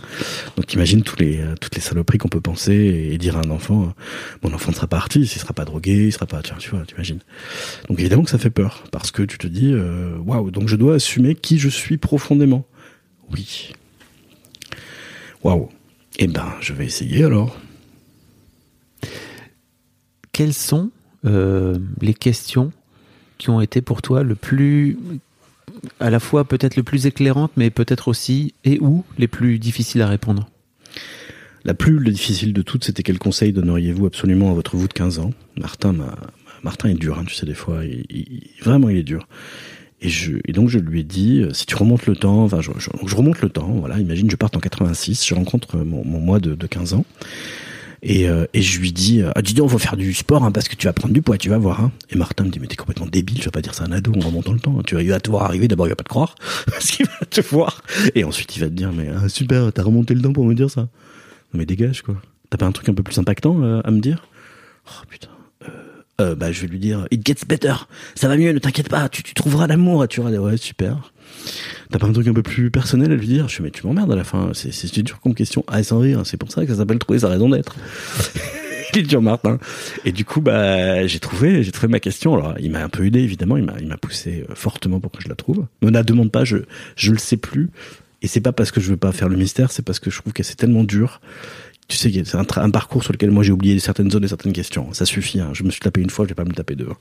Donc 0.55 0.74
imagine 0.74 1.03
tous 1.03 1.17
les, 1.19 1.39
euh, 1.39 1.55
toutes 1.60 1.75
les 1.75 1.81
saloperies 1.81 2.17
qu'on 2.17 2.29
peut 2.29 2.41
penser 2.41 2.74
et 3.12 3.17
dire 3.17 3.38
à 3.38 3.41
un 3.46 3.50
enfant, 3.50 3.84
euh, 3.84 3.88
mon 4.48 4.53
enfant 4.53 4.72
ne 4.72 4.75
sera 4.75 4.88
pas 4.88 4.98
artiste, 4.98 5.36
il 5.36 5.39
sera 5.39 5.53
pas 5.53 5.65
drogué, 5.65 6.08
il 6.08 6.13
sera 6.13 6.25
pas, 6.25 6.41
tiens, 6.41 6.55
tu 6.60 6.69
vois, 6.69 6.84
tu 6.88 6.96
imagines. 6.96 7.19
Donc 7.89 8.00
évidemment 8.00 8.24
que 8.24 8.29
ça 8.29 8.38
fait 8.39 8.50
peur 8.50 8.84
parce 8.91 9.12
que 9.12 9.22
tu 9.24 9.38
te 9.38 9.48
dis, 9.48 9.72
euh, 9.74 10.17
waouh, 10.25 10.50
donc 10.51 10.67
je 10.69 10.75
dois 10.77 10.96
assumer 10.96 11.36
qui 11.36 11.60
je 11.60 11.69
suis 11.69 11.98
profondément. 11.98 12.65
Oui. 13.31 13.74
Waouh. 15.43 15.69
Eh 16.17 16.27
ben, 16.27 16.51
je 16.62 16.74
vais 16.74 16.86
essayer 16.86 17.24
alors. 17.24 17.58
Quelles 20.31 20.53
sont 20.53 20.91
euh, 21.25 21.77
les 22.01 22.13
questions 22.13 22.72
qui 23.38 23.50
ont 23.50 23.62
été 23.62 23.81
pour 23.81 24.01
toi 24.01 24.24
le 24.24 24.36
plus, 24.36 24.98
à 26.00 26.10
la 26.10 26.19
fois 26.19 26.43
peut-être 26.46 26.75
le 26.75 26.84
plus 26.84 27.05
éclairantes, 27.05 27.51
mais 27.58 27.69
peut-être 27.69 28.08
aussi 28.08 28.53
et 28.65 28.79
ou 28.81 29.03
les 29.17 29.27
plus 29.27 29.60
difficiles 29.60 30.01
à 30.01 30.08
répondre? 30.08 30.50
La 31.65 31.74
plus 31.74 32.00
difficile 32.12 32.53
de 32.53 32.62
toutes, 32.62 32.86
c'était 32.86 33.03
quel 33.03 33.19
conseil 33.19 33.51
donneriez-vous 33.51 34.05
absolument 34.05 34.50
à 34.50 34.53
votre 34.53 34.77
vous 34.77 34.88
de 34.88 34.93
15 34.93 35.19
ans? 35.19 35.31
Martin, 35.58 35.91
m'a- 35.93 36.15
Martin 36.63 36.89
est 36.89 36.93
dur, 36.96 37.19
hein, 37.19 37.25
tu 37.27 37.36
sais, 37.36 37.46
des 37.46 37.53
fois. 37.53 37.84
il- 37.86 38.05
il- 38.10 38.50
vraiment, 38.62 38.89
il 38.89 38.98
est 38.98 39.03
dur. 39.03 39.27
Et, 40.01 40.10
je, 40.10 40.38
et 40.46 40.53
donc, 40.53 40.70
je 40.70 40.79
lui 40.79 41.01
ai 41.01 41.03
dit, 41.03 41.41
euh, 41.41 41.53
si 41.53 41.65
tu 41.65 41.75
remontes 41.75 42.06
le 42.06 42.15
temps, 42.15 42.44
enfin, 42.46 42.62
je, 42.62 42.72
je- 42.77 42.89
je 43.06 43.15
remonte 43.15 43.41
le 43.41 43.50
temps, 43.50 43.68
voilà, 43.68 44.00
imagine, 44.00 44.29
je 44.32 44.36
parte 44.38 44.56
en 44.56 44.60
86, 44.62 45.27
je 45.27 45.36
rencontre 45.36 45.77
euh, 45.77 45.84
mon, 45.84 46.06
mon 46.06 46.20
moi 46.20 46.39
de, 46.39 46.56
de 46.56 46.68
15 46.68 46.94
ans. 46.94 47.06
Et, 48.01 48.29
euh, 48.29 48.46
et 48.53 48.62
je 48.62 48.79
lui 48.79 48.94
dis, 48.94 49.22
euh, 49.22 49.32
ah, 49.36 49.41
dis 49.41 49.60
on 49.60 49.68
va 49.68 49.77
faire 49.77 49.98
du 49.98 50.13
sport, 50.13 50.46
hein, 50.46 50.53
parce 50.53 50.70
que 50.70 50.75
tu 50.77 50.88
vas 50.88 50.94
prendre 50.94 51.13
du 51.13 51.22
poids, 51.22 51.38
tu 51.38 51.50
vas 51.50 51.58
voir. 51.58 51.82
Hein. 51.82 51.91
Et 52.10 52.15
Martin 52.15 52.46
me 52.46 52.50
dit, 52.50 52.60
mais 52.62 52.68
t'es 52.68 52.77
complètement 52.77 53.08
débile, 53.08 53.39
je 53.39 53.44
vais 53.46 53.51
pas 53.51 53.62
dire 53.62 53.74
ça 53.74 53.84
à 53.84 53.88
un 53.88 53.91
ado 53.91 54.13
en 54.15 54.20
remontant 54.25 54.53
le 54.53 54.60
temps. 54.62 54.82
Tu 54.84 54.96
vas, 54.96 55.01
il 55.01 55.10
va 55.10 55.20
te 55.20 55.29
voir 55.29 55.44
arriver, 55.44 55.68
d'abord, 55.68 55.86
il 55.88 55.89
va 55.89 55.98
pas 55.98 56.06
te 56.06 56.10
croire, 56.10 56.36
parce 56.68 56.91
qu'il 56.91 57.06
va 57.06 57.25
te 57.29 57.41
voir. 57.41 57.82
Et 58.15 58.24
ensuite, 58.24 58.56
il 58.56 58.62
va 58.62 58.68
te 58.68 58.74
dire, 58.74 58.94
mais 58.94 59.10
ah, 59.22 59.27
super, 59.27 59.74
t'as 59.74 59.84
remonté 59.84 60.13
le 60.13 60.22
temps 60.22 60.32
pour 60.32 60.46
me 60.46 60.53
dire 60.56 60.70
ça. 60.70 60.88
Mais 61.53 61.65
dégage 61.65 62.03
quoi. 62.03 62.15
T'as 62.50 62.58
pas 62.58 62.65
un 62.68 62.72
truc 62.72 62.88
un 62.88 62.94
peu 62.94 63.03
plus 63.03 63.18
impactant 63.20 63.62
euh, 63.63 63.82
à 63.84 63.91
me 63.91 64.00
dire? 64.00 64.27
Oh 64.88 65.03
putain. 65.10 65.27
Euh, 66.20 66.36
bah 66.36 66.52
je 66.52 66.62
vais 66.62 66.68
lui 66.68 66.80
dire 66.80 67.08
It 67.12 67.26
gets 67.26 67.46
better. 67.48 67.74
Ça 68.16 68.28
va 68.28 68.38
mieux, 68.38 68.52
ne 68.52 68.60
t'inquiète 68.60 68.90
pas, 68.90 69.10
tu, 69.10 69.24
trouveras 69.34 69.68
l'amour. 69.68 70.04
Et 70.04 70.08
tu 70.08 70.22
vas 70.22 70.30
ouais 70.30 70.58
super. 70.58 71.12
T'as 71.92 72.00
pas 72.00 72.08
un 72.08 72.14
truc 72.14 72.28
un 72.28 72.34
peu 72.34 72.44
plus 72.44 72.72
personnel 72.72 73.12
à 73.12 73.16
lui 73.16 73.28
dire? 73.28 73.48
Je 73.48 73.56
fais 73.56 73.64
mais 73.64 73.72
tu 73.72 73.86
m'emmerdes 73.88 74.12
à 74.12 74.16
la 74.16 74.24
fin. 74.24 74.52
C'est 74.54 75.02
dur 75.02 75.20
comme 75.22 75.36
question. 75.36 75.64
Ah 75.68 75.82
sans 75.84 76.00
rire. 76.00 76.22
C'est 76.26 76.38
pour 76.38 76.52
ça 76.52 76.66
que 76.66 76.72
ça 76.72 76.78
s'appelle 76.78 77.00
trouver 77.00 77.20
sa 77.20 77.30
raison 77.30 77.50
d'être. 77.50 77.76
Dur 78.92 79.22
Martin? 79.22 79.60
Et 80.04 80.12
du 80.12 80.26
coup 80.26 80.42
bah 80.42 81.06
j'ai 81.06 81.20
trouvé 81.20 81.62
j'ai 81.62 81.72
trouvé 81.72 81.90
ma 81.90 82.00
question. 82.00 82.34
Alors 82.34 82.56
il 82.60 82.72
m'a 82.72 82.84
un 82.84 82.90
peu 82.90 83.06
aidé 83.06 83.20
évidemment. 83.20 83.56
Il 83.56 83.64
m'a 83.64 83.76
il 83.80 83.88
m'a 83.88 83.98
poussé 83.98 84.46
euh, 84.50 84.56
fortement 84.56 85.00
pour 85.00 85.12
que 85.12 85.22
je 85.22 85.30
la 85.30 85.36
trouve. 85.36 85.68
Me 85.84 85.92
la 85.92 86.04
demande 86.04 86.32
pas. 86.32 86.44
Je 86.44 86.58
je 86.96 87.12
le 87.12 87.20
sais 87.20 87.38
plus. 87.38 87.70
Et 88.22 88.28
c'est 88.28 88.42
pas 88.42 88.52
parce 88.52 88.72
que 88.72 88.82
je 88.82 88.90
veux 88.90 88.98
pas 88.98 89.12
faire 89.12 89.30
le 89.30 89.38
mystère, 89.38 89.72
c'est 89.72 89.84
parce 89.84 90.00
que 90.00 90.10
je 90.10 90.20
trouve 90.20 90.34
que 90.34 90.44
c'est 90.44 90.56
tellement 90.56 90.84
dur. 90.84 91.22
Tu 91.89 91.98
sais, 91.98 92.12
c'est 92.24 92.36
un, 92.38 92.46
un 92.55 92.69
parcours 92.69 93.03
sur 93.03 93.12
lequel 93.13 93.31
moi 93.31 93.43
j'ai 93.43 93.51
oublié 93.51 93.77
certaines 93.79 94.10
zones 94.12 94.24
et 94.24 94.27
certaines 94.27 94.53
questions. 94.53 94.93
Ça 94.93 95.05
suffit. 95.05 95.39
Hein. 95.41 95.50
Je 95.53 95.63
me 95.63 95.72
suis 95.72 95.81
tapé 95.81 96.00
une 96.01 96.10
fois, 96.10 96.24
je 96.25 96.29
vais 96.29 96.36
pas 96.36 96.46
me 96.46 96.53
taper 96.53 96.75
deux. 96.75 96.88
hein. 96.89 96.96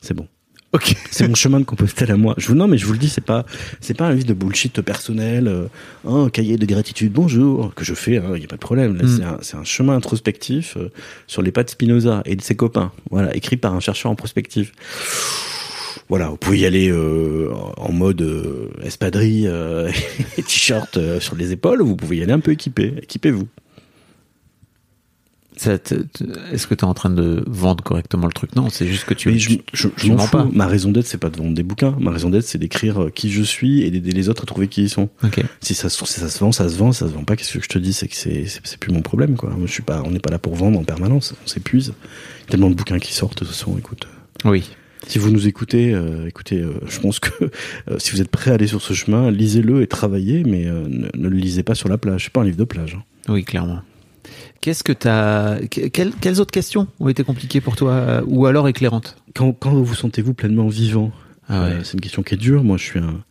C'est 0.00 0.14
bon. 0.14 0.28
Ok. 0.72 0.94
C'est 1.10 1.26
mon 1.28 1.34
chemin 1.36 1.60
de 1.60 1.64
Compostelle 1.64 2.10
à 2.10 2.16
moi. 2.16 2.34
Je 2.36 2.48
vous 2.48 2.54
non, 2.54 2.66
mais 2.68 2.76
je 2.76 2.84
vous 2.84 2.92
le 2.92 2.98
dis, 2.98 3.08
c'est 3.08 3.20
pas 3.24 3.46
c'est 3.80 3.94
pas 3.94 4.06
un 4.08 4.12
livre 4.12 4.26
de 4.26 4.34
bullshit 4.34 4.80
personnel. 4.82 5.46
Euh, 5.46 5.66
un 6.06 6.28
cahier 6.30 6.56
de 6.58 6.66
gratitude, 6.66 7.12
bonjour, 7.12 7.72
que 7.74 7.84
je 7.84 7.94
fais. 7.94 8.20
Il 8.34 8.40
y 8.42 8.44
a 8.44 8.48
pas 8.48 8.56
de 8.56 8.60
problème. 8.60 8.96
Là, 8.96 9.04
Mm. 9.04 9.38
C'est 9.40 9.56
un 9.56 9.64
chemin 9.64 9.94
introspectif 9.94 10.76
euh, 10.76 10.90
sur 11.28 11.42
les 11.42 11.52
pas 11.52 11.62
de 11.62 11.70
Spinoza 11.70 12.22
et 12.26 12.34
de 12.36 12.42
ses 12.42 12.56
copains. 12.56 12.90
Voilà, 13.10 13.34
écrit 13.36 13.56
par 13.56 13.72
un 13.74 13.80
chercheur 13.80 14.10
en 14.10 14.16
prospective. 14.16 14.72
Voilà, 16.08 16.28
vous 16.28 16.36
pouvez 16.36 16.58
y 16.58 16.66
aller 16.66 16.90
euh, 16.90 17.50
en 17.78 17.92
mode 17.92 18.20
euh, 18.20 18.68
espadrille 18.82 19.46
euh, 19.46 19.90
et 20.36 20.42
t-shirt 20.42 20.96
euh, 20.98 21.18
sur 21.20 21.34
les 21.36 21.52
épaules. 21.52 21.80
ou 21.82 21.86
Vous 21.86 21.96
pouvez 21.96 22.16
y 22.18 22.22
aller 22.22 22.32
un 22.32 22.40
peu 22.40 22.50
équipé. 22.50 22.94
Équipez-vous. 23.00 23.48
Est-ce 25.56 26.66
que 26.66 26.74
tu 26.74 26.84
es 26.84 26.84
en 26.84 26.94
train 26.94 27.10
de 27.10 27.44
vendre 27.46 27.82
correctement 27.84 28.26
le 28.26 28.32
truc? 28.32 28.56
Non, 28.56 28.68
c'est 28.70 28.86
juste 28.86 29.04
que 29.04 29.14
tu. 29.14 29.28
Mais 29.30 29.38
je, 29.38 29.50
je, 29.72 29.88
je 29.96 30.08
m'en 30.08 30.18
fous. 30.44 30.50
Ma 30.52 30.66
raison 30.66 30.90
d'être, 30.90 31.06
c'est 31.06 31.18
pas 31.18 31.30
de 31.30 31.36
vendre 31.36 31.54
des 31.54 31.62
bouquins. 31.62 31.96
Ma 32.00 32.10
raison 32.10 32.30
d'être, 32.30 32.44
c'est 32.44 32.58
d'écrire 32.58 33.04
euh, 33.04 33.10
qui 33.10 33.30
je 33.30 33.42
suis 33.42 33.82
et 33.82 33.90
d'aider 33.90 34.12
les 34.12 34.28
autres 34.28 34.42
à 34.42 34.46
trouver 34.46 34.68
qui 34.68 34.82
ils 34.82 34.90
sont. 34.90 35.08
Si 35.60 35.74
ça, 35.74 35.88
se- 35.88 36.04
si 36.04 36.20
ça 36.20 36.28
se 36.28 36.38
vend, 36.40 36.52
ça 36.52 36.68
se 36.68 36.76
vend. 36.76 36.92
Si 36.92 36.98
ça 37.00 37.08
se 37.08 37.12
vend 37.12 37.24
pas, 37.24 37.36
qu'est-ce 37.36 37.56
que 37.58 37.62
je 37.64 37.68
te 37.68 37.78
dis? 37.78 37.92
C'est 37.92 38.08
que 38.08 38.16
c'est, 38.16 38.46
plus 38.78 38.92
mon 38.92 39.02
problème, 39.02 39.36
quoi. 39.36 39.50
Moi, 39.50 39.66
je 39.66 39.72
suis 39.72 39.82
pas, 39.82 40.02
on 40.04 40.10
n'est 40.10 40.18
pas 40.20 40.30
là 40.30 40.38
pour 40.38 40.54
vendre 40.54 40.78
en 40.78 40.84
permanence. 40.84 41.34
On 41.44 41.48
s'épuise. 41.48 41.94
Il 41.94 42.42
y 42.42 42.44
a 42.48 42.50
tellement 42.50 42.70
de 42.70 42.74
bouquins 42.74 42.98
qui 42.98 43.12
sortent. 43.14 43.34
De 43.42 43.44
toute 43.46 43.48
façon, 43.54 43.76
écoute. 43.78 44.08
Oui. 44.44 44.68
Si 45.06 45.18
vous 45.18 45.30
nous 45.30 45.46
écoutez, 45.46 45.92
euh, 45.94 46.26
écoutez, 46.26 46.60
euh, 46.60 46.72
je 46.88 46.98
pense 46.98 47.20
que 47.20 47.30
euh, 47.90 47.98
si 47.98 48.10
vous 48.12 48.20
êtes 48.22 48.30
prêt 48.30 48.50
à 48.50 48.54
aller 48.54 48.66
sur 48.66 48.80
ce 48.82 48.94
chemin, 48.94 49.30
lisez-le 49.30 49.82
et 49.82 49.86
travaillez, 49.86 50.44
mais 50.44 50.66
euh, 50.66 50.86
ne, 50.88 51.08
ne 51.14 51.28
le 51.28 51.36
lisez 51.36 51.62
pas 51.62 51.74
sur 51.74 51.88
la 51.88 51.98
plage. 51.98 52.24
C'est 52.24 52.32
pas 52.32 52.40
un 52.40 52.44
livre 52.44 52.56
de 52.56 52.64
plage. 52.64 52.96
hein. 52.98 53.02
Oui, 53.28 53.44
clairement. 53.44 53.80
Qu'est-ce 54.64 54.82
que 54.82 54.94
t'as. 54.94 55.58
que- 55.66 55.88
Quelles, 55.88 56.12
quelles 56.22 56.40
autres 56.40 56.50
questions 56.50 56.86
ont 56.98 57.08
été 57.10 57.22
compliquées 57.22 57.60
pour 57.60 57.76
toi 57.76 57.90
euh, 57.92 58.22
ou 58.26 58.46
alors 58.46 58.66
éclairantes? 58.66 59.14
Quand, 59.34 59.52
quand 59.52 59.74
vous 59.74 59.94
sentez-vous 59.94 60.32
pleinement 60.32 60.68
vivant? 60.68 61.12
Ah 61.50 61.64
ouais. 61.64 61.72
Euh, 61.72 61.80
c'est 61.84 61.92
une 61.92 62.00
question 62.00 62.22
qui 62.22 62.32
est 62.32 62.38
dure. 62.38 62.64
Moi, 62.64 62.78
je 62.78 62.82
suis 62.84 62.98
un, 62.98 63.22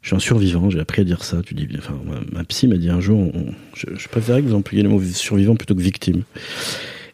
je 0.00 0.06
suis 0.08 0.16
un 0.16 0.20
survivant. 0.20 0.70
J'ai 0.70 0.80
appris 0.80 1.02
à 1.02 1.04
dire 1.04 1.22
ça. 1.22 1.42
Tu 1.44 1.52
dis, 1.52 1.68
enfin, 1.76 1.92
ma, 2.32 2.44
psy 2.44 2.66
m'a 2.66 2.78
dit 2.78 2.88
un 2.88 3.00
jour, 3.02 3.18
on- 3.34 3.52
je, 3.74 3.88
je 3.94 4.08
préférais 4.08 4.40
que 4.40 4.46
vous 4.48 4.54
employiez 4.54 4.82
le 4.82 4.88
mot 4.88 5.02
survivant 5.02 5.54
plutôt 5.54 5.74
que 5.74 5.82
victime. 5.82 6.22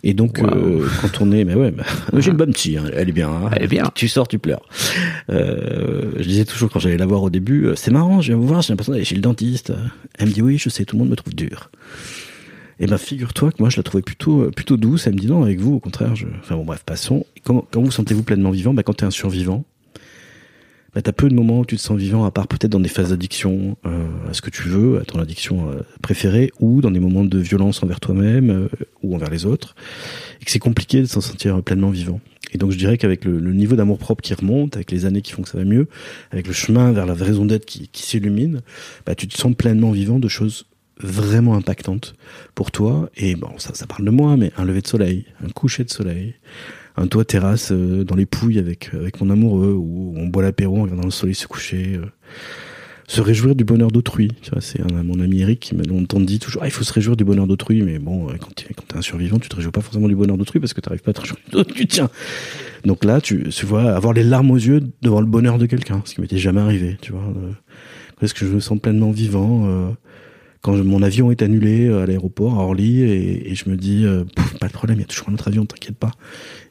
Et 0.04 0.14
donc, 0.14 0.38
euh, 0.38 0.86
quand 1.02 1.20
on 1.20 1.32
est, 1.32 1.44
mais 1.44 1.54
ouais, 1.56 1.72
bah, 1.72 1.82
j'ai 2.18 2.30
une 2.30 2.36
bonne 2.36 2.52
psy. 2.52 2.76
hein, 2.78 2.84
elle 2.94 3.08
est 3.08 3.12
bien. 3.12 3.30
hein. 3.30 3.50
Elle 3.56 3.64
est 3.64 3.66
bien. 3.66 3.90
Tu 3.96 4.06
sors, 4.06 4.28
tu 4.28 4.38
pleures. 4.38 4.62
Euh, 5.28 6.12
je 6.18 6.22
disais 6.22 6.44
toujours 6.44 6.70
quand 6.70 6.78
j'allais 6.78 6.96
la 6.98 7.06
voir 7.06 7.22
au 7.24 7.30
début, 7.30 7.68
c'est 7.74 7.90
marrant, 7.90 8.20
je 8.20 8.28
viens 8.28 8.36
vous 8.36 8.46
voir, 8.46 8.62
j'ai 8.62 8.72
l'impression 8.72 8.92
d'aller 8.92 9.04
chez 9.04 9.16
le 9.16 9.20
dentiste. 9.20 9.72
Elle 10.18 10.28
me 10.28 10.32
dit 10.32 10.40
oui, 10.40 10.56
je 10.56 10.68
sais, 10.68 10.84
tout 10.84 10.94
le 10.94 11.00
monde 11.00 11.10
me 11.10 11.16
trouve 11.16 11.34
dur. 11.34 11.70
Et 12.80 12.86
ben 12.86 12.98
figure-toi 12.98 13.52
que 13.52 13.56
moi 13.60 13.68
je 13.68 13.76
la 13.76 13.82
trouvais 13.82 14.02
plutôt 14.02 14.42
euh, 14.42 14.50
plutôt 14.50 14.76
douce. 14.76 15.06
Elle 15.06 15.14
me 15.14 15.18
dit 15.18 15.26
non 15.26 15.42
avec 15.42 15.60
vous 15.60 15.74
au 15.74 15.80
contraire. 15.80 16.16
Je... 16.16 16.26
Enfin 16.40 16.56
bon 16.56 16.64
bref 16.64 16.82
passons. 16.84 17.26
Quand, 17.44 17.66
quand 17.70 17.82
vous 17.82 17.90
sentez-vous 17.90 18.22
pleinement 18.22 18.50
vivant, 18.50 18.74
bah, 18.74 18.82
quand 18.82 18.94
t'es 18.94 19.04
un 19.04 19.10
survivant, 19.10 19.64
bah, 20.94 21.02
t'as 21.02 21.12
peu 21.12 21.28
de 21.28 21.34
moments 21.34 21.60
où 21.60 21.64
tu 21.64 21.76
te 21.76 21.80
sens 21.80 21.98
vivant 21.98 22.24
à 22.24 22.30
part 22.30 22.48
peut-être 22.48 22.72
dans 22.72 22.80
des 22.80 22.88
phases 22.88 23.10
d'addiction 23.10 23.76
euh, 23.86 24.08
à 24.28 24.32
ce 24.32 24.42
que 24.42 24.50
tu 24.50 24.62
veux, 24.62 24.98
à 24.98 25.04
ton 25.04 25.20
addiction 25.20 25.70
euh, 25.70 25.82
préférée, 26.02 26.50
ou 26.58 26.80
dans 26.80 26.90
des 26.90 26.98
moments 26.98 27.24
de 27.24 27.38
violence 27.38 27.82
envers 27.82 28.00
toi-même 28.00 28.50
euh, 28.50 28.68
ou 29.02 29.14
envers 29.14 29.30
les 29.30 29.46
autres, 29.46 29.76
et 30.40 30.44
que 30.44 30.50
c'est 30.50 30.58
compliqué 30.58 31.00
de 31.00 31.06
s'en 31.06 31.20
sentir 31.20 31.62
pleinement 31.62 31.90
vivant. 31.90 32.20
Et 32.52 32.58
donc 32.58 32.72
je 32.72 32.78
dirais 32.78 32.98
qu'avec 32.98 33.24
le, 33.24 33.38
le 33.38 33.52
niveau 33.52 33.76
d'amour 33.76 33.98
propre 33.98 34.22
qui 34.22 34.34
remonte, 34.34 34.74
avec 34.74 34.90
les 34.90 35.04
années 35.04 35.22
qui 35.22 35.30
font 35.32 35.42
que 35.42 35.48
ça 35.48 35.58
va 35.58 35.64
mieux, 35.64 35.86
avec 36.32 36.48
le 36.48 36.52
chemin 36.52 36.90
vers 36.90 37.06
la 37.06 37.14
raison 37.14 37.44
d'être 37.44 37.66
qui, 37.66 37.88
qui 37.88 38.02
s'illumine, 38.02 38.60
bah, 39.06 39.14
tu 39.14 39.28
te 39.28 39.36
sens 39.36 39.54
pleinement 39.54 39.92
vivant 39.92 40.18
de 40.18 40.26
choses 40.26 40.66
vraiment 41.02 41.54
impactantes 41.56 42.14
pour 42.54 42.70
toi. 42.70 43.10
Et 43.16 43.34
bon, 43.34 43.50
ça, 43.58 43.74
ça 43.74 43.86
parle 43.86 44.04
de 44.04 44.10
moi, 44.10 44.36
mais 44.36 44.52
un 44.56 44.64
lever 44.64 44.80
de 44.82 44.86
soleil, 44.88 45.24
un 45.44 45.48
coucher 45.48 45.84
de 45.84 45.90
soleil, 45.90 46.34
un 46.96 47.06
toit 47.06 47.24
terrasse 47.24 47.72
euh, 47.72 48.04
dans 48.04 48.16
les 48.16 48.26
pouilles 48.26 48.58
avec 48.58 48.90
avec 48.94 49.20
mon 49.20 49.30
amoureux, 49.30 49.72
où 49.76 50.14
on 50.16 50.26
boit 50.26 50.42
l'apéro 50.42 50.78
en 50.78 50.82
regardant 50.82 51.04
le 51.04 51.10
soleil 51.10 51.34
se 51.34 51.46
coucher. 51.46 51.96
euh, 51.96 52.06
se 53.08 53.20
réjouir 53.20 53.56
du 53.56 53.64
bonheur 53.64 53.90
d'autrui. 53.90 54.28
Tu 54.40 54.52
vois, 54.52 54.60
c'est 54.60 54.80
mon 55.02 55.18
ami 55.18 55.40
Eric 55.40 55.58
qui 55.58 55.74
m'a 55.74 55.82
longtemps 55.82 56.20
dit 56.20 56.38
toujours, 56.38 56.62
ah, 56.62 56.68
il 56.68 56.70
faut 56.70 56.84
se 56.84 56.92
réjouir 56.92 57.16
du 57.16 57.24
bonheur 57.24 57.48
d'autrui, 57.48 57.82
mais 57.82 57.98
bon, 57.98 58.28
euh, 58.28 58.34
quand 58.38 58.54
tu 58.54 58.66
es, 58.68 58.96
un 58.96 59.02
survivant, 59.02 59.40
tu 59.40 59.48
te 59.48 59.56
réjouis 59.56 59.72
pas 59.72 59.80
forcément 59.80 60.06
du 60.06 60.14
bonheur 60.14 60.36
d'autrui 60.38 60.60
parce 60.60 60.74
que 60.74 60.80
t'arrives 60.80 61.02
pas 61.02 61.10
à 61.10 61.14
te 61.14 61.20
réjouir 61.22 61.38
du 61.74 61.86
tien. 61.88 62.08
Donc 62.84 63.02
là, 63.04 63.20
tu, 63.20 63.48
tu 63.48 63.66
vois, 63.66 63.90
avoir 63.96 64.12
les 64.12 64.22
larmes 64.22 64.52
aux 64.52 64.56
yeux 64.56 64.80
devant 65.02 65.20
le 65.20 65.26
bonheur 65.26 65.58
de 65.58 65.66
quelqu'un, 65.66 66.02
ce 66.04 66.14
qui 66.14 66.20
m'était 66.20 66.38
jamais 66.38 66.60
arrivé, 66.60 66.98
tu 67.02 67.10
vois. 67.10 67.22
euh, 67.22 67.50
Est-ce 68.22 68.32
que 68.32 68.46
je 68.46 68.52
me 68.52 68.60
sens 68.60 68.78
pleinement 68.78 69.10
vivant 69.10 69.64
euh, 69.66 69.88
quand 70.62 70.76
mon 70.84 71.02
avion 71.02 71.30
est 71.30 71.42
annulé 71.42 71.86
euh, 71.86 72.02
à 72.02 72.06
l'aéroport 72.06 72.58
à 72.60 72.64
Orly 72.64 73.02
et, 73.02 73.50
et 73.50 73.54
je 73.54 73.68
me 73.68 73.76
dis, 73.76 74.04
euh, 74.04 74.24
pas 74.60 74.68
de 74.68 74.72
problème, 74.72 74.98
il 74.98 75.02
y 75.02 75.04
a 75.04 75.06
toujours 75.06 75.28
un 75.30 75.34
autre 75.34 75.48
avion, 75.48 75.64
t'inquiète 75.64 75.96
pas. 75.96 76.12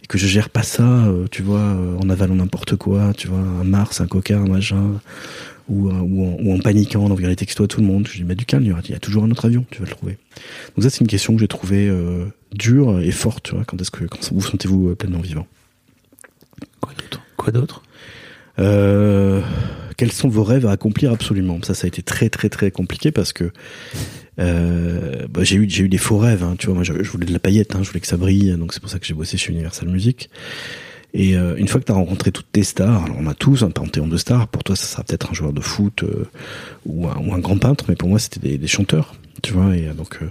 Et 0.03 0.07
que 0.07 0.17
je 0.17 0.27
gère 0.27 0.49
pas 0.49 0.63
ça, 0.63 1.05
euh, 1.07 1.27
tu 1.31 1.41
vois, 1.41 1.75
en 2.01 2.09
avalant 2.09 2.35
n'importe 2.35 2.75
quoi, 2.75 3.13
tu 3.13 3.27
vois, 3.27 3.39
un 3.39 3.63
Mars, 3.63 4.01
un 4.01 4.07
Coca, 4.07 4.37
un 4.37 4.47
machin 4.47 4.99
ou, 5.67 5.89
ou, 5.89 6.25
en, 6.25 6.37
ou 6.41 6.53
en 6.53 6.59
paniquant, 6.59 7.03
en 7.03 7.11
envoyant 7.11 7.29
des 7.29 7.35
textos 7.35 7.65
à 7.65 7.67
tout 7.67 7.81
le 7.81 7.87
monde. 7.87 8.07
Je 8.07 8.17
dis, 8.17 8.23
mais 8.23 8.35
du 8.35 8.45
calme, 8.45 8.63
il 8.63 8.91
y 8.91 8.95
a 8.95 8.99
toujours 8.99 9.23
un 9.23 9.31
autre 9.31 9.45
avion, 9.45 9.65
tu 9.71 9.79
vas 9.79 9.85
le 9.85 9.91
trouver. 9.91 10.17
Donc 10.75 10.83
ça, 10.83 10.89
c'est 10.89 11.01
une 11.01 11.07
question 11.07 11.33
que 11.33 11.39
j'ai 11.39 11.47
trouvée 11.47 11.87
euh, 11.89 12.25
dure 12.53 12.99
et 12.99 13.11
forte, 13.11 13.43
tu 13.45 13.55
vois, 13.55 13.65
quand 13.65 13.79
est-ce 13.81 13.91
que, 13.91 14.05
quand 14.05 14.31
vous 14.31 14.41
sentez-vous 14.41 14.95
pleinement 14.95 15.21
vivant? 15.21 15.47
Quoi 16.79 16.93
d'autre? 16.93 17.21
Quoi 17.37 17.51
d'autre? 17.51 17.83
Euh, 18.59 19.41
Quels 19.99 20.13
sont 20.13 20.29
vos 20.29 20.45
rêves 20.45 20.65
à 20.65 20.71
accomplir 20.71 21.11
absolument 21.11 21.59
Ça, 21.61 21.73
ça 21.73 21.83
a 21.83 21.89
été 21.89 22.01
très 22.01 22.29
très 22.29 22.47
très 22.47 22.71
compliqué 22.71 23.11
parce 23.11 23.33
que 23.33 23.51
euh, 24.39 25.27
bah, 25.29 25.43
j'ai 25.43 25.57
eu 25.57 25.69
j'ai 25.69 25.83
eu 25.83 25.89
des 25.89 25.97
faux 25.97 26.17
rêves. 26.17 26.41
Hein, 26.41 26.55
tu 26.57 26.67
vois, 26.67 26.75
moi, 26.75 26.85
je, 26.85 26.93
voulais 26.93 27.25
de 27.25 27.33
la 27.33 27.39
paillette, 27.39 27.75
hein, 27.75 27.79
je 27.83 27.89
voulais 27.89 27.99
que 27.99 28.07
ça 28.07 28.15
brille, 28.15 28.55
donc 28.57 28.71
c'est 28.71 28.79
pour 28.79 28.89
ça 28.89 28.97
que 28.97 29.05
j'ai 29.05 29.13
bossé 29.13 29.35
chez 29.35 29.51
Universal 29.51 29.89
Music. 29.89 30.29
Et 31.13 31.35
euh, 31.35 31.57
une 31.57 31.67
fois 31.67 31.81
que 31.81 31.85
tu 31.85 31.91
as 31.91 31.95
rencontré 31.95 32.31
toutes 32.31 32.49
tes 32.49 32.63
stars, 32.63 33.03
alors 33.03 33.17
on 33.19 33.27
a 33.27 33.33
tous 33.33 33.63
un 33.63 33.71
panthéon 33.71 34.07
de 34.07 34.15
stars, 34.15 34.47
pour 34.47 34.63
toi 34.63 34.77
ça 34.77 34.85
sera 34.85 35.03
peut-être 35.03 35.31
un 35.31 35.33
joueur 35.33 35.51
de 35.51 35.59
foot 35.59 36.03
euh, 36.03 36.29
ou, 36.85 37.09
un, 37.09 37.17
ou, 37.17 37.33
un, 37.33 37.39
grand 37.39 37.57
peintre, 37.57 37.83
mais 37.89 37.95
pour 37.95 38.07
moi 38.07 38.19
c'était 38.19 38.39
des, 38.39 38.57
des, 38.57 38.67
chanteurs 38.67 39.15
tu 39.41 39.53
vois 39.53 39.75
et 39.75 39.87
donc 39.95 40.17
euh, 40.21 40.29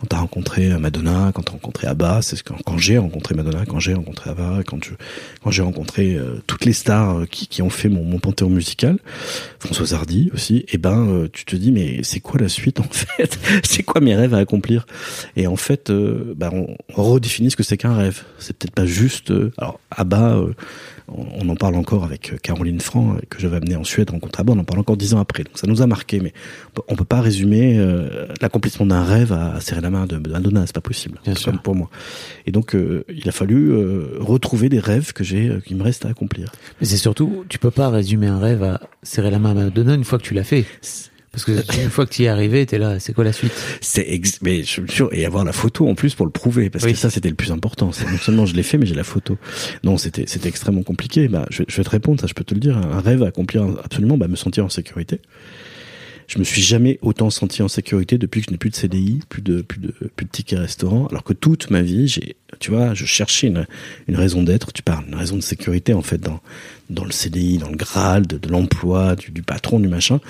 quand 0.00 0.06
t'as 0.08 0.18
rencontré 0.18 0.68
Madonna 0.78 1.32
quand 1.34 1.42
t'as 1.42 1.52
rencontré 1.52 1.86
Abba 1.86 2.22
c'est 2.22 2.36
ce 2.36 2.42
que 2.42 2.52
quand 2.64 2.78
j'ai 2.78 2.98
rencontré 2.98 3.34
Madonna 3.34 3.64
quand 3.66 3.80
j'ai 3.80 3.94
rencontré 3.94 4.30
Abba 4.30 4.62
quand 4.66 4.80
quand 5.42 5.50
j'ai 5.50 5.62
rencontré 5.62 6.14
euh, 6.14 6.42
toutes 6.46 6.64
les 6.64 6.72
stars 6.72 7.18
euh, 7.18 7.26
qui, 7.26 7.46
qui 7.46 7.62
ont 7.62 7.70
fait 7.70 7.88
mon, 7.88 8.04
mon 8.04 8.18
panthéon 8.18 8.50
musical 8.50 8.98
François 9.58 9.92
Hardy 9.94 10.30
aussi 10.32 10.58
et 10.58 10.66
eh 10.72 10.78
ben 10.78 11.06
euh, 11.08 11.28
tu 11.32 11.44
te 11.44 11.56
dis 11.56 11.72
mais 11.72 12.00
c'est 12.02 12.20
quoi 12.20 12.40
la 12.40 12.48
suite 12.48 12.80
en 12.80 12.84
fait? 12.84 13.38
C'est 13.62 13.82
quoi 13.82 14.00
mes 14.00 14.14
rêves 14.14 14.34
à 14.34 14.38
accomplir? 14.38 14.86
Et 15.36 15.46
en 15.46 15.56
fait 15.56 15.90
on, 15.90 16.76
on, 16.96 17.02
redéfinit 17.02 17.50
ce 17.50 17.56
que 17.56 17.62
c'est 17.62 17.76
qu'un 17.76 17.94
rêve. 17.94 18.22
C'est 18.38 18.56
peut-être 18.56 18.74
pas 18.74 18.86
juste 18.86 19.32
alors 19.58 19.80
Abba 19.90 20.40
on, 21.08 21.48
en 21.48 21.56
parle 21.56 21.74
encore 21.74 22.04
avec 22.04 22.32
euh, 22.32 22.36
Caroline 22.42 22.80
Franc, 22.80 23.14
euh, 23.14 23.20
que 23.28 23.38
j'avais 23.38 23.56
amené 23.56 23.76
en 23.76 23.84
Suède, 23.84 24.10
rencontre 24.10 24.40
à 24.40 24.42
bord, 24.42 24.56
on 24.56 24.60
en 24.60 24.64
parle 24.64 24.80
encore 24.80 24.96
dix 24.96 25.14
ans 25.14 25.20
après. 25.20 25.44
Donc 25.44 25.58
ça 25.58 25.66
nous 25.66 25.82
a 25.82 25.86
marqué, 25.86 26.20
mais 26.20 26.32
on 26.88 26.96
peut 26.96 27.04
pas 27.04 27.20
résumer 27.20 27.78
euh, 27.78 28.26
l'accomplissement 28.40 28.86
d'un 28.86 29.02
rêve 29.02 29.32
à, 29.32 29.60
serrer 29.60 29.80
la 29.80 29.90
main 29.90 30.06
de, 30.06 30.16
Madonna, 30.16 30.64
c'est 30.66 30.74
pas 30.74 30.80
possible. 30.80 31.18
Bien 31.24 31.34
sûr. 31.34 31.52
pour 31.62 31.74
moi. 31.74 31.90
Et 32.46 32.52
donc 32.52 32.76
il 33.08 33.28
a 33.28 33.32
fallu 33.32 33.74
retrouver 34.18 34.68
des 34.68 34.80
rêves 34.80 35.12
que 35.12 35.24
j'ai, 35.24 35.58
qui 35.64 35.74
me 35.74 35.82
restent 35.82 36.06
à 36.06 36.08
accomplir. 36.08 36.52
Mais 36.80 36.86
c'est 36.86 36.96
surtout, 36.96 37.44
tu 37.48 37.58
peux 37.58 37.70
pas 37.70 37.88
résumer 37.88 38.26
un 38.26 38.38
rêve 38.38 38.62
à 38.62 38.80
serrer 39.02 39.30
la 39.30 39.38
main 39.38 39.50
à 39.50 39.54
Madonna 39.54 39.94
une 39.94 40.04
fois 40.04 40.18
que 40.18 40.24
tu 40.24 40.34
l'as 40.34 40.44
fait. 40.44 40.64
Parce 41.34 41.44
que 41.44 41.82
une 41.82 41.90
fois 41.90 42.06
que 42.06 42.12
tu 42.12 42.22
y 42.22 42.26
es 42.26 42.28
arrivé, 42.28 42.64
t'es 42.64 42.78
là. 42.78 43.00
C'est 43.00 43.12
quoi 43.12 43.24
la 43.24 43.32
suite? 43.32 43.52
C'est 43.80 44.08
ex... 44.08 44.38
mais 44.40 44.62
je 44.62 44.68
suis 44.68 44.82
sûr 44.88 45.08
et 45.12 45.26
avoir 45.26 45.44
la 45.44 45.52
photo 45.52 45.88
en 45.88 45.96
plus 45.96 46.14
pour 46.14 46.26
le 46.26 46.30
prouver 46.30 46.70
parce 46.70 46.84
que 46.84 46.94
ça 46.94 47.10
c'était 47.10 47.28
le 47.28 47.34
plus 47.34 47.50
important. 47.50 47.90
C'est 47.90 48.08
non 48.08 48.18
seulement 48.18 48.46
je 48.46 48.54
l'ai 48.54 48.62
fait, 48.62 48.78
mais 48.78 48.86
j'ai 48.86 48.94
la 48.94 49.02
photo. 49.02 49.36
Non, 49.82 49.98
c'était 49.98 50.26
c'était 50.28 50.48
extrêmement 50.48 50.84
compliqué. 50.84 51.26
Bah, 51.26 51.44
je, 51.50 51.64
je, 51.66 51.76
vais 51.76 51.82
te 51.82 51.90
répondre, 51.90 52.20
ça 52.20 52.28
je 52.28 52.34
peux 52.34 52.44
te 52.44 52.54
le 52.54 52.60
dire. 52.60 52.76
Un 52.76 53.00
rêve 53.00 53.24
à 53.24 53.26
accomplir 53.26 53.64
absolument, 53.82 54.16
bah, 54.16 54.28
me 54.28 54.36
sentir 54.36 54.64
en 54.64 54.68
sécurité. 54.68 55.20
Je 56.26 56.38
me 56.38 56.44
suis 56.44 56.62
jamais 56.62 56.98
autant 57.02 57.28
senti 57.30 57.62
en 57.62 57.68
sécurité 57.68 58.16
depuis 58.16 58.40
que 58.40 58.46
je 58.46 58.50
n'ai 58.52 58.56
plus 58.56 58.70
de 58.70 58.76
CDI, 58.76 59.20
plus 59.28 59.42
de 59.42 59.60
plus 59.60 59.80
de 59.80 59.92
plus 60.14 60.24
de 60.24 60.30
tickets 60.30 60.60
restaurant. 60.60 61.06
Alors 61.08 61.24
que 61.24 61.32
toute 61.32 61.70
ma 61.70 61.82
vie, 61.82 62.06
j'ai, 62.08 62.36
tu 62.60 62.70
vois, 62.70 62.94
je 62.94 63.04
cherchais 63.04 63.48
une 63.48 63.66
une 64.06 64.16
raison 64.16 64.42
d'être. 64.42 64.72
Tu 64.72 64.82
parles, 64.82 65.04
une 65.08 65.16
raison 65.16 65.36
de 65.36 65.42
sécurité 65.42 65.94
en 65.94 66.02
fait 66.02 66.18
dans 66.18 66.40
dans 66.90 67.04
le 67.04 67.12
CDI, 67.12 67.58
dans 67.58 67.70
le 67.70 67.76
Graal, 67.76 68.26
de, 68.26 68.38
de 68.38 68.48
l'emploi, 68.48 69.16
du, 69.16 69.30
du 69.32 69.42
patron, 69.42 69.80
du 69.80 69.88
machin. 69.88 70.20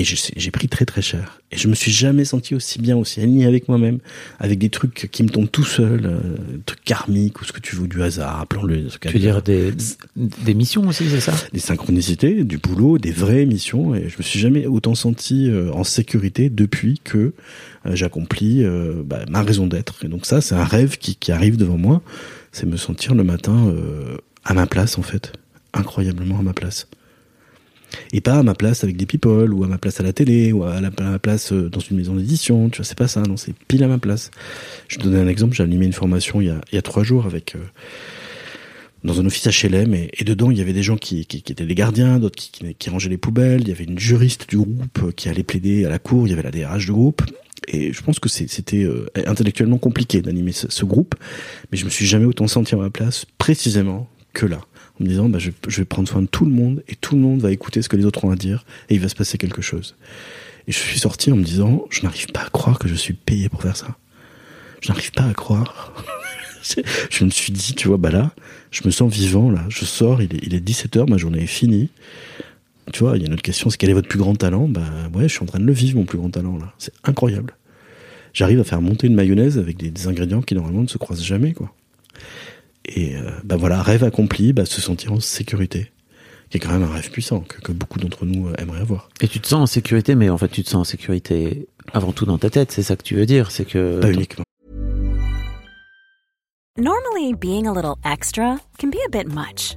Et 0.00 0.04
j'ai 0.04 0.50
pris 0.50 0.66
très 0.68 0.86
très 0.86 1.02
cher. 1.02 1.40
Et 1.52 1.58
je 1.58 1.68
me 1.68 1.74
suis 1.74 1.92
jamais 1.92 2.24
senti 2.24 2.54
aussi 2.54 2.78
bien, 2.78 2.96
aussi 2.96 3.20
aligné 3.20 3.44
avec 3.44 3.68
moi-même, 3.68 3.98
avec 4.38 4.58
des 4.58 4.70
trucs 4.70 5.10
qui 5.12 5.22
me 5.22 5.28
tombent 5.28 5.50
tout 5.50 5.64
seul, 5.64 6.06
euh, 6.06 6.20
trucs 6.64 6.82
karmiques 6.84 7.40
ou 7.42 7.44
ce 7.44 7.52
que 7.52 7.60
tu 7.60 7.76
veux, 7.76 7.86
du 7.86 8.02
hasard, 8.02 8.40
appelons-le. 8.40 8.86
Tu 8.86 9.08
veux 9.08 9.18
dire 9.18 9.42
des, 9.42 9.72
des 10.16 10.54
missions 10.54 10.88
aussi, 10.88 11.04
c'est 11.10 11.20
ça? 11.20 11.34
Des 11.52 11.58
synchronicités, 11.58 12.44
du 12.44 12.56
boulot, 12.56 12.96
des 12.96 13.10
vraies 13.10 13.44
missions. 13.44 13.94
Et 13.94 14.08
je 14.08 14.16
me 14.16 14.22
suis 14.22 14.38
jamais 14.38 14.66
autant 14.66 14.94
senti 14.94 15.50
euh, 15.50 15.70
en 15.72 15.84
sécurité 15.84 16.48
depuis 16.48 17.00
que 17.04 17.18
euh, 17.86 17.94
j'accomplis 17.94 18.64
euh, 18.64 19.02
bah, 19.04 19.26
ma 19.28 19.42
raison 19.42 19.66
d'être. 19.66 20.02
Et 20.04 20.08
donc 20.08 20.24
ça, 20.24 20.40
c'est 20.40 20.54
un 20.54 20.64
rêve 20.64 20.96
qui, 20.96 21.14
qui, 21.16 21.30
arrive 21.30 21.58
devant 21.58 21.76
moi, 21.76 22.00
c'est 22.52 22.64
me 22.64 22.78
sentir 22.78 23.14
le 23.14 23.22
matin 23.22 23.74
à 24.44 24.54
ma 24.54 24.66
place 24.66 24.98
en 24.98 25.02
fait, 25.02 25.32
incroyablement 25.72 26.38
à 26.38 26.42
ma 26.42 26.52
place 26.52 26.88
et 28.12 28.20
pas 28.20 28.34
à 28.34 28.42
ma 28.42 28.54
place 28.54 28.84
avec 28.84 28.96
des 28.96 29.06
people 29.06 29.52
ou 29.52 29.64
à 29.64 29.66
ma 29.68 29.78
place 29.78 30.00
à 30.00 30.02
la 30.02 30.12
télé 30.12 30.52
ou 30.52 30.64
à, 30.64 30.80
la, 30.80 30.90
ma 30.98 31.18
place 31.18 31.52
euh, 31.52 31.68
dans 31.68 31.80
une 31.80 31.96
maison 31.96 32.14
d'édition 32.14 32.68
tu 32.68 32.78
vois 32.78 32.84
c'est 32.84 32.98
pas 32.98 33.08
ça 33.08 33.22
non 33.22 33.36
c'est 33.36 33.54
pile 33.68 33.82
à 33.84 33.88
ma 33.88 33.98
place. 33.98 34.30
Je 34.88 34.98
te 34.98 35.04
donner 35.04 35.20
un 35.20 35.28
exemple 35.28 35.54
j'ai 35.54 35.62
animé 35.62 35.86
une 35.86 35.92
formation 35.92 36.40
il 36.40 36.54
y 36.72 36.76
a, 36.76 36.82
trois 36.82 37.02
jours 37.02 37.26
avec 37.26 37.54
euh, 37.54 37.58
dans 39.04 39.20
un 39.20 39.26
office 39.26 39.46
HLM 39.46 39.94
et, 39.94 40.10
et, 40.18 40.24
dedans 40.24 40.50
il 40.50 40.58
y 40.58 40.60
avait 40.60 40.72
des 40.72 40.82
gens 40.82 40.96
qui, 40.96 41.26
qui, 41.26 41.38
étaient 41.38 41.66
des 41.66 41.74
gardiens 41.74 42.18
d'autres 42.18 42.36
qui, 42.36 42.90
rangeaient 42.90 43.08
les 43.08 43.18
poubelles 43.18 43.62
il 43.62 43.68
y 43.68 43.72
avait 43.72 43.84
une 43.84 43.98
juriste 43.98 44.48
du 44.48 44.56
groupe 44.56 44.98
euh, 45.02 45.12
qui 45.12 45.28
allait 45.28 45.42
plaider 45.42 45.84
à 45.84 45.88
la 45.88 45.98
cour 45.98 46.26
il 46.26 46.30
y 46.30 46.32
avait 46.32 46.42
la 46.42 46.50
DRH 46.50 46.86
du 46.86 46.92
groupe 46.92 47.22
et 47.68 47.92
je 47.92 48.02
pense 48.02 48.18
que 48.18 48.28
c'était 48.28 48.88
intellectuellement 49.26 49.78
compliqué 49.78 50.22
d'animer 50.22 50.52
ce, 50.52 50.70
ce, 50.70 50.84
groupe 50.84 51.14
mais 51.70 51.78
je 51.78 51.84
me 51.84 51.90
suis 51.90 52.06
jamais 52.06 52.24
autant 52.24 52.48
senti 52.48 52.74
à 52.74 52.78
ma 52.78 52.90
place 52.90 53.26
précisément 53.38 54.08
que 54.32 54.46
là 54.46 54.60
en 55.00 55.04
me 55.04 55.08
disant 55.08 55.28
bah, 55.28 55.38
je, 55.38 55.50
vais 55.66 55.84
prendre 55.84 56.08
soin 56.08 56.22
de 56.22 56.26
tout 56.26 56.44
le 56.44 56.52
monde 56.52 56.82
et 56.88 56.94
tout 56.94 57.14
le 57.14 57.22
monde 57.22 57.40
va 57.40 57.50
écouter 57.50 57.82
ce 57.82 57.88
que 57.88 57.96
les 57.96 58.04
autres 58.04 58.24
ont 58.24 58.30
à 58.30 58.36
dire 58.36 58.64
et 58.88 58.94
il 58.94 59.00
va 59.00 59.08
se 59.08 59.14
passer 59.14 59.38
quelque 59.38 59.62
chose. 59.62 59.96
Et 60.68 60.72
je 60.72 60.78
suis 60.78 60.98
sorti 60.98 61.32
en 61.32 61.36
me 61.36 61.44
disant 61.44 61.86
je 61.90 62.02
n'arrive 62.02 62.26
pas 62.28 62.42
à 62.42 62.50
croire 62.50 62.78
que 62.78 62.88
je 62.88 62.94
suis 62.94 63.14
payé 63.14 63.48
pour 63.48 63.62
faire 63.62 63.76
ça. 63.76 63.96
Je 64.80 64.88
n'arrive 64.88 65.12
pas 65.12 65.24
à 65.24 65.34
croire. 65.34 65.92
je 67.10 67.24
me 67.24 67.30
suis 67.30 67.52
dit, 67.52 67.74
tu 67.74 67.88
vois, 67.88 67.96
bah 67.96 68.10
là, 68.10 68.32
je 68.70 68.82
me 68.84 68.90
sens 68.90 69.12
vivant, 69.12 69.50
là. 69.50 69.64
Je 69.68 69.84
sors, 69.84 70.22
il 70.22 70.34
est, 70.34 70.40
il 70.42 70.54
est 70.54 70.66
17h, 70.66 71.08
ma 71.08 71.18
journée 71.18 71.42
est 71.42 71.46
finie. 71.46 71.90
Tu 72.92 73.00
vois, 73.00 73.16
il 73.16 73.20
y 73.20 73.24
a 73.24 73.26
une 73.26 73.34
autre 73.34 73.42
question, 73.42 73.70
c'est 73.70 73.76
quel 73.76 73.90
est 73.90 73.94
votre 73.94 74.08
plus 74.08 74.18
grand 74.18 74.34
talent? 74.34 74.68
Bah 74.68 74.82
ouais, 75.14 75.24
je 75.24 75.34
suis 75.34 75.42
en 75.42 75.46
train 75.46 75.60
de 75.60 75.64
le 75.64 75.72
vivre, 75.72 75.98
mon 75.98 76.04
plus 76.04 76.18
grand 76.18 76.30
talent, 76.30 76.56
là. 76.58 76.72
C'est 76.78 76.92
incroyable. 77.04 77.54
J'arrive 78.32 78.60
à 78.60 78.64
faire 78.64 78.80
monter 78.80 79.06
une 79.06 79.14
mayonnaise 79.14 79.58
avec 79.58 79.76
des, 79.76 79.90
des 79.90 80.06
ingrédients 80.06 80.42
qui 80.42 80.54
normalement 80.54 80.82
ne 80.82 80.88
se 80.88 80.98
croisent 80.98 81.22
jamais, 81.22 81.52
quoi. 81.52 81.72
Et 82.86 83.16
euh, 83.16 83.30
bah 83.44 83.56
voilà, 83.56 83.82
rêve 83.82 84.04
accompli, 84.04 84.52
bah, 84.52 84.64
se 84.64 84.80
sentir 84.80 85.12
en 85.12 85.20
sécurité, 85.20 85.92
qui 86.48 86.56
est 86.56 86.60
quand 86.60 86.72
même 86.72 86.82
un 86.82 86.92
rêve 86.92 87.10
puissant 87.10 87.40
que, 87.40 87.60
que 87.60 87.72
beaucoup 87.72 87.98
d'entre 87.98 88.24
nous 88.24 88.48
euh, 88.48 88.54
aimeraient 88.58 88.80
avoir. 88.80 89.08
Et 89.20 89.28
tu 89.28 89.40
te 89.40 89.46
sens 89.46 89.60
en 89.60 89.66
sécurité, 89.66 90.14
mais 90.14 90.30
en 90.30 90.38
fait 90.38 90.48
tu 90.48 90.62
te 90.62 90.70
sens 90.70 90.80
en 90.80 90.90
sécurité 90.90 91.68
avant 91.92 92.12
tout 92.12 92.26
dans 92.26 92.38
ta 92.38 92.50
tête, 92.50 92.72
c'est 92.72 92.82
ça 92.82 92.96
que 92.96 93.02
tu 93.02 93.14
veux 93.16 93.26
dire, 93.26 93.50
c'est 93.50 93.64
que 93.64 94.00
pas 94.00 94.10
uniquement. 94.10 94.44
Normally, 96.78 97.34
being 97.34 97.66
a 97.66 97.72
little 97.72 97.96
extra 98.04 98.58
can 98.78 98.88
be 98.90 98.98
a 99.04 99.10
bit 99.10 99.28
much, 99.28 99.76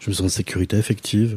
Je 0.00 0.10
me 0.10 0.14
sens 0.14 0.26
en 0.26 0.28
sécurité 0.28 0.76
affective, 0.76 1.36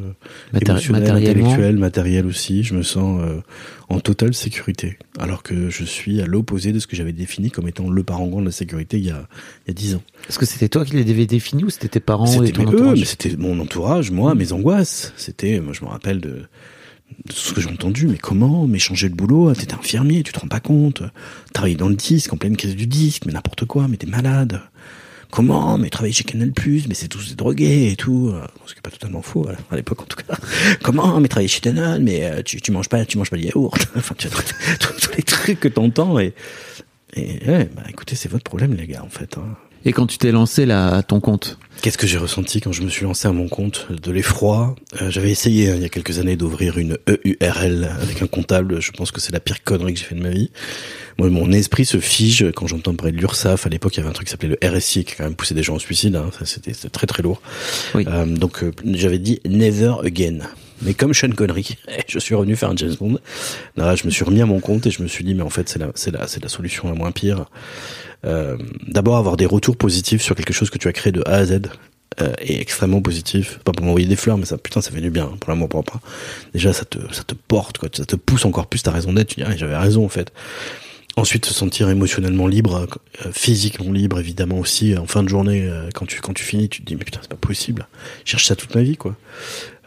Matéri 0.52 0.70
émotionnelle, 0.70 1.10
intellectuelle, 1.10 1.76
matérielle 1.78 2.26
aussi. 2.26 2.62
Je 2.62 2.74
me 2.74 2.82
sens 2.82 3.20
euh, 3.20 3.40
en 3.88 3.98
totale 3.98 4.34
sécurité. 4.34 4.98
Alors 5.18 5.42
que 5.42 5.68
je 5.68 5.84
suis 5.84 6.20
à 6.20 6.26
l'opposé 6.26 6.72
de 6.72 6.78
ce 6.78 6.86
que 6.86 6.94
j'avais 6.94 7.12
défini 7.12 7.50
comme 7.50 7.66
étant 7.66 7.90
le 7.90 8.02
parent 8.04 8.28
grand 8.28 8.40
de 8.40 8.46
la 8.46 8.52
sécurité 8.52 8.98
il 8.98 9.06
y 9.06 9.10
a, 9.10 9.26
il 9.66 9.68
y 9.68 9.70
a 9.70 9.74
10 9.74 9.94
ans. 9.96 10.02
Est-ce 10.28 10.38
que 10.38 10.46
c'était 10.46 10.68
toi 10.68 10.84
qui 10.84 10.94
les 10.94 11.10
avais 11.10 11.26
définis 11.26 11.64
ou 11.64 11.70
c'était 11.70 11.88
tes 11.88 12.00
parents 12.00 12.42
et 12.42 12.52
ton 12.52 12.70
eux, 12.72 12.94
mais 12.94 13.04
c'était 13.04 13.36
mon 13.36 13.58
entourage, 13.58 14.10
moi, 14.10 14.34
mmh. 14.34 14.38
mes 14.38 14.52
angoisses. 14.52 15.12
C'était, 15.16 15.60
moi, 15.60 15.72
je 15.72 15.84
me 15.84 15.90
rappelle 15.90 16.20
de, 16.20 16.28
de 16.30 17.32
ce 17.32 17.52
que 17.52 17.60
j'ai 17.60 17.68
entendu. 17.68 18.06
Mais 18.06 18.18
comment 18.18 18.66
Mais 18.66 18.78
changer 18.78 19.08
de 19.08 19.14
boulot 19.14 19.52
T'étais 19.54 19.74
infirmier, 19.74 20.22
tu 20.22 20.32
te 20.32 20.38
rends 20.38 20.48
pas 20.48 20.60
compte 20.60 21.02
Travailler 21.52 21.76
dans 21.76 21.88
le 21.88 21.96
disque, 21.96 22.32
en 22.32 22.36
pleine 22.36 22.56
crise 22.56 22.76
du 22.76 22.86
disque, 22.86 23.24
mais 23.26 23.32
n'importe 23.32 23.64
quoi, 23.64 23.88
mais 23.88 23.96
t'es 23.96 24.06
malade 24.06 24.60
comment 25.32 25.76
mais 25.78 25.90
travailler 25.90 26.12
chez 26.12 26.22
Canal 26.22 26.52
mais 26.88 26.94
c'est 26.94 27.08
tous 27.08 27.30
des 27.30 27.34
drogués 27.34 27.90
et 27.90 27.96
tout 27.96 28.32
ce 28.66 28.74
qui 28.74 28.78
est 28.78 28.82
pas 28.82 28.90
totalement 28.90 29.22
faux 29.22 29.48
à 29.70 29.76
l'époque 29.76 30.02
en 30.02 30.04
tout 30.04 30.18
cas 30.18 30.36
comment 30.82 31.18
mais 31.18 31.26
travailler 31.26 31.48
chez 31.48 31.60
Danone 31.60 32.04
mais 32.04 32.42
tu, 32.44 32.60
tu 32.60 32.70
manges 32.70 32.88
pas 32.88 33.04
tu 33.04 33.18
manges 33.18 33.30
pas 33.30 33.38
de 33.38 33.42
yaourt 33.42 33.88
enfin 33.96 34.14
tu 34.16 34.28
tous 34.28 35.10
les 35.16 35.24
trucs 35.24 35.58
que 35.58 35.68
t'entends 35.68 36.20
et 36.20 36.34
et 37.14 37.46
ouais, 37.46 37.68
bah 37.74 37.82
écoutez 37.88 38.14
c'est 38.14 38.30
votre 38.30 38.44
problème 38.44 38.74
les 38.74 38.86
gars 38.86 39.02
en 39.02 39.08
fait 39.08 39.36
hein. 39.36 39.56
Et 39.84 39.92
quand 39.92 40.06
tu 40.06 40.18
t'es 40.18 40.30
lancé 40.32 40.66
là 40.66 40.94
à 40.94 41.02
ton 41.02 41.20
compte 41.20 41.58
Qu'est-ce 41.80 41.98
que 41.98 42.06
j'ai 42.06 42.18
ressenti 42.18 42.60
quand 42.60 42.70
je 42.70 42.82
me 42.82 42.88
suis 42.88 43.04
lancé 43.04 43.26
à 43.26 43.32
mon 43.32 43.48
compte 43.48 43.88
De 43.90 44.12
l'effroi? 44.12 44.76
Euh, 45.00 45.10
J'avais 45.10 45.32
essayé 45.32 45.70
hein, 45.70 45.74
il 45.74 45.82
y 45.82 45.84
a 45.84 45.88
quelques 45.88 46.20
années 46.20 46.36
d'ouvrir 46.36 46.78
une 46.78 46.96
EURL 47.08 47.90
avec 48.00 48.22
un 48.22 48.28
comptable. 48.28 48.80
Je 48.80 48.92
pense 48.92 49.10
que 49.10 49.20
c'est 49.20 49.32
la 49.32 49.40
pire 49.40 49.64
connerie 49.64 49.94
que 49.94 49.98
j'ai 49.98 50.04
fait 50.04 50.14
de 50.14 50.22
ma 50.22 50.30
vie. 50.30 50.52
Moi, 51.18 51.28
mon 51.30 51.50
esprit 51.50 51.84
se 51.84 51.98
fige 51.98 52.52
quand 52.54 52.68
j'entends 52.68 52.94
parler 52.94 53.10
de 53.12 53.18
l'URSSAF. 53.18 53.66
À 53.66 53.68
l'époque, 53.68 53.96
il 53.96 53.98
y 53.98 54.00
avait 54.00 54.10
un 54.10 54.12
truc 54.12 54.28
qui 54.28 54.30
s'appelait 54.30 54.56
le 54.60 54.68
RSI 54.68 55.04
qui 55.04 55.14
a 55.14 55.16
quand 55.16 55.24
même 55.24 55.34
poussé 55.34 55.54
des 55.54 55.64
gens 55.64 55.74
au 55.74 55.80
suicide. 55.80 56.14
Hein. 56.14 56.30
C'était 56.44 56.72
très 56.88 57.08
très 57.08 57.24
lourd. 57.24 57.42
Oui. 57.96 58.04
Euh, 58.06 58.26
donc 58.26 58.62
euh, 58.62 58.70
j'avais 58.84 59.18
dit 59.18 59.40
never 59.44 59.94
again. 60.04 60.38
Mais 60.82 60.94
comme 60.94 61.14
Sean 61.14 61.30
Connery, 61.30 61.76
je 62.08 62.18
suis 62.20 62.36
revenu 62.36 62.54
faire 62.54 62.70
un 62.70 62.76
James 62.76 62.94
Bond. 62.98 63.18
Là, 63.76 63.96
je 63.96 64.04
me 64.04 64.10
suis 64.10 64.24
remis 64.24 64.40
à 64.40 64.46
mon 64.46 64.60
compte 64.60 64.86
et 64.86 64.90
je 64.92 65.02
me 65.02 65.08
suis 65.08 65.24
dit 65.24 65.34
mais 65.34 65.42
en 65.42 65.50
fait 65.50 65.68
c'est 65.68 65.78
la 65.78 65.90
c'est 65.96 66.12
la 66.12 66.28
c'est 66.28 66.42
la 66.42 66.48
solution 66.48 66.88
la 66.88 66.94
moins 66.94 67.10
pire. 67.10 67.46
Euh, 68.24 68.56
D'abord 68.86 69.16
avoir 69.16 69.36
des 69.36 69.46
retours 69.46 69.76
positifs 69.76 70.22
sur 70.22 70.36
quelque 70.36 70.52
chose 70.52 70.70
que 70.70 70.78
tu 70.78 70.88
as 70.88 70.92
créé 70.92 71.12
de 71.12 71.22
A 71.26 71.36
à 71.36 71.44
Z 71.44 71.62
euh, 72.20 72.32
est 72.38 72.60
extrêmement 72.60 73.00
positif. 73.00 73.58
Pas 73.64 73.72
pour 73.72 73.84
m'envoyer 73.84 74.06
des 74.06 74.16
fleurs, 74.16 74.38
mais 74.38 74.44
ça 74.44 74.58
putain 74.58 74.80
ça 74.80 74.90
fait 74.90 75.00
du 75.00 75.10
bien 75.10 75.24
hein, 75.24 75.36
pour 75.40 75.50
l'amour 75.50 75.68
propre. 75.68 75.98
Déjà 76.52 76.72
ça 76.72 76.84
te 76.84 76.98
ça 77.12 77.22
te 77.24 77.34
porte 77.34 77.78
quoi, 77.78 77.88
ça 77.92 78.04
te 78.04 78.16
pousse 78.16 78.44
encore 78.44 78.66
plus 78.66 78.82
ta 78.82 78.90
raison 78.90 79.12
d'être. 79.12 79.28
Tu 79.28 79.36
dis 79.36 79.46
ah, 79.46 79.56
j'avais 79.56 79.76
raison 79.76 80.04
en 80.04 80.08
fait. 80.08 80.32
Ensuite, 81.14 81.44
se 81.44 81.52
sentir 81.52 81.90
émotionnellement 81.90 82.46
libre, 82.46 82.86
euh, 83.26 83.30
physiquement 83.32 83.92
libre, 83.92 84.18
évidemment 84.18 84.58
aussi. 84.58 84.96
En 84.96 85.06
fin 85.06 85.22
de 85.22 85.28
journée, 85.28 85.66
euh, 85.68 85.90
quand 85.94 86.06
tu 86.06 86.22
quand 86.22 86.32
tu 86.32 86.42
finis, 86.42 86.70
tu 86.70 86.80
te 86.80 86.86
dis 86.86 86.96
mais 86.96 87.04
putain, 87.04 87.18
c'est 87.20 87.28
pas 87.28 87.36
possible. 87.36 87.86
Je 88.24 88.30
cherche 88.30 88.46
ça 88.46 88.56
toute 88.56 88.74
ma 88.74 88.82
vie, 88.82 88.96
quoi. 88.96 89.14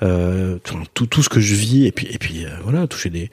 Euh, 0.04 0.60
tout, 0.94 1.08
tout 1.08 1.24
ce 1.24 1.30
que 1.30 1.40
je 1.40 1.56
vis 1.56 1.88
et 1.88 1.92
puis 1.92 2.08
et 2.12 2.20
puis 2.20 2.46
voilà, 2.64 2.86
toucher 2.86 3.10
des 3.10 3.32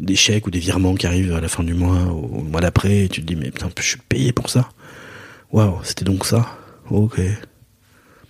des 0.00 0.16
chèques 0.16 0.46
ou 0.46 0.50
des 0.50 0.58
virements 0.58 0.94
qui 0.94 1.06
arrivent 1.06 1.34
à 1.34 1.40
la 1.40 1.48
fin 1.48 1.62
du 1.62 1.74
mois 1.74 2.04
ou 2.12 2.38
au 2.38 2.42
mois 2.42 2.60
d'après, 2.60 3.04
et 3.04 3.08
tu 3.08 3.20
te 3.20 3.26
dis 3.26 3.36
mais 3.36 3.50
putain, 3.50 3.70
je 3.76 3.82
suis 3.82 3.98
payé 4.08 4.32
pour 4.32 4.50
ça. 4.50 4.68
Waouh, 5.52 5.78
c'était 5.82 6.04
donc 6.04 6.24
ça. 6.24 6.58
Ok, 6.90 7.20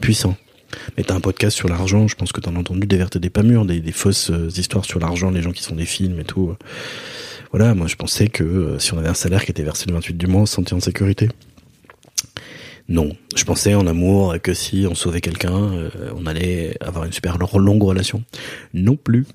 puissant. 0.00 0.37
Mais 0.96 1.04
t'as 1.04 1.14
un 1.14 1.20
podcast 1.20 1.57
sur 1.57 1.68
l'argent, 1.68 2.09
je 2.09 2.14
pense 2.14 2.33
que 2.33 2.40
t'en 2.40 2.54
as 2.57 2.59
entendu 2.59 2.87
des 2.87 2.96
vertes 2.96 3.16
et 3.16 3.20
des 3.20 3.31
pas 3.31 3.42
mûres, 3.42 3.64
des, 3.64 3.81
fausses 3.92 4.31
euh, 4.31 4.48
histoires 4.48 4.85
sur 4.85 5.00
l'argent, 5.00 5.31
les 5.31 5.42
gens 5.42 5.52
qui 5.52 5.62
font 5.62 5.74
des 5.74 5.87
films 5.87 6.20
et 6.20 6.24
tout. 6.24 6.54
Voilà, 7.52 7.74
moi 7.74 7.87
je 7.87 7.96
pensais 7.96 8.28
que 8.28 8.44
euh, 8.44 8.78
si 8.78 8.92
on 8.92 8.98
avait 8.98 9.09
un 9.09 9.14
salaire 9.14 9.44
qui 9.44 9.50
était 9.50 9.62
versé 9.62 9.87
le 9.88 9.94
28 9.94 10.14
du 10.14 10.26
mois, 10.26 10.42
on 10.42 10.46
se 10.46 10.54
sentait 10.54 10.74
en 10.74 10.81
sécurité. 10.81 11.28
Non, 12.90 13.11
je 13.37 13.44
pensais 13.44 13.74
en 13.74 13.87
amour 13.87 14.37
que 14.42 14.55
si 14.55 14.87
on 14.90 14.94
sauvait 14.94 15.20
quelqu'un, 15.20 15.53
euh, 15.74 15.90
on 16.16 16.24
allait 16.24 16.74
avoir 16.81 17.05
une 17.05 17.12
super 17.12 17.37
longue 17.37 17.83
relation. 17.83 18.22
Non 18.72 18.96
plus. 18.96 19.27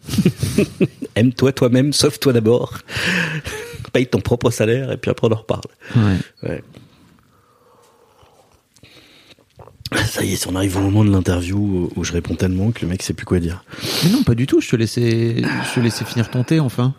Aime-toi 1.15 1.51
toi-même, 1.51 1.93
sauve-toi 1.93 2.33
d'abord. 2.33 2.79
Paye 3.93 4.07
ton 4.07 4.21
propre 4.21 4.49
salaire 4.49 4.91
et 4.91 4.97
puis 4.97 5.11
après 5.11 5.27
on 5.27 5.31
en 5.31 5.35
reparle. 5.37 5.61
Ouais. 5.95 6.49
Ouais. 6.49 6.63
Ça 10.07 10.23
y 10.23 10.33
est, 10.33 10.47
on 10.47 10.55
arrive 10.55 10.77
au 10.77 10.81
moment 10.81 11.05
de 11.05 11.11
l'interview 11.11 11.91
où- 11.95 12.03
je 12.03 12.11
réponds 12.13 12.33
tellement 12.33 12.71
que 12.71 12.81
le 12.81 12.87
mec 12.87 13.03
sait 13.03 13.13
plus 13.13 13.25
quoi 13.27 13.39
dire. 13.39 13.63
Mais 14.03 14.09
non, 14.09 14.23
pas 14.23 14.33
du 14.33 14.47
tout. 14.47 14.59
Je 14.61 14.69
te 14.69 14.75
laissais, 14.75 15.35
je 15.43 15.75
te 15.75 15.79
laissais 15.79 16.05
finir 16.05 16.31
ton 16.31 16.43
thé, 16.43 16.59
enfin. 16.59 16.95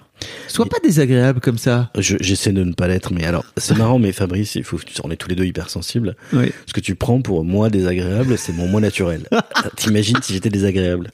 Sois 0.49 0.67
pas 0.67 0.79
désagréable 0.83 1.41
comme 1.41 1.59
ça. 1.59 1.91
Je- 1.99 2.17
J'essaie 2.21 2.53
de 2.53 2.63
ne 2.65 2.73
pas 2.73 2.87
l'être, 2.89 3.13
mais 3.13 3.25
alors 3.25 3.45
c'est 3.57 3.77
marrant, 3.77 3.99
mais 3.99 4.13
Fabrice, 4.13 4.55
il 4.55 4.65
faut, 4.65 4.79
on 5.03 5.11
est 5.11 5.17
tous 5.17 5.29
les 5.29 5.35
deux 5.35 5.45
hypersensibles. 5.45 6.17
Oui. 6.33 6.53
Ce 6.67 6.73
que 6.73 6.81
tu 6.81 6.95
prends 6.95 7.21
pour 7.21 7.45
moi 7.45 7.71
désagréable, 7.71 8.39
c'est 8.39 8.53
mon 8.53 8.69
moi 8.69 8.81
naturel. 8.81 9.23
T'imagines 9.77 10.17
si 10.23 10.33
j'étais 10.35 10.51
désagréable 10.51 11.11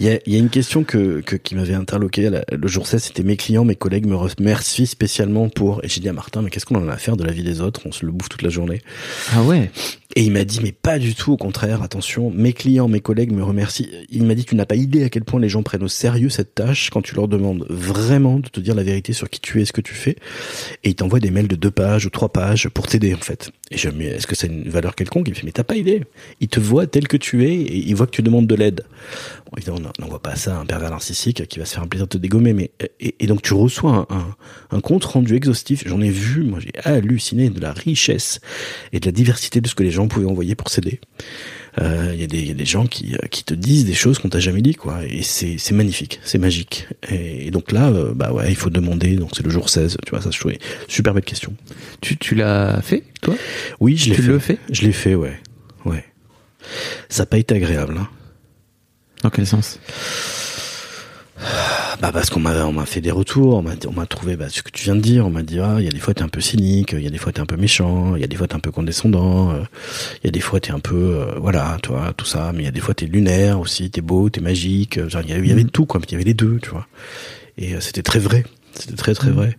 il 0.00 0.06
y, 0.06 0.10
a, 0.10 0.18
y 0.28 0.36
a 0.36 0.38
une 0.38 0.48
question 0.50 0.84
que, 0.84 1.20
que 1.22 1.34
qui 1.34 1.56
m'avait 1.56 1.74
interloqué 1.74 2.30
la- 2.30 2.44
le 2.52 2.68
jour 2.68 2.86
16, 2.86 3.02
c'était 3.02 3.24
mes 3.24 3.36
clients, 3.36 3.64
mes 3.64 3.74
collègues 3.74 4.06
me 4.06 4.14
remercient 4.14 4.86
spécialement 4.86 5.48
pour. 5.48 5.80
Et 5.84 5.88
j'ai 5.88 6.00
dit 6.00 6.08
à 6.08 6.12
Martin, 6.12 6.40
mais 6.40 6.50
qu'est-ce 6.50 6.66
qu'on 6.66 6.76
en 6.76 6.86
a 6.88 6.92
à 6.92 6.98
faire 6.98 7.16
de 7.16 7.24
la 7.24 7.32
vie 7.32 7.42
des 7.42 7.60
autres? 7.60 7.80
On 7.84 7.90
se 7.90 8.06
le 8.06 8.12
bouffe 8.12 8.28
toute 8.28 8.42
la 8.42 8.48
journée. 8.48 8.80
Ah 9.34 9.42
ouais. 9.42 9.72
Et 10.16 10.22
il 10.22 10.32
m'a 10.32 10.44
dit, 10.44 10.60
mais 10.62 10.72
pas 10.72 10.98
du 10.98 11.14
tout, 11.14 11.32
au 11.32 11.36
contraire, 11.36 11.82
attention, 11.82 12.30
mes 12.30 12.54
clients, 12.54 12.88
mes 12.88 13.00
collègues 13.00 13.30
me 13.30 13.44
remercient. 13.44 13.88
Il 14.08 14.24
m'a 14.24 14.34
dit, 14.34 14.44
tu 14.44 14.54
n'as 14.54 14.64
pas 14.64 14.74
idée 14.74 15.04
à 15.04 15.10
quel 15.10 15.22
point 15.22 15.38
les 15.38 15.50
gens 15.50 15.62
prennent 15.62 15.82
au 15.82 15.88
sérieux 15.88 16.30
cette 16.30 16.54
tâche 16.54 16.88
quand 16.90 17.02
tu 17.02 17.14
leur 17.14 17.28
demandes 17.28 17.66
vraiment 17.68 18.38
de 18.38 18.48
te 18.48 18.58
dire 18.58 18.74
la 18.74 18.82
vérité 18.82 19.12
sur 19.12 19.28
qui 19.28 19.38
tu 19.38 19.60
es 19.60 19.66
ce 19.66 19.72
que 19.72 19.82
tu 19.82 19.94
fais. 19.94 20.16
Et 20.82 20.90
ils 20.90 20.94
t'envoient 20.94 21.20
des 21.20 21.30
mails 21.30 21.46
de 21.46 21.56
deux 21.56 21.70
pages 21.70 22.06
ou 22.06 22.10
trois 22.10 22.30
pages 22.30 22.68
pour 22.70 22.86
t'aider, 22.86 23.14
en 23.14 23.18
fait. 23.18 23.50
Et 23.70 23.76
je 23.76 23.90
me 23.90 24.02
est-ce 24.04 24.26
que 24.26 24.34
c'est 24.34 24.46
une 24.46 24.70
valeur 24.70 24.94
quelconque? 24.94 25.28
Il 25.28 25.32
me 25.32 25.36
fait, 25.36 25.44
mais 25.44 25.52
t'as 25.52 25.62
pas 25.62 25.76
idée. 25.76 26.02
Ils 26.40 26.48
te 26.48 26.58
voient 26.58 26.86
tel 26.86 27.06
que 27.06 27.18
tu 27.18 27.44
es 27.44 27.54
et 27.54 27.76
ils 27.76 27.94
voient 27.94 28.06
que 28.06 28.12
tu 28.12 28.22
demandes 28.22 28.46
de 28.46 28.54
l'aide. 28.54 28.84
Bon, 29.44 29.52
évidemment, 29.58 29.90
on 29.98 30.02
n'envoie 30.02 30.22
pas 30.22 30.36
ça 30.36 30.56
à 30.56 30.60
un 30.60 30.64
pervers 30.64 30.90
narcissique 30.90 31.46
qui 31.46 31.58
va 31.58 31.66
se 31.66 31.74
faire 31.74 31.82
un 31.82 31.86
plaisir 31.86 32.06
de 32.06 32.12
te 32.12 32.18
dégommer, 32.18 32.54
mais, 32.54 32.70
et, 32.98 33.26
donc 33.26 33.42
tu 33.42 33.52
reçois 33.52 34.06
un, 34.08 34.34
un 34.70 34.80
compte 34.80 35.04
rendu 35.04 35.36
exhaustif. 35.36 35.84
J'en 35.86 36.00
ai 36.00 36.10
vu, 36.10 36.44
moi 36.44 36.60
j'ai 36.60 36.72
halluciné 36.82 37.50
de 37.50 37.60
la 37.60 37.72
richesse 37.72 38.40
et 38.92 39.00
de 39.00 39.06
la 39.06 39.12
diversité 39.12 39.60
de 39.60 39.68
ce 39.68 39.74
que 39.74 39.82
les 39.82 39.90
gens 39.90 39.97
pouvaient 40.06 40.26
envoyer 40.26 40.54
pour 40.54 40.68
s'aider. 40.68 41.00
Euh, 41.80 42.12
Il 42.14 42.20
y, 42.20 42.24
a 42.24 42.26
des- 42.26 42.38
il 42.40 42.48
y 42.48 42.50
a 42.50 42.54
des 42.54 42.64
gens 42.64 42.86
qui, 42.86 43.14
euh, 43.14 43.26
qui 43.30 43.42
te 43.44 43.54
disent 43.54 43.84
des 43.84 43.94
choses 43.94 44.18
qu'on 44.18 44.28
t'a 44.28 44.38
jamais 44.40 44.62
dit, 44.62 44.74
quoi. 44.74 45.04
Et 45.04 45.22
c'est 45.22 45.58
c'est 45.58 45.74
magnifique, 45.74 46.20
c'est 46.24 46.38
magique. 46.38 46.86
Et, 47.08 47.46
et 47.46 47.50
donc 47.50 47.72
là, 47.72 47.88
euh, 47.88 48.12
bah 48.14 48.32
ouais, 48.32 48.46
il 48.48 48.56
faut 48.56 48.70
demander. 48.70 49.16
Donc 49.16 49.30
c'est 49.36 49.44
le 49.44 49.50
jour 49.50 49.68
16, 49.68 49.96
tu 50.04 50.10
vois, 50.10 50.20
ça 50.20 50.30
je 50.30 50.38
trouvais 50.38 50.58
super 50.88 51.14
belle 51.14 51.24
question. 51.24 51.54
Tu, 52.00 52.16
tu 52.16 52.34
l'as 52.34 52.80
fait, 52.82 53.02
toi? 53.22 53.34
Oui, 53.80 53.96
je 53.96 54.10
l'ai 54.10 54.16
Tu 54.16 54.22
fait. 54.22 54.28
le 54.28 54.38
fais? 54.38 54.58
Je 54.70 54.82
l'ai 54.82 54.92
fait, 54.92 55.14
ouais. 55.14 55.38
Ouais. 55.84 56.04
Ça 57.08 57.22
n'a 57.22 57.26
pas 57.26 57.38
été 57.38 57.54
agréable, 57.54 57.96
hein. 57.98 58.08
Dans 59.22 59.30
quel 59.30 59.46
sens? 59.46 59.78
Bah 62.00 62.10
parce 62.12 62.30
qu'on 62.30 62.38
m'a 62.38 62.64
on 62.66 62.72
m'a 62.72 62.86
fait 62.86 63.00
des 63.00 63.10
retours, 63.10 63.56
on 63.56 63.62
m'a 63.62 63.72
on 63.88 63.92
m'a 63.92 64.06
trouvé 64.06 64.36
bah, 64.36 64.48
ce 64.48 64.62
que 64.62 64.70
tu 64.70 64.84
viens 64.84 64.94
de 64.94 65.00
dire, 65.00 65.26
on 65.26 65.30
m'a 65.30 65.42
dit 65.42 65.58
ah 65.58 65.76
il 65.80 65.84
y 65.84 65.88
a 65.88 65.90
des 65.90 65.98
fois 65.98 66.14
t'es 66.14 66.22
un 66.22 66.28
peu 66.28 66.40
cynique, 66.40 66.90
il 66.92 67.02
y 67.02 67.06
a 67.08 67.10
des 67.10 67.18
fois 67.18 67.32
t'es 67.32 67.40
un 67.40 67.46
peu 67.46 67.56
méchant, 67.56 68.14
il 68.14 68.20
y 68.20 68.24
a 68.24 68.28
des 68.28 68.36
fois 68.36 68.46
t'es 68.46 68.54
un 68.54 68.60
peu 68.60 68.70
condescendant, 68.70 69.50
euh, 69.50 69.62
il 70.22 70.26
y 70.26 70.28
a 70.28 70.30
des 70.30 70.38
fois 70.40 70.60
t'es 70.60 70.70
un 70.70 70.78
peu 70.78 70.94
euh, 70.94 71.34
voilà 71.40 71.76
toi 71.82 72.12
tout 72.16 72.24
ça, 72.26 72.52
mais 72.54 72.62
il 72.62 72.64
y 72.66 72.68
a 72.68 72.72
des 72.72 72.80
fois 72.80 72.94
t'es 72.94 73.06
lunaire 73.06 73.58
aussi, 73.58 73.90
t'es 73.90 74.00
beau, 74.00 74.30
t'es 74.30 74.40
magique, 74.40 74.98
euh, 74.98 75.08
genre 75.08 75.22
il 75.24 75.30
y 75.30 75.32
avait, 75.32 75.50
avait 75.50 75.64
tout 75.64 75.86
quoi, 75.86 76.00
il 76.06 76.12
y 76.12 76.14
avait 76.14 76.22
les 76.24 76.34
deux 76.34 76.60
tu 76.62 76.70
vois, 76.70 76.86
et 77.56 77.74
euh, 77.74 77.80
c'était 77.80 78.02
très 78.04 78.20
vrai, 78.20 78.44
c'était 78.74 78.94
très 78.96 79.14
très 79.14 79.30
vrai, 79.30 79.56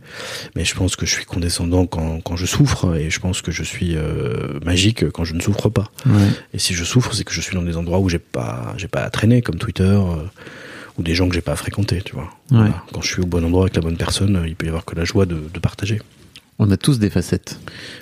mais 0.56 0.63
je 0.63 0.76
pense 0.76 0.96
que 0.96 1.06
je 1.06 1.12
suis 1.13 1.26
condescendant 1.26 1.86
quand 1.88 2.22
quand 2.22 2.38
je 2.38 2.46
souffre 2.46 2.96
et 2.96 3.10
je 3.10 3.20
pense 3.20 3.42
que 3.42 3.52
je 3.52 3.63
suis 3.63 3.98
euh, 3.98 4.60
magique 4.63 5.10
quand 5.12 5.26
je 5.26 5.34
ne 5.34 5.42
souffre 5.42 5.68
pas, 5.68 5.92
Ouais. 6.06 6.28
et 6.54 6.60
si 6.60 6.74
je 6.74 6.86
souffre 6.86 7.13
c'est 7.13 7.26
que 7.26 7.34
je 7.34 7.42
suis 7.42 7.56
dans 7.56 7.63
des 7.63 7.76
endroits 7.76 8.00
où 8.00 8.08
j'ai 8.08 8.20
pas 8.20 8.74
j'ai 8.78 8.88
pas 8.88 9.02
à 9.02 9.10
traîner 9.10 9.42
comme 9.42 9.58
Twitter. 9.58 9.84
euh, 9.84 10.24
ou 10.99 11.03
des 11.03 11.15
gens 11.15 11.27
que 11.27 11.33
j'ai 11.33 11.41
pas 11.41 11.53
à 11.53 11.55
fréquenter, 11.55 12.01
tu 12.03 12.13
vois. 12.13 12.29
Voilà. 12.49 12.83
Quand 12.93 13.01
je 13.01 13.07
suis 13.07 13.21
au 13.21 13.25
bon 13.25 13.43
endroit 13.43 13.63
avec 13.63 13.75
la 13.75 13.81
bonne 13.81 13.97
personne, 13.97 14.35
euh, 14.35 14.47
il 14.47 14.55
peut 14.55 14.65
y 14.65 14.69
avoir 14.69 14.85
que 14.85 14.95
la 14.95 15.05
joie 15.05 15.25
de, 15.25 15.41
de 15.51 15.59
partager. 15.59 15.99
On 16.59 16.69
a 16.69 16.77
tous 16.77 16.99
des 16.99 17.09
facettes. 17.09 17.59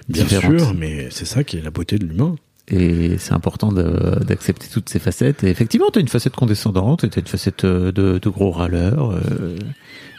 Bien 0.10 0.23
différentes. 0.23 0.60
sûr, 0.60 0.73
mais 0.73 1.07
c'est 1.12 1.25
ça 1.25 1.43
qui 1.43 1.57
est 1.57 1.62
la 1.62 1.69
beauté 1.71 1.99
de 1.99 2.05
l'humain. 2.05 2.36
Et 2.69 3.17
c'est 3.17 3.31
important 3.33 3.71
d'accepter 3.71 4.67
toutes 4.67 4.89
ces 4.89 4.99
facettes. 4.99 5.43
Et 5.45 5.47
effectivement, 5.47 5.88
tu 5.93 5.99
as 5.99 6.01
une 6.01 6.10
facette 6.10 6.36
condescendante, 6.36 7.10
tu 7.10 7.17
as 7.17 7.21
une 7.21 7.27
facette 7.27 7.63
euh, 7.63 7.93
de, 7.93 8.17
de 8.17 8.29
gros 8.29 8.51
râleur. 8.51 9.12
euh, 9.12 9.57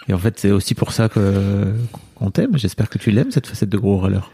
et 0.09 0.15
en 0.15 0.19
fait, 0.19 0.39
c'est 0.39 0.51
aussi 0.51 0.75
pour 0.75 0.93
ça 0.93 1.11
qu'on 1.11 2.31
t'aime. 2.31 2.57
J'espère 2.57 2.89
que 2.89 2.97
tu 2.97 3.11
l'aimes, 3.11 3.31
cette 3.33 3.47
facette 3.47 3.69
de 3.69 3.77
gros 3.77 3.99
râleur. 3.99 4.33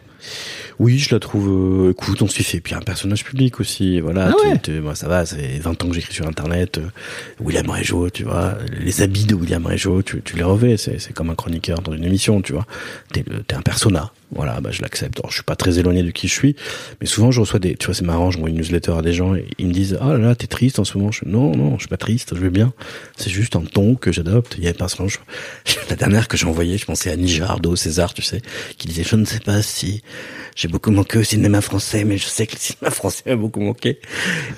Oui, 0.78 0.98
je 0.98 1.14
la 1.14 1.20
trouve. 1.20 1.48
euh, 1.86 1.90
écoute, 1.92 2.20
on 2.22 2.26
s'y 2.28 2.42
fait. 2.42 2.60
Puis 2.60 2.74
un 2.74 2.80
personnage 2.80 3.24
public 3.24 3.60
aussi. 3.60 4.00
Voilà. 4.00 4.30
Ah 4.30 4.34
tu- 4.40 4.48
ouais. 4.48 4.58
tu- 4.58 4.80
moi, 4.80 4.94
ça 4.94 5.08
va. 5.08 5.24
Fait 5.24 5.58
20 5.58 5.82
ans 5.82 5.88
que 5.88 5.94
j'écris 5.94 6.14
sur 6.14 6.26
Internet. 6.26 6.78
euh, 6.78 6.88
William 7.40 7.68
Régeau, 7.70 8.10
tu 8.10 8.24
vois. 8.24 8.58
Les 8.80 9.02
habits 9.02 9.24
de 9.26 9.34
William 9.34 9.64
Régeau, 9.64 10.02
tu, 10.02 10.20
tu 10.22 10.36
les 10.36 10.42
revais. 10.42 10.76
C'est, 10.76 10.98
c'est 10.98 11.12
comme 11.12 11.30
un 11.30 11.34
chroniqueur 11.34 11.80
dans 11.82 11.92
une 11.92 12.04
émission, 12.04 12.42
tu 12.42 12.52
vois. 12.52 12.66
T'es 13.12 13.24
un 13.54 13.62
persona. 13.62 14.10
Voilà, 14.34 14.60
bah, 14.60 14.70
je 14.72 14.82
l'accepte. 14.82 15.18
Alors, 15.20 15.30
je 15.30 15.36
suis 15.36 15.44
pas 15.44 15.54
très 15.56 15.78
éloigné 15.78 16.02
de 16.02 16.10
qui 16.10 16.26
je 16.28 16.32
suis, 16.32 16.56
mais 17.00 17.06
souvent 17.06 17.30
je 17.30 17.40
reçois 17.40 17.60
des, 17.60 17.76
tu 17.76 17.86
vois, 17.86 17.94
c'est 17.94 18.04
marrant, 18.04 18.30
je 18.30 18.38
une 18.38 18.56
newsletter 18.56 18.92
à 18.98 19.02
des 19.02 19.12
gens 19.12 19.34
et 19.34 19.46
ils 19.58 19.68
me 19.68 19.72
disent, 19.72 19.96
ah 20.00 20.08
là 20.14 20.18
là, 20.18 20.34
t'es 20.34 20.46
triste 20.48 20.78
en 20.78 20.84
ce 20.84 20.98
moment. 20.98 21.12
Je 21.12 21.20
non, 21.24 21.56
non, 21.56 21.74
je 21.76 21.82
suis 21.82 21.88
pas 21.88 21.96
triste, 21.96 22.34
je 22.34 22.40
vais 22.40 22.50
bien. 22.50 22.72
C'est 23.16 23.30
juste 23.30 23.54
un 23.56 23.62
ton 23.62 23.94
que 23.94 24.10
j'adopte. 24.12 24.56
Il 24.58 24.64
y 24.64 24.68
a 24.68 24.74
par 24.74 24.88
exemple, 24.90 25.10
je- 25.64 25.74
la 25.90 25.96
dernière 25.96 26.26
que 26.28 26.36
j'ai 26.36 26.46
envoyée, 26.46 26.76
je 26.78 26.84
pensais 26.84 27.10
à 27.10 27.16
Nijardo, 27.16 27.76
César, 27.76 28.12
tu 28.12 28.22
sais, 28.22 28.42
qui 28.76 28.88
disait, 28.88 29.04
je 29.04 29.16
ne 29.16 29.24
sais 29.24 29.40
pas 29.40 29.62
si 29.62 30.02
j'ai 30.56 30.68
beaucoup 30.68 30.90
manqué 30.90 31.18
au 31.18 31.24
cinéma 31.24 31.60
français, 31.60 32.04
mais 32.04 32.18
je 32.18 32.26
sais 32.26 32.46
que 32.46 32.52
le 32.54 32.58
cinéma 32.60 32.90
français 32.90 33.30
a 33.30 33.36
beaucoup 33.36 33.60
manqué. 33.60 33.98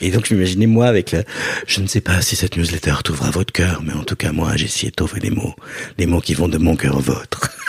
Et 0.01 0.11
donc, 0.11 0.27
je 0.27 0.35
m'imaginais 0.35 0.67
moi 0.67 0.87
avec 0.87 1.11
la, 1.13 1.23
je 1.67 1.81
ne 1.81 1.87
sais 1.87 2.01
pas 2.01 2.21
si 2.23 2.35
cette 2.37 2.57
newsletter 2.57 2.95
t'ouvre 3.05 3.25
à 3.27 3.31
votre 3.31 3.53
cœur, 3.53 3.83
mais 3.83 3.93
en 3.93 4.05
tout 4.05 4.17
cas, 4.17 4.33
moi, 4.33 4.57
j'ai 4.57 4.67
essayé 4.67 4.91
de 4.91 4.95
trouver 4.97 5.21
des 5.21 5.31
mots, 5.31 5.55
des 5.99 6.07
mots 6.07 6.21
qui 6.21 6.35
vont 6.35 6.49
de 6.49 6.59
mon 6.59 6.77
cœur 6.77 6.97
au 6.97 7.01
vôtre. 7.01 7.51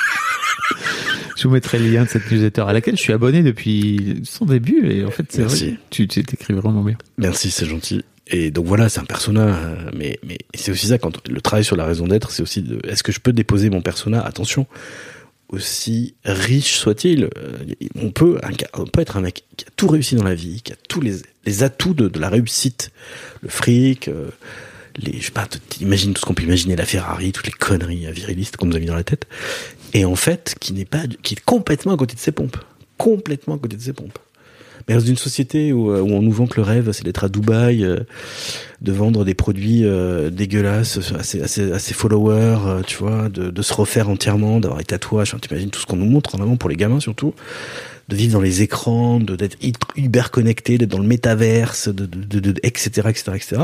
Je 1.38 1.48
vous 1.48 1.54
mettrai 1.54 1.78
le 1.78 1.90
lien 1.90 2.04
de 2.04 2.10
cette 2.10 2.30
newsletter 2.32 2.62
à 2.68 2.74
laquelle 2.74 2.98
je 2.98 3.02
suis 3.02 3.14
abonné 3.14 3.44
depuis 3.44 4.22
son 4.24 4.46
début. 4.46 4.90
Et 4.90 5.06
en 5.06 5.12
fait, 5.12 5.26
c'est 5.30 5.44
vrai. 5.44 5.78
Tu 5.92 6.08
t'écris 6.08 6.54
vraiment 6.54 6.84
bien. 6.84 6.98
Merci, 7.18 7.52
c'est 7.52 7.66
gentil. 7.66 8.04
Et 8.30 8.52
donc 8.52 8.66
voilà, 8.66 8.90
c'est 8.90 9.00
un 9.00 9.06
persona, 9.06 9.46
euh, 9.46 9.90
mais 9.96 10.20
mais 10.28 10.38
c'est 10.54 10.72
aussi 10.72 10.88
ça 10.88 10.98
quand 10.98 11.28
le 11.30 11.40
travail 11.40 11.64
sur 11.64 11.78
la 11.78 11.86
raison 11.86 12.08
d'être, 12.08 12.32
c'est 12.32 12.44
aussi 12.44 12.62
de, 12.62 12.80
est-ce 12.86 13.04
que 13.04 13.14
je 13.14 13.20
peux 13.20 13.32
déposer 13.32 13.70
mon 13.70 13.82
persona? 13.82 14.20
Attention, 14.22 14.68
aussi 15.50 16.16
riche 16.26 16.76
soit-il, 16.76 17.26
euh, 17.26 17.30
on 17.96 18.12
peut 18.12 18.38
on 18.74 18.86
peut 18.86 19.00
être 19.00 19.16
un 19.16 19.22
mec 19.22 19.46
qui 19.56 19.66
a 19.66 19.70
tout 19.78 19.88
réussi 19.88 20.16
dans 20.16 20.26
la 20.26 20.36
vie, 20.36 20.62
qui 20.62 20.74
a 20.74 20.76
tous 20.90 21.00
les 21.00 21.22
les 21.46 21.64
atouts 21.64 21.94
de, 21.94 22.10
de 22.10 22.20
la 22.20 22.28
réussite, 22.28 22.92
le 23.42 23.48
fric, 23.48 24.10
euh, 24.10 24.28
les 24.98 25.20
je 25.22 25.28
sais 25.28 25.32
pas, 25.32 25.48
t'imagines 25.70 26.14
tout 26.14 26.20
ce 26.20 26.26
qu'on 26.26 26.34
peut 26.34 26.44
imaginer, 26.44 26.76
la 26.76 26.86
Ferrari, 26.86 27.32
toutes 27.32 27.48
les 27.48 27.54
conneries 27.54 28.12
virilistes 28.12 28.58
qu'on 28.58 28.66
nous 28.66 28.76
a 28.76 28.80
mis 28.80 28.88
dans 28.88 28.96
la 28.96 29.06
tête, 29.06 29.26
et 29.94 30.06
en 30.06 30.16
fait 30.16 30.56
qui 30.60 30.74
n'est 30.74 30.86
pas, 30.86 31.04
qui 31.24 31.36
est 31.36 31.44
complètement 31.46 31.94
à 31.94 31.98
côté 31.98 32.16
de 32.16 32.20
ses 32.20 32.32
pompes, 32.32 32.58
complètement 32.98 33.56
à 33.56 33.58
côté 33.58 33.78
de 33.78 33.82
ses 33.82 33.94
pompes. 33.94 34.18
Mais 34.88 34.94
dans 34.96 35.02
une 35.02 35.18
société 35.18 35.74
où, 35.74 35.92
euh, 35.92 36.00
où 36.02 36.12
on 36.12 36.22
nous 36.22 36.32
vend 36.32 36.48
que 36.48 36.56
le 36.58 36.62
rêve, 36.64 36.92
c'est 36.94 37.04
d'être 37.04 37.26
à 37.26 37.30
Dubaï, 37.30 37.84
euh, 37.84 37.98
de 38.82 38.92
vendre 38.94 39.26
des 39.26 39.34
produits 39.34 39.84
euh, 39.84 40.30
dégueulasses 40.30 41.00
à 41.14 41.24
ses, 41.24 41.42
à 41.42 41.80
ses- 41.80 41.94
followers, 41.94 42.60
euh, 42.66 42.82
tu 42.88 42.96
vois, 42.98 43.28
de, 43.28 43.50
de 43.50 43.62
se 43.62 43.74
refaire 43.74 44.08
entièrement, 44.10 44.62
d'avoir 44.62 44.80
des 44.80 44.86
tatouages, 44.86 45.30
enfin, 45.34 45.40
t'imagines 45.40 45.72
tout 45.72 45.82
ce 45.82 45.86
qu'on 45.86 45.98
nous 45.98 46.06
montre 46.06 46.36
en 46.36 46.42
avant 46.42 46.56
pour 46.56 46.70
les 46.70 46.78
gamins 46.78 47.02
surtout, 47.02 47.34
de 48.08 48.16
vivre 48.16 48.32
dans 48.34 48.42
les 48.42 48.62
écrans, 48.62 49.20
d'être 49.20 49.58
hy- 49.62 49.74
hyper 49.98 50.32
connecté, 50.32 50.78
d'être 50.78 50.92
dans 50.92 51.00
le 51.00 51.08
métaverse, 51.08 51.90
de, 51.90 52.06
de, 52.06 52.40
de, 52.40 52.54
etc., 52.64 53.08
etc., 53.10 53.32
etc. 53.36 53.62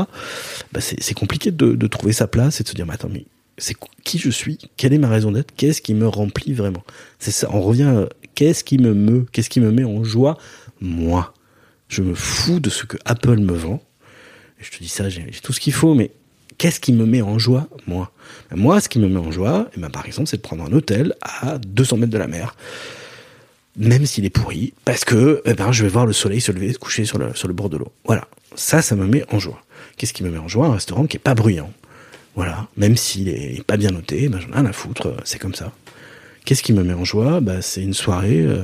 Bah 0.72 0.80
c'est 0.82 1.14
compliqué 1.14 1.52
de, 1.52 1.72
de 1.74 1.86
trouver 1.86 2.12
sa 2.12 2.26
place 2.26 2.60
et 2.60 2.64
de 2.64 2.68
se 2.68 2.74
dire, 2.74 2.84
mais 2.86 2.94
attends, 2.94 3.08
mais 3.10 3.24
c'est 3.58 3.74
qu- 3.74 3.88
qui 4.04 4.18
je 4.18 4.30
suis 4.30 4.58
Quelle 4.76 4.92
est 4.92 4.98
ma 4.98 5.08
raison 5.08 5.30
d'être 5.32 5.54
Qu'est-ce 5.56 5.80
qui 5.82 5.94
me 5.94 6.06
remplit 6.08 6.52
vraiment 6.52 6.82
C'est 7.18 7.30
ça. 7.30 7.48
On 7.52 7.60
revient. 7.60 7.82
à, 7.84 8.08
Qu'est-ce 8.34 8.64
qui 8.64 8.78
me 8.78 8.94
meut 8.94 9.26
Qu'est-ce 9.32 9.48
qui 9.50 9.60
me 9.60 9.70
met 9.70 9.84
en 9.84 10.02
joie 10.02 10.36
Moi. 10.80 11.32
Je 11.88 12.02
me 12.02 12.14
fous 12.14 12.58
de 12.60 12.68
ce 12.70 12.84
que 12.84 12.96
Apple 13.04 13.38
me 13.38 13.52
vend. 13.54 13.80
Je 14.58 14.70
te 14.70 14.78
dis 14.78 14.88
ça, 14.88 15.08
j'ai 15.08 15.24
tout 15.42 15.52
ce 15.52 15.60
qu'il 15.60 15.72
faut, 15.72 15.94
mais 15.94 16.10
qu'est-ce 16.58 16.80
qui 16.80 16.92
me 16.92 17.04
met 17.06 17.22
en 17.22 17.38
joie, 17.38 17.68
moi? 17.86 18.10
Moi, 18.54 18.80
ce 18.80 18.88
qui 18.88 18.98
me 18.98 19.08
met 19.08 19.18
en 19.20 19.30
joie, 19.30 19.68
eh 19.76 19.80
ben, 19.80 19.90
par 19.90 20.06
exemple, 20.06 20.28
c'est 20.28 20.38
de 20.38 20.42
prendre 20.42 20.64
un 20.64 20.72
hôtel 20.72 21.14
à 21.20 21.58
200 21.58 21.98
mètres 21.98 22.12
de 22.12 22.18
la 22.18 22.26
mer, 22.26 22.56
même 23.76 24.06
s'il 24.06 24.24
est 24.24 24.30
pourri, 24.30 24.72
parce 24.84 25.04
que 25.04 25.42
eh 25.44 25.54
ben, 25.54 25.70
je 25.72 25.82
vais 25.82 25.88
voir 25.90 26.06
le 26.06 26.12
soleil 26.12 26.40
se 26.40 26.52
lever, 26.52 26.72
se 26.72 26.78
coucher 26.78 27.04
sur 27.04 27.18
le, 27.18 27.34
sur 27.34 27.48
le 27.48 27.54
bord 27.54 27.68
de 27.68 27.76
l'eau. 27.76 27.92
Voilà, 28.04 28.26
ça, 28.54 28.80
ça 28.82 28.94
me 28.96 29.06
met 29.06 29.24
en 29.32 29.38
joie. 29.38 29.62
Qu'est-ce 29.96 30.12
qui 30.12 30.24
me 30.24 30.30
met 30.30 30.38
en 30.38 30.48
joie? 30.48 30.66
Un 30.66 30.72
restaurant 30.74 31.06
qui 31.06 31.16
est 31.16 31.20
pas 31.20 31.34
bruyant. 31.34 31.72
Voilà, 32.34 32.66
même 32.76 32.96
s'il 32.96 33.28
est 33.28 33.64
pas 33.64 33.76
bien 33.76 33.90
noté, 33.90 34.28
ben, 34.28 34.40
j'en 34.40 34.48
ai 34.48 34.54
rien 34.54 34.66
à 34.66 34.72
foutre, 34.72 35.14
c'est 35.24 35.38
comme 35.38 35.54
ça. 35.54 35.72
Qu'est-ce 36.44 36.62
qui 36.62 36.72
me 36.72 36.82
met 36.82 36.92
en 36.94 37.04
joie? 37.04 37.40
Bah, 37.40 37.62
C'est 37.62 37.82
une 37.82 37.94
soirée 37.94 38.40
euh, 38.40 38.62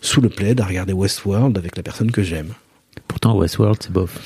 sous 0.00 0.20
le 0.20 0.28
plaid 0.28 0.60
à 0.60 0.64
regarder 0.64 0.92
Westworld 0.92 1.56
avec 1.56 1.76
la 1.76 1.82
personne 1.82 2.10
que 2.10 2.22
j'aime. 2.22 2.52
Pourtant, 3.08 3.36
Westworld, 3.38 3.78
c'est 3.82 3.92
bof. 3.92 4.18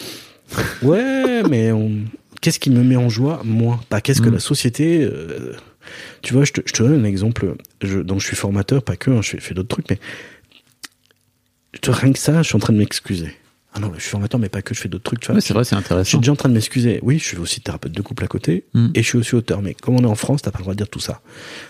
Ouais, 0.82 1.42
mais 1.48 1.70
on... 1.72 1.92
qu'est-ce 2.40 2.58
qui 2.58 2.70
me 2.70 2.82
met 2.82 2.96
en 2.96 3.08
joie? 3.10 3.42
Moi. 3.44 3.78
Pas 3.90 4.00
qu'est-ce 4.00 4.22
que 4.22 4.30
Mm. 4.30 4.34
la 4.34 4.40
société... 4.40 5.02
euh, 5.02 5.52
Tu 6.22 6.32
vois, 6.32 6.44
je 6.44 6.52
te, 6.52 6.60
je 6.64 6.72
te 6.72 6.82
donne 6.82 7.00
un 7.00 7.04
exemple. 7.04 7.54
Je, 7.82 7.98
donc, 8.00 8.20
je 8.20 8.26
suis 8.26 8.36
formateur, 8.36 8.82
pas 8.82 8.96
que, 8.96 9.10
hein, 9.10 9.20
je 9.22 9.30
fais, 9.30 9.40
fais 9.40 9.54
d'autres 9.54 9.68
trucs, 9.68 9.90
mais... 9.90 9.98
Je 11.74 11.80
te, 11.80 11.90
rien 11.90 12.12
que 12.12 12.18
ça, 12.18 12.42
je 12.42 12.48
suis 12.48 12.56
en 12.56 12.60
train 12.60 12.72
de 12.72 12.78
m'excuser. 12.78 13.34
Ah 13.74 13.80
non, 13.80 13.92
je 13.94 14.00
suis 14.00 14.10
formateur, 14.10 14.40
mais 14.40 14.48
pas 14.48 14.62
que, 14.62 14.74
je 14.74 14.80
fais 14.80 14.88
d'autres 14.88 15.04
trucs. 15.04 15.20
Tu 15.20 15.30
vois, 15.30 15.40
c'est 15.40 15.52
vrai, 15.52 15.62
c'est 15.62 15.76
je 15.76 15.80
suis 15.80 15.84
intéressant. 15.86 16.18
déjà 16.18 16.32
en 16.32 16.36
train 16.36 16.48
de 16.48 16.54
m'excuser. 16.54 17.00
Oui, 17.02 17.18
je 17.18 17.24
suis 17.24 17.36
aussi 17.36 17.60
thérapeute 17.60 17.92
de 17.92 18.00
couple 18.02 18.24
à 18.24 18.26
côté 18.26 18.64
Mm. 18.74 18.88
et 18.94 19.02
je 19.02 19.06
suis 19.08 19.18
aussi 19.18 19.34
auteur. 19.34 19.60
Mais 19.62 19.74
comme 19.74 19.96
on 19.96 20.02
est 20.02 20.06
en 20.06 20.14
France, 20.14 20.42
t'as 20.42 20.50
pas 20.50 20.58
le 20.58 20.64
droit 20.64 20.74
de 20.74 20.78
dire 20.78 20.88
tout 20.88 21.00
ça. 21.00 21.20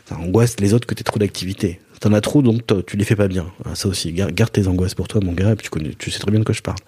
Ça 0.08 0.16
angoisse 0.16 0.60
les 0.60 0.74
autres 0.74 0.86
que 0.86 0.94
t'aies 0.94 1.02
trop 1.04 1.18
d'activités. 1.18 1.80
T'en 2.00 2.12
as 2.12 2.20
trop, 2.20 2.40
donc 2.42 2.62
tu 2.86 2.96
les 2.96 3.04
fais 3.04 3.16
pas 3.16 3.26
bien. 3.26 3.46
Ah, 3.64 3.74
Ça 3.74 3.88
aussi, 3.88 4.12
garde, 4.12 4.52
tes 4.52 4.68
angoisses 4.68 4.94
pour 4.94 5.08
toi, 5.08 5.20
mon 5.24 5.32
gars, 5.32 5.50
et 5.50 5.56
puis 5.56 5.64
tu, 5.64 5.70
connais, 5.70 5.90
tu 5.98 6.12
sais 6.12 6.20
très 6.20 6.30
bien 6.30 6.38
de 6.38 6.44
quoi 6.44 6.54
je 6.54 6.62
parle. 6.62 6.78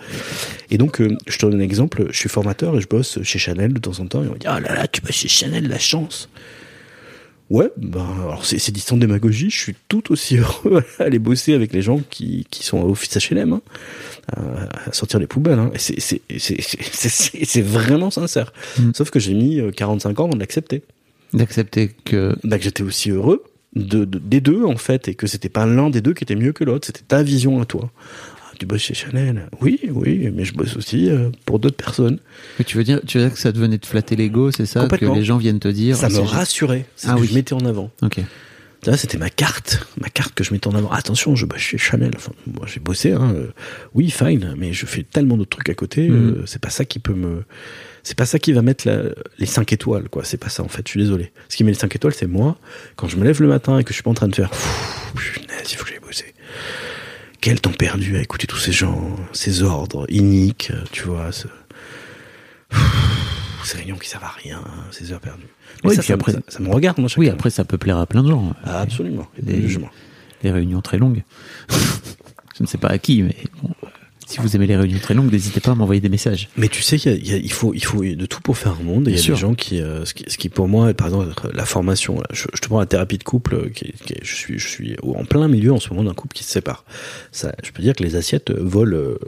Et 0.70 0.78
donc, 0.78 1.00
euh, 1.00 1.16
je 1.26 1.36
te 1.36 1.44
donne 1.46 1.56
un 1.60 1.64
exemple. 1.64 2.06
Je 2.12 2.16
suis 2.16 2.28
formateur 2.28 2.76
et 2.76 2.80
je 2.80 2.86
bosse 2.86 3.18
chez 3.24 3.40
Chanel 3.40 3.72
de 3.72 3.80
temps 3.80 3.98
en 3.98 4.06
temps. 4.06 4.22
Et 4.22 4.28
on 4.28 4.34
me 4.34 4.38
dit, 4.38 4.46
ah 4.46 4.60
là 4.60 4.72
là, 4.76 4.86
tu 4.86 5.00
vas 5.00 5.10
chez 5.10 5.26
Chanel, 5.26 5.66
la 5.66 5.80
chance. 5.80 6.28
Ouais, 7.50 7.68
ben, 7.76 8.06
alors 8.22 8.44
c'est, 8.44 8.58
c'est 8.60 8.70
distant 8.72 8.94
de 8.96 9.00
démagogie. 9.00 9.50
Je 9.50 9.58
suis 9.58 9.74
tout 9.88 10.12
aussi 10.12 10.36
heureux 10.38 10.84
à 11.00 11.02
aller 11.02 11.18
bosser 11.18 11.52
avec 11.52 11.72
les 11.72 11.82
gens 11.82 12.00
qui, 12.10 12.46
qui 12.50 12.64
sont 12.64 12.80
à 12.80 12.84
Office 12.84 13.18
HLM, 13.30 13.54
hein, 13.54 13.60
à, 14.32 14.88
à 14.88 14.92
sortir 14.92 15.18
les 15.18 15.26
poubelles. 15.26 15.58
Hein. 15.58 15.70
Et 15.74 15.78
c'est, 15.78 15.98
c'est, 16.00 16.22
c'est, 16.38 16.60
c'est, 16.60 16.80
c'est- 17.10 17.44
c'est 17.44 17.62
vraiment 17.62 18.10
sincère. 18.10 18.52
Mm. 18.78 18.90
Sauf 18.94 19.10
que 19.10 19.18
j'ai 19.18 19.34
mis 19.34 19.58
euh, 19.60 19.72
45 19.72 20.20
ans 20.20 20.24
avant 20.26 20.34
de 20.34 20.40
l'accepter. 20.40 20.82
D'accepter 21.32 21.90
que. 22.04 22.36
Bah, 22.44 22.56
que 22.58 22.64
j'étais 22.64 22.82
aussi 22.84 23.10
heureux 23.10 23.42
de, 23.74 24.04
de- 24.04 24.18
des 24.18 24.40
deux, 24.40 24.64
en 24.64 24.76
fait, 24.76 25.08
et 25.08 25.14
que 25.14 25.26
c'était 25.26 25.48
pas 25.48 25.66
l'un 25.66 25.90
des 25.90 26.00
deux 26.00 26.14
qui 26.14 26.22
était 26.24 26.36
mieux 26.36 26.52
que 26.52 26.62
l'autre. 26.64 26.86
C'était 26.86 27.02
ta 27.06 27.22
vision 27.24 27.60
à 27.60 27.64
toi. 27.64 27.90
Tu 28.60 28.66
bosses 28.66 28.82
chez 28.82 28.92
Chanel. 28.92 29.48
Oui, 29.62 29.80
oui, 29.88 30.30
mais 30.34 30.44
je 30.44 30.52
bosse 30.52 30.76
aussi 30.76 31.08
euh, 31.08 31.30
pour 31.46 31.58
d'autres 31.60 31.78
personnes. 31.78 32.18
que 32.58 32.62
tu 32.62 32.76
veux 32.76 32.84
dire, 32.84 33.00
tu 33.06 33.16
veux 33.16 33.24
dire 33.24 33.32
que 33.32 33.40
ça 33.40 33.52
devenait 33.52 33.78
de 33.78 33.86
flatter 33.86 34.16
l'ego, 34.16 34.50
c'est 34.50 34.66
ça 34.66 34.86
Que 34.86 35.06
les 35.06 35.24
gens 35.24 35.38
viennent 35.38 35.60
te 35.60 35.68
dire. 35.68 35.96
Ça 35.96 36.08
ah, 36.10 36.12
me 36.12 36.18
rassurait. 36.20 36.84
C'est 36.94 37.08
Ah 37.08 37.12
ce 37.12 37.16
que 37.16 37.20
oui. 37.22 37.28
je 37.28 37.34
mettais 37.34 37.54
en 37.54 37.64
avant. 37.64 37.90
Ok. 38.02 38.20
Là, 38.84 38.98
c'était 38.98 39.16
ma 39.16 39.30
carte, 39.30 39.86
ma 39.98 40.10
carte 40.10 40.34
que 40.34 40.44
je 40.44 40.52
mettais 40.52 40.66
en 40.68 40.74
avant. 40.74 40.90
Attention, 40.90 41.34
je 41.36 41.46
bosse 41.46 41.60
chez 41.60 41.78
Chanel. 41.78 42.10
Enfin, 42.16 42.32
moi, 42.46 42.66
j'ai 42.66 42.80
bossé. 42.80 43.12
Hein. 43.12 43.32
euh, 43.34 43.46
Oui, 43.94 44.10
fine, 44.10 44.54
mais 44.58 44.74
je 44.74 44.84
fais 44.84 45.04
tellement 45.04 45.38
d'autres 45.38 45.56
trucs 45.56 45.70
à 45.70 45.74
côté. 45.74 46.10
Mhm. 46.10 46.16
euh, 46.40 46.42
c'est 46.44 46.60
pas 46.60 46.68
ça 46.70 46.84
qui 46.84 46.98
peut 46.98 47.14
me. 47.14 47.44
C'est 48.02 48.16
pas 48.16 48.26
ça 48.26 48.38
qui 48.38 48.52
va 48.52 48.60
mettre 48.60 48.86
la- 48.86 49.04
les 49.38 49.46
5 49.46 49.72
étoiles, 49.72 50.10
quoi. 50.10 50.22
C'est 50.24 50.36
pas 50.38 50.50
ça, 50.50 50.62
en 50.62 50.68
fait. 50.68 50.82
Je 50.86 50.90
suis 50.90 51.00
désolé. 51.00 51.32
Ce 51.48 51.56
qui 51.56 51.64
met 51.64 51.70
les 51.70 51.78
5 51.78 51.96
étoiles, 51.96 52.12
c'est 52.14 52.26
moi. 52.26 52.58
Quand 52.96 53.08
je 53.08 53.16
me 53.16 53.24
lève 53.24 53.40
le 53.40 53.48
matin 53.48 53.78
et 53.78 53.84
que 53.84 53.90
je 53.90 53.94
suis 53.94 54.02
pas 54.02 54.10
en 54.10 54.14
train 54.14 54.28
de 54.28 54.34
faire. 54.34 54.50
Punaise, 55.14 55.48
il 55.70 55.76
faut 55.76 55.84
que 55.84 55.90
j'aille 55.90 56.00
bosser. 56.00 56.34
Quel 57.40 57.60
temps 57.60 57.72
perdu 57.72 58.16
à 58.16 58.20
écouter 58.20 58.46
tous 58.46 58.58
ces 58.58 58.72
gens, 58.72 59.16
ces 59.32 59.62
ordres 59.62 60.04
iniques, 60.10 60.72
tu 60.92 61.04
vois. 61.04 61.32
Ce... 61.32 61.46
Ces 63.64 63.78
réunions 63.78 63.96
qui 63.96 64.08
servent 64.08 64.24
à 64.24 64.34
rien, 64.42 64.60
ces 64.90 65.12
heures 65.12 65.20
perdues. 65.20 65.46
Oui, 65.84 65.94
ça, 65.94 66.00
puis 66.02 66.08
ça, 66.08 66.14
après- 66.14 66.32
ça, 66.32 66.38
ça 66.48 66.60
me 66.60 66.70
regarde, 66.70 66.98
moi. 66.98 67.08
Oui, 67.16 67.28
après, 67.28 67.50
ça 67.50 67.64
peut 67.64 67.78
plaire 67.78 67.98
à 67.98 68.06
plein 68.06 68.22
de 68.22 68.28
gens. 68.28 68.54
Ah, 68.64 68.80
absolument. 68.80 69.26
Des- 69.40 69.66
réunions 70.50 70.80
très 70.82 70.98
longues. 70.98 71.22
Je 72.56 72.62
ne 72.62 72.66
sais 72.66 72.78
pas 72.78 72.88
à 72.88 72.98
qui, 72.98 73.22
mais 73.22 73.36
bon, 73.62 73.70
si 74.30 74.38
vous 74.40 74.56
aimez 74.56 74.66
les 74.66 74.76
réunions 74.76 74.98
très 74.98 75.14
longues, 75.14 75.30
n'hésitez 75.32 75.60
pas 75.60 75.72
à 75.72 75.74
m'envoyer 75.74 76.00
des 76.00 76.08
messages. 76.08 76.48
Mais 76.56 76.68
tu 76.68 76.82
sais 76.82 76.98
qu'il 76.98 77.26
y 77.26 77.32
a- 77.32 77.36
il 77.36 77.52
faut, 77.52 77.74
il 77.74 77.84
faut 77.84 78.02
de 78.02 78.26
tout 78.26 78.40
pour 78.40 78.56
faire 78.56 78.76
un 78.80 78.82
monde. 78.84 79.04
Il 79.08 79.12
y 79.14 79.18
a 79.18 79.18
sûr. 79.18 79.34
des 79.34 79.40
gens 79.40 79.54
qui, 79.54 79.80
euh, 79.80 80.04
ce 80.04 80.14
qui, 80.14 80.24
ce 80.28 80.38
qui 80.38 80.48
pour 80.48 80.68
moi, 80.68 80.92
par 80.94 81.08
exemple, 81.08 81.28
la 81.52 81.64
formation. 81.64 82.16
là, 82.20 82.26
je, 82.32 82.44
je 82.54 82.60
te 82.60 82.66
prends 82.68 82.80
la 82.80 82.86
thérapie 82.86 83.18
de 83.18 83.24
couple. 83.24 83.54
euh, 83.54 83.68
Qui, 83.68 83.92
qui 84.06 84.14
je 84.22 84.34
suis, 84.34 84.58
je 84.58 84.68
suis 84.68 84.96
en 85.02 85.24
plein 85.24 85.48
milieu 85.48 85.72
en 85.72 85.80
ce 85.80 85.88
moment 85.90 86.04
d'un 86.04 86.14
couple 86.14 86.34
qui 86.34 86.44
se 86.44 86.50
sépare. 86.50 86.84
Ça, 87.32 87.52
je 87.62 87.70
peux 87.72 87.82
dire 87.82 87.94
que 87.94 88.02
les 88.02 88.16
assiettes 88.16 88.50
euh, 88.50 88.58
volent 88.60 88.96
euh, 88.96 89.18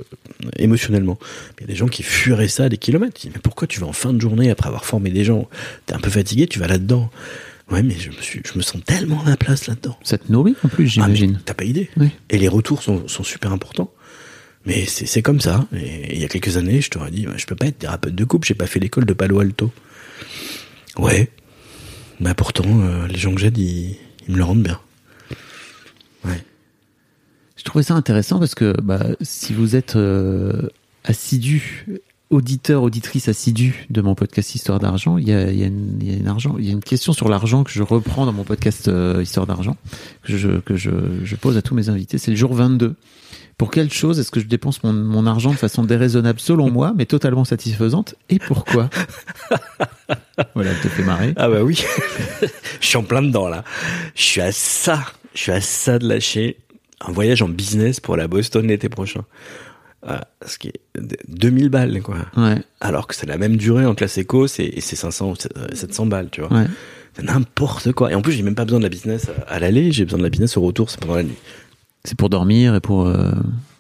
émotionnellement. 0.56 1.18
Il 1.58 1.62
y 1.62 1.64
a 1.64 1.66
des 1.68 1.74
gens 1.76 1.88
qui 1.88 2.02
fuiraient 2.02 2.48
ça 2.48 2.64
à 2.64 2.68
des 2.68 2.78
kilomètres. 2.78 3.14
Ils 3.20 3.26
disent, 3.28 3.34
mais 3.34 3.40
pourquoi 3.42 3.66
tu 3.66 3.80
vas 3.80 3.86
en 3.86 3.92
fin 3.92 4.12
de 4.12 4.20
journée 4.20 4.50
après 4.50 4.68
avoir 4.68 4.84
formé 4.84 5.10
des 5.10 5.24
gens? 5.24 5.48
T'es 5.86 5.94
un 5.94 5.98
peu 6.00 6.10
fatigué, 6.10 6.46
tu 6.46 6.58
vas 6.58 6.66
là-dedans. 6.68 7.10
Ouais, 7.70 7.82
mais 7.82 7.94
je 7.98 8.10
me 8.10 8.20
suis, 8.20 8.42
je 8.44 8.58
me 8.58 8.62
sens 8.62 8.82
tellement 8.84 9.22
à 9.24 9.30
la 9.30 9.36
place 9.36 9.66
là-dedans. 9.66 9.96
Ça 10.02 10.18
te 10.18 10.30
nourrit 10.30 10.54
en 10.62 10.68
plus, 10.68 10.84
Ah, 10.84 10.88
j'imagine. 10.88 11.40
T'as 11.44 11.54
pas 11.54 11.64
idée. 11.64 11.88
Oui. 11.96 12.08
Et 12.28 12.36
les 12.38 12.48
retours 12.48 12.82
sont, 12.82 13.08
sont 13.08 13.22
super 13.22 13.52
importants. 13.52 13.90
Mais 14.64 14.84
c'est 14.86 15.22
comme 15.22 15.40
ça. 15.40 15.66
Et 15.74 16.14
il 16.14 16.20
y 16.20 16.24
a 16.24 16.28
quelques 16.28 16.56
années, 16.56 16.80
je 16.80 16.88
t'aurais 16.90 17.10
dit, 17.10 17.26
bah, 17.26 17.32
je 17.36 17.46
peux 17.46 17.56
pas 17.56 17.66
être 17.66 17.78
thérapeute 17.80 18.14
de 18.14 18.24
couple, 18.24 18.46
j'ai 18.46 18.54
pas 18.54 18.66
fait 18.68 18.78
l'école 18.78 19.04
de 19.06 19.12
Palo 19.12 19.40
Alto. 19.40 19.72
Ouais. 20.98 21.30
Bah 22.20 22.34
pourtant, 22.34 22.64
euh, 22.68 23.06
les 23.08 23.18
gens 23.18 23.34
que 23.34 23.40
j'aide, 23.40 23.58
ils, 23.58 23.96
ils 24.28 24.32
me 24.32 24.36
le 24.36 24.44
rendent 24.44 24.62
bien. 24.62 24.78
Ouais. 26.24 26.40
Je 27.56 27.64
trouvais 27.64 27.82
ça 27.82 27.94
intéressant 27.94 28.38
parce 28.38 28.54
que 28.54 28.74
bah, 28.80 29.04
si 29.20 29.52
vous 29.52 29.74
êtes 29.74 29.96
euh, 29.96 30.68
assidu, 31.02 31.86
auditeur, 32.30 32.84
auditrice 32.84 33.26
assidu 33.28 33.86
de 33.90 34.00
mon 34.00 34.14
podcast 34.14 34.54
Histoire 34.54 34.78
d'argent, 34.78 35.18
il 35.18 35.28
y 35.28 35.32
a, 35.32 35.50
y, 35.50 35.64
a 35.64 35.66
une- 35.66 35.98
y 36.00 36.68
a 36.68 36.72
une 36.72 36.80
question 36.80 37.12
sur 37.12 37.28
l'argent 37.28 37.64
que 37.64 37.72
je 37.72 37.82
reprends 37.82 38.26
dans 38.26 38.32
mon 38.32 38.44
podcast 38.44 38.86
euh, 38.86 39.20
Histoire 39.22 39.46
d'argent, 39.48 39.76
que, 40.22 40.36
je, 40.36 40.60
que 40.60 40.76
je, 40.76 40.90
je 41.24 41.34
pose 41.36 41.56
à 41.56 41.62
tous 41.62 41.74
mes 41.74 41.88
invités. 41.88 42.18
C'est 42.18 42.30
le 42.30 42.36
jour 42.36 42.54
22. 42.54 42.94
Pour 43.62 43.70
quelle 43.70 43.92
chose 43.92 44.18
est-ce 44.18 44.32
que 44.32 44.40
je 44.40 44.46
dépense 44.46 44.82
mon, 44.82 44.92
mon 44.92 45.24
argent 45.24 45.52
de 45.52 45.56
façon 45.56 45.84
déraisonnable 45.84 46.40
selon 46.40 46.68
moi, 46.68 46.92
mais 46.96 47.06
totalement 47.06 47.44
satisfaisante 47.44 48.16
Et 48.28 48.40
pourquoi 48.40 48.90
Voilà, 50.56 50.74
te 50.82 50.88
fait 50.88 51.04
marrer. 51.04 51.32
Ah 51.36 51.48
bah 51.48 51.62
oui. 51.62 51.84
je 52.80 52.84
suis 52.84 52.96
en 52.96 53.04
plein 53.04 53.22
dedans 53.22 53.46
là. 53.46 53.62
Je 54.16 54.22
suis 54.22 54.40
à 54.40 54.50
ça. 54.50 55.04
Je 55.34 55.42
suis 55.42 55.52
à 55.52 55.60
ça 55.60 56.00
de 56.00 56.08
lâcher 56.08 56.56
un 57.06 57.12
voyage 57.12 57.40
en 57.40 57.48
business 57.48 58.00
pour 58.00 58.16
la 58.16 58.26
Boston 58.26 58.66
l'été 58.66 58.88
prochain. 58.88 59.22
Ah, 60.04 60.22
ce 60.44 60.58
qui 60.58 60.66
est 60.66 60.80
2000 61.28 61.68
balles 61.68 62.02
quoi. 62.02 62.16
Ouais, 62.36 62.60
Alors 62.80 63.06
que 63.06 63.14
c'est 63.14 63.26
la 63.26 63.38
même 63.38 63.56
durée 63.58 63.86
en 63.86 63.94
classe 63.94 64.18
éco, 64.18 64.48
c'est 64.48 64.80
500 64.80 65.30
ou 65.30 65.34
700 65.72 66.06
balles, 66.06 66.30
tu 66.32 66.40
vois. 66.40 66.52
ouais. 66.52 66.66
C'est 67.14 67.24
n'importe 67.24 67.92
quoi. 67.92 68.10
Et 68.10 68.14
en 68.14 68.22
plus, 68.22 68.32
j'ai 68.32 68.42
même 68.42 68.54
pas 68.54 68.64
besoin 68.64 68.78
de 68.78 68.84
la 68.84 68.88
business 68.88 69.28
à 69.46 69.58
l'aller, 69.60 69.92
j'ai 69.92 70.04
besoin 70.04 70.18
de 70.18 70.24
la 70.24 70.30
business 70.30 70.56
au 70.56 70.62
retour, 70.62 70.90
c'est 70.90 70.98
pendant 70.98 71.16
la 71.16 71.24
nuit. 71.24 71.36
C'est 72.04 72.16
pour 72.16 72.28
dormir 72.30 72.74
et 72.74 72.80
pour 72.80 73.06
euh, 73.06 73.30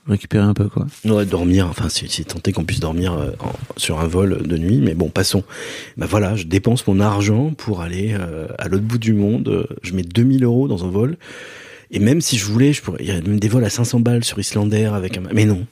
récupérer 0.06 0.44
un 0.44 0.54
peu, 0.54 0.68
quoi. 0.68 0.86
On 1.04 1.10
aurait 1.10 1.26
dormir, 1.26 1.66
enfin, 1.68 1.88
c'est 1.88 2.24
tenté 2.24 2.52
qu'on 2.52 2.64
puisse 2.64 2.80
dormir 2.80 3.12
euh, 3.14 3.30
sur 3.76 4.00
un 4.00 4.06
vol 4.06 4.46
de 4.46 4.56
nuit, 4.58 4.80
mais 4.80 4.94
bon, 4.94 5.08
passons. 5.08 5.44
Bah 5.96 6.06
voilà, 6.08 6.36
je 6.36 6.44
dépense 6.44 6.86
mon 6.86 7.00
argent 7.00 7.52
pour 7.52 7.80
aller 7.80 8.14
euh, 8.18 8.48
à 8.58 8.68
l'autre 8.68 8.84
bout 8.84 8.98
du 8.98 9.12
monde. 9.12 9.48
Euh, 9.48 9.66
Je 9.82 9.92
mets 9.94 10.02
2000 10.02 10.44
euros 10.44 10.68
dans 10.68 10.84
un 10.84 10.90
vol. 10.90 11.16
Et 11.90 11.98
même 11.98 12.20
si 12.20 12.38
je 12.38 12.46
voulais, 12.46 12.72
je 12.72 12.80
pourrais, 12.82 12.98
il 13.00 13.06
y 13.06 13.10
a 13.10 13.20
même 13.20 13.38
des 13.38 13.48
vols 13.48 13.64
à 13.64 13.70
500 13.70 14.00
balles 14.00 14.24
sur 14.24 14.38
Islander 14.38 14.86
avec 14.86 15.18
un, 15.18 15.22
mais 15.32 15.44
non. 15.44 15.66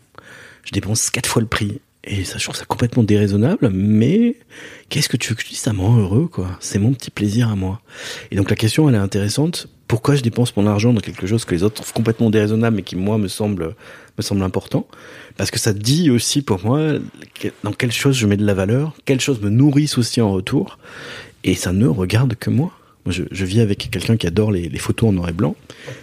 Je 0.64 0.72
dépense 0.72 1.10
quatre 1.10 1.28
fois 1.28 1.40
le 1.40 1.48
prix. 1.48 1.80
Et 2.04 2.24
ça, 2.24 2.38
je 2.38 2.44
trouve 2.44 2.56
ça 2.56 2.64
complètement 2.64 3.02
déraisonnable, 3.02 3.70
mais 3.70 4.36
qu'est-ce 4.88 5.08
que 5.08 5.18
tu 5.18 5.30
veux 5.30 5.34
que 5.34 5.42
je 5.42 5.48
dise? 5.48 5.58
Ça 5.58 5.74
me 5.74 5.80
rend 5.80 5.98
heureux, 5.98 6.28
quoi. 6.28 6.56
C'est 6.60 6.78
mon 6.78 6.92
petit 6.92 7.10
plaisir 7.10 7.50
à 7.50 7.56
moi. 7.56 7.82
Et 8.30 8.36
donc 8.36 8.48
la 8.48 8.56
question, 8.56 8.88
elle 8.88 8.94
est 8.94 8.98
intéressante. 8.98 9.68
Pourquoi 9.86 10.14
je 10.14 10.22
dépense 10.22 10.56
mon 10.56 10.66
argent 10.66 10.94
dans 10.94 11.00
quelque 11.00 11.26
chose 11.26 11.44
que 11.44 11.54
les 11.54 11.62
autres 11.62 11.74
trouvent 11.74 11.92
complètement 11.92 12.30
déraisonnable, 12.30 12.76
mais 12.76 12.82
qui 12.82 12.96
moi 12.96 13.18
me 13.18 13.28
semble 13.28 13.74
me 14.16 14.22
semble 14.22 14.42
important? 14.42 14.86
Parce 15.36 15.50
que 15.50 15.58
ça 15.58 15.74
dit 15.74 16.10
aussi 16.10 16.42
pour 16.42 16.64
moi 16.64 16.92
dans 17.64 17.72
quelle 17.72 17.92
chose 17.92 18.16
je 18.16 18.26
mets 18.26 18.36
de 18.36 18.46
la 18.46 18.54
valeur, 18.54 18.94
quelles 19.04 19.20
choses 19.20 19.40
me 19.42 19.50
nourrissent 19.50 19.98
aussi 19.98 20.20
en 20.20 20.32
retour, 20.32 20.78
et 21.44 21.54
ça 21.54 21.72
ne 21.72 21.86
regarde 21.86 22.34
que 22.36 22.50
moi. 22.50 22.72
Moi, 23.06 23.14
je, 23.14 23.44
vis 23.44 23.60
avec 23.60 23.90
quelqu'un 23.90 24.18
qui 24.18 24.26
adore 24.26 24.52
les, 24.52 24.68
les 24.68 24.78
photos 24.78 25.08
en 25.08 25.12
noir 25.12 25.30
et 25.30 25.32
blanc 25.32 25.56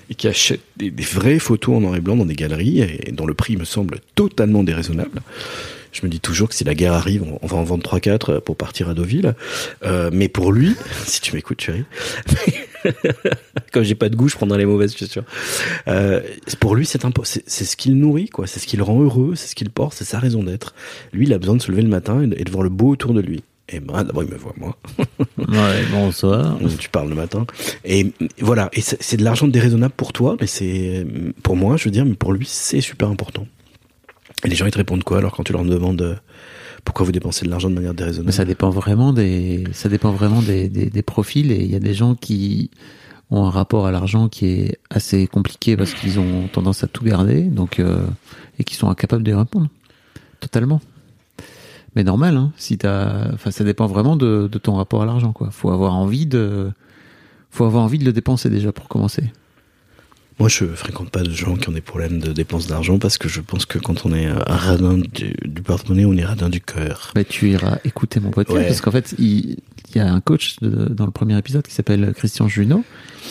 et 0.10 0.16
qui 0.16 0.28
achète 0.28 0.62
des, 0.78 0.90
des 0.90 1.04
vraies 1.04 1.38
photos 1.38 1.76
en 1.76 1.82
noir 1.82 1.96
et 1.96 2.02
blanc 2.02 2.16
dans 2.16 2.26
des 2.26 2.36
galeries 2.36 2.82
et 2.82 3.12
dont 3.12 3.28
le 3.28 3.36
prix 3.36 3.56
me 3.56 3.66
semble 3.66 4.00
totalement 4.16 4.64
déraisonnable. 4.64 5.22
Je 5.92 6.06
me 6.06 6.10
dis 6.10 6.20
toujours 6.20 6.50
que 6.50 6.56
si 6.56 6.64
la 6.64 6.76
guerre 6.76 6.94
arrive, 6.94 7.24
on, 7.24 7.40
on 7.42 7.48
va 7.48 7.58
en 7.58 7.64
vendre 7.64 7.84
3-4 7.84 8.40
pour 8.42 8.56
partir 8.56 8.90
à 8.90 8.94
Deauville. 8.94 9.36
Euh, 9.84 10.10
mais 10.14 10.28
pour 10.28 10.52
lui, 10.52 10.76
si 11.06 11.22
tu 11.22 11.36
m'écoutes, 11.36 11.62
chérie, 11.62 11.86
comme 13.72 13.84
j'ai 13.84 13.96
pas 13.96 14.10
de 14.10 14.16
goût, 14.16 14.30
je 14.30 14.36
prendrai 14.36 14.58
les 14.58 14.66
mauvaises, 14.66 14.92
je 14.92 14.98
suis 14.98 15.08
sûr. 15.08 15.24
Euh, 15.88 16.22
pour 16.60 16.76
lui, 16.76 16.86
c'est 16.86 17.02
c'est 17.24 17.66
ce 17.66 17.78
qu'il 17.78 17.98
nourrit, 17.98 18.30
quoi. 18.30 18.48
C'est 18.48 18.60
ce 18.60 18.68
qui 18.68 18.78
le 18.78 18.84
rend 18.84 19.02
heureux, 19.02 19.36
c'est 19.36 19.48
ce 19.48 19.56
qu'il 19.56 19.70
porte, 19.70 19.94
c'est 19.94 20.06
sa 20.06 20.20
raison 20.20 20.44
d'être. 20.44 20.74
Lui, 21.14 21.26
il 21.26 21.34
a 21.34 21.38
besoin 21.38 21.56
de 21.56 21.62
se 21.62 21.72
lever 21.72 21.82
le 21.82 21.90
matin 21.90 22.22
et 22.22 22.28
de, 22.28 22.36
et 22.38 22.44
de 22.44 22.52
voir 22.52 22.64
le 22.64 22.70
beau 22.70 22.90
autour 22.90 23.14
de 23.14 23.22
lui. 23.22 23.44
Et 23.70 23.80
ben, 23.80 24.04
d'abord, 24.04 24.24
il 24.24 24.30
me 24.30 24.38
voit 24.38 24.54
moi. 24.58 24.78
Ouais, 25.38 25.84
bonsoir. 25.92 26.58
Tu 26.80 26.90
parles 26.90 27.10
le 27.10 27.16
matin. 27.16 27.46
Et 27.86 28.12
voilà. 28.40 28.70
Et 28.74 28.82
c'est 28.82 29.02
c'est 29.02 29.18
de 29.18 29.24
l'argent 29.24 29.48
déraisonnable 29.48 29.94
pour 29.96 30.12
toi, 30.12 30.36
mais 30.42 30.48
c'est 30.48 31.06
pour 31.44 31.56
moi, 31.56 31.78
je 31.78 31.86
veux 31.86 31.92
dire, 31.92 32.06
mais 32.06 32.16
pour 32.16 32.34
lui, 32.34 32.46
c'est 32.46 32.82
super 32.82 33.10
important. 33.10 33.46
Et 34.44 34.50
les 34.50 34.56
gens, 34.56 34.66
ils 34.66 34.72
te 34.72 34.78
répondent 34.78 35.04
quoi 35.04 35.18
alors 35.18 35.36
quand 35.36 35.44
tu 35.44 35.54
leur 35.54 35.64
demandes 35.66 36.02
euh, 36.02 36.16
Pourquoi 36.86 37.06
vous 37.06 37.12
dépensez 37.12 37.46
de 37.46 37.50
l'argent 37.50 37.70
de 37.70 37.76
manière 37.76 37.94
déraisonnable? 37.94 38.28
Mais 38.28 38.32
ça 38.32 38.46
dépend 38.46 38.70
vraiment 38.70 39.14
des, 39.14 39.64
ça 39.74 39.90
dépend 39.90 40.12
vraiment 40.12 40.42
des, 40.42 40.70
des, 40.70 40.90
des 40.90 41.02
profils 41.02 41.52
et 41.52 41.64
il 41.64 41.72
y 41.72 41.76
a 41.76 41.80
des 41.80 41.94
gens 41.94 42.16
qui 42.16 42.70
ont 43.30 43.46
un 43.46 43.50
rapport 43.50 43.88
à 43.88 43.92
l'argent 43.92 44.30
qui 44.30 44.48
est 44.48 44.80
assez 44.90 45.28
compliqué 45.28 45.76
parce 45.76 45.94
qu'ils 45.94 46.20
ont 46.20 46.48
tendance 46.48 46.84
à 46.84 46.88
tout 46.88 47.04
garder, 47.04 47.44
donc 47.44 47.80
euh, 47.80 48.06
et 48.60 48.64
qui 48.64 48.76
sont 48.76 48.90
incapables 48.90 49.24
de 49.24 49.34
répondre 49.34 49.68
totalement. 50.40 50.82
Mais 51.96 52.04
normal, 52.04 52.38
hein, 52.38 52.54
si 52.58 52.78
t'as, 52.78 53.34
enfin 53.34 53.52
ça 53.52 53.64
dépend 53.64 53.88
vraiment 53.88 54.16
de, 54.16 54.48
de 54.52 54.58
ton 54.60 54.76
rapport 54.76 55.02
à 55.02 55.06
l'argent, 55.06 55.34
quoi. 55.34 55.50
Faut 55.52 55.72
avoir 55.72 55.96
envie 55.96 56.26
de, 56.26 56.72
faut 57.50 57.66
avoir 57.66 57.84
envie 57.84 57.98
de 57.98 58.06
le 58.06 58.14
dépenser 58.14 58.50
déjà 58.50 58.72
pour 58.72 58.88
commencer. 58.88 59.24
Moi, 60.40 60.50
je 60.50 60.66
fréquente 60.66 61.10
pas 61.10 61.24
de 61.24 61.32
gens 61.32 61.56
qui 61.56 61.68
ont 61.70 61.72
des 61.72 61.82
problèmes 61.82 62.20
de 62.20 62.32
dépenses 62.32 62.68
d'argent 62.68 63.00
parce 63.00 63.18
que 63.18 63.28
je 63.28 63.42
pense 63.42 63.66
que 63.66 63.80
quand 63.80 64.06
on 64.06 64.14
est 64.14 64.28
euh, 64.28 64.36
radin 64.46 64.98
du, 65.00 65.34
du 65.46 65.62
porte-monnaie, 65.64 66.06
on 66.06 66.14
est 66.14 66.26
radin 66.26 66.50
du 66.50 66.62
cœur. 66.62 67.12
Bah, 67.16 67.24
tu 67.24 67.50
iras 67.50 67.80
écouter 67.86 68.20
mon 68.20 68.30
podcast 68.30 68.56
Ouais. 68.60 68.68
parce 68.68 68.82
qu'en 68.82 68.92
fait, 68.92 69.16
il, 69.18 69.58
il 69.90 69.96
y 69.96 70.00
a 70.00 70.14
un 70.14 70.20
coach 70.22 70.58
de- 70.62 70.90
dans 70.90 71.06
le 71.06 71.12
premier 71.12 71.36
épisode 71.40 71.66
qui 71.66 71.74
s'appelle 71.74 72.14
Christian 72.16 72.48
Junot 72.48 72.84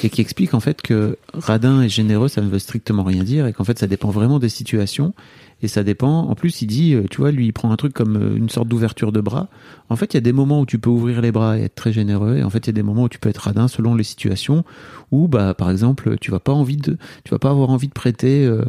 et 0.03 0.11
qui 0.11 0.21
explique 0.21 0.53
en 0.53 0.59
fait 0.61 0.83
que 0.83 1.17
radin 1.33 1.83
et 1.83 1.89
généreux, 1.89 2.27
ça 2.29 2.41
ne 2.41 2.49
veut 2.49 2.59
strictement 2.59 3.05
rien 3.05 3.23
dire 3.23 3.47
et 3.47 3.53
qu'en 3.53 3.63
fait, 3.65 3.79
ça 3.79 3.87
dépend 3.87 4.11
vraiment 4.11 4.41
des 4.41 4.49
situations 4.49 5.15
et 5.63 5.69
ça 5.69 5.83
dépend. 5.83 6.29
En 6.29 6.35
plus, 6.35 6.63
il 6.63 6.67
dit, 6.67 6.95
euh, 6.95 7.05
tu 7.11 7.19
vois, 7.19 7.31
lui, 7.31 7.47
il 7.47 7.53
prend 7.53 7.71
un 7.71 7.77
truc 7.77 7.93
comme 7.93 8.17
euh, 8.17 8.37
une 8.37 8.49
sorte 8.49 8.69
d'ouverture 8.69 9.13
de 9.13 9.21
bras. 9.21 9.49
En 9.89 9.97
fait, 9.97 10.13
il 10.13 10.17
y 10.17 10.19
a 10.19 10.23
des 10.23 10.33
moments 10.33 10.61
où 10.61 10.67
tu 10.67 10.79
peux 10.79 10.91
ouvrir 10.91 11.21
les 11.21 11.33
bras 11.33 11.59
et 11.59 11.63
être 11.63 11.75
très 11.75 11.93
généreux 11.93 12.37
et 12.37 12.43
en 12.43 12.51
fait, 12.51 12.59
il 12.59 12.67
y 12.67 12.71
a 12.71 12.75
des 12.75 12.83
moments 12.83 13.05
où 13.05 13.09
tu 13.09 13.19
peux 13.19 13.29
être 13.29 13.39
radin 13.39 13.69
selon 13.69 13.95
les 13.95 14.05
situations 14.05 14.65
où, 15.13 15.29
bah, 15.29 15.55
par 15.55 15.71
exemple, 15.71 16.17
tu 16.21 16.31
vas 16.31 16.41
pas 16.41 16.53
envie 16.53 16.77
de, 16.77 16.99
tu 17.25 17.31
vas 17.31 17.39
pas 17.39 17.51
avoir 17.51 17.71
envie 17.71 17.89
de 17.89 17.93
prêter. 17.93 18.45
Euh, 18.45 18.65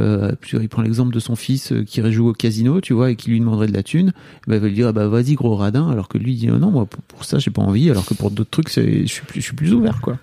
euh, 0.00 0.32
il 0.52 0.68
prend 0.68 0.82
l'exemple 0.82 1.14
de 1.14 1.20
son 1.20 1.36
fils 1.36 1.74
qui 1.86 2.12
joue 2.12 2.28
au 2.28 2.32
casino, 2.32 2.80
tu 2.80 2.94
vois, 2.94 3.10
et 3.10 3.16
qui 3.16 3.30
lui 3.30 3.40
demanderait 3.40 3.66
de 3.66 3.74
la 3.74 3.82
thune. 3.82 4.12
Bah, 4.46 4.56
il 4.56 4.60
va 4.60 4.68
lui 4.68 4.74
dire, 4.74 4.88
ah 4.88 4.92
bah 4.92 5.06
vas-y 5.08 5.34
gros 5.34 5.54
radin, 5.54 5.90
alors 5.90 6.08
que 6.08 6.16
lui 6.16 6.32
il 6.32 6.38
dit, 6.38 6.50
oh 6.50 6.58
non, 6.58 6.70
moi 6.70 6.86
pour, 6.86 7.24
ça 7.24 7.38
j'ai 7.38 7.50
pas 7.50 7.62
envie, 7.62 7.90
alors 7.90 8.06
que 8.06 8.14
pour 8.14 8.30
d'autres 8.30 8.50
trucs 8.50 8.70
je 8.70 9.04
suis 9.06 9.26
plus, 9.26 9.40
je 9.40 9.46
suis 9.46 9.56
plus 9.56 9.74
ouvert 9.74 10.00
quoi. 10.00 10.16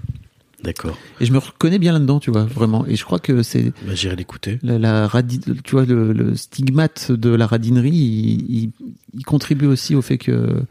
D'accord. 0.64 0.98
Et 1.22 1.26
je 1.26 1.32
me 1.32 1.38
reconnais 1.38 1.80
bien 1.80 1.94
là-dedans, 1.94 2.20
tu 2.20 2.32
vois, 2.32 2.44
vraiment. 2.44 2.86
Et 2.86 2.96
je 2.96 3.04
crois 3.06 3.20
que 3.20 3.44
c'est 3.44 3.72
Bah, 3.88 3.94
j'irai 3.96 4.16
l'écouter. 4.16 4.60
la, 4.62 4.78
la 4.78 5.08
radi- 5.08 5.40
tu 5.64 5.72
vois, 5.72 5.86
le, 5.86 6.12
le 6.14 6.36
stigmate 6.36 7.12
de 7.12 7.30
la 7.30 7.48
radinerie, 7.48 7.90
il, 7.92 8.56
il, 8.64 8.72
il 9.18 9.24
contribue 9.26 9.68
aussi 9.68 9.96
au 9.96 10.02
fait 10.02 10.18
que 10.18 10.62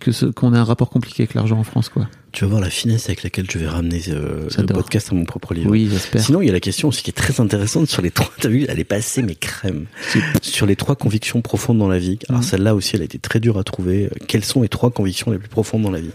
que 0.00 0.12
ce, 0.12 0.24
qu'on 0.24 0.54
a 0.54 0.58
un 0.58 0.64
rapport 0.64 0.88
compliqué 0.88 1.24
avec 1.24 1.34
l'argent 1.34 1.58
en 1.58 1.62
France, 1.62 1.90
quoi. 1.90 2.08
Tu 2.32 2.44
vas 2.44 2.48
voir 2.48 2.60
la 2.62 2.70
finesse 2.70 3.06
avec 3.10 3.22
laquelle 3.22 3.44
je 3.50 3.58
vais 3.58 3.68
ramener 3.68 4.00
euh, 4.08 4.48
le 4.56 4.64
podcast 4.66 5.10
à 5.12 5.14
mon 5.14 5.24
propre 5.26 5.52
livre. 5.52 5.68
Oui, 5.70 5.88
j'espère. 5.90 6.22
Sinon, 6.24 6.40
il 6.40 6.46
y 6.46 6.48
a 6.48 6.54
la 6.54 6.60
question 6.60 6.88
aussi 6.88 7.02
qui 7.02 7.10
est 7.10 7.12
très 7.12 7.38
intéressante 7.38 7.86
sur 7.86 8.00
les 8.00 8.10
trois. 8.10 8.32
T'as 8.40 8.48
vu, 8.48 8.64
elle 8.66 8.80
est 8.80 8.84
passée 8.84 9.20
mes 9.20 9.34
crèmes. 9.34 9.84
Sur 10.40 10.64
les 10.64 10.74
trois 10.74 10.96
convictions 10.96 11.42
profondes 11.42 11.76
dans 11.76 11.88
la 11.88 11.98
vie. 11.98 12.18
Alors 12.30 12.40
Mhm. 12.40 12.46
celle-là 12.48 12.74
aussi, 12.74 12.96
elle 12.96 13.02
a 13.02 13.04
été 13.04 13.18
très 13.18 13.40
dure 13.40 13.58
à 13.58 13.62
trouver. 13.64 14.08
Quelles 14.26 14.44
sont 14.44 14.62
les 14.62 14.70
trois 14.70 14.90
convictions 14.90 15.32
les 15.32 15.38
plus 15.38 15.50
profondes 15.50 15.82
dans 15.82 15.90
la 15.90 16.00
vie? 16.00 16.12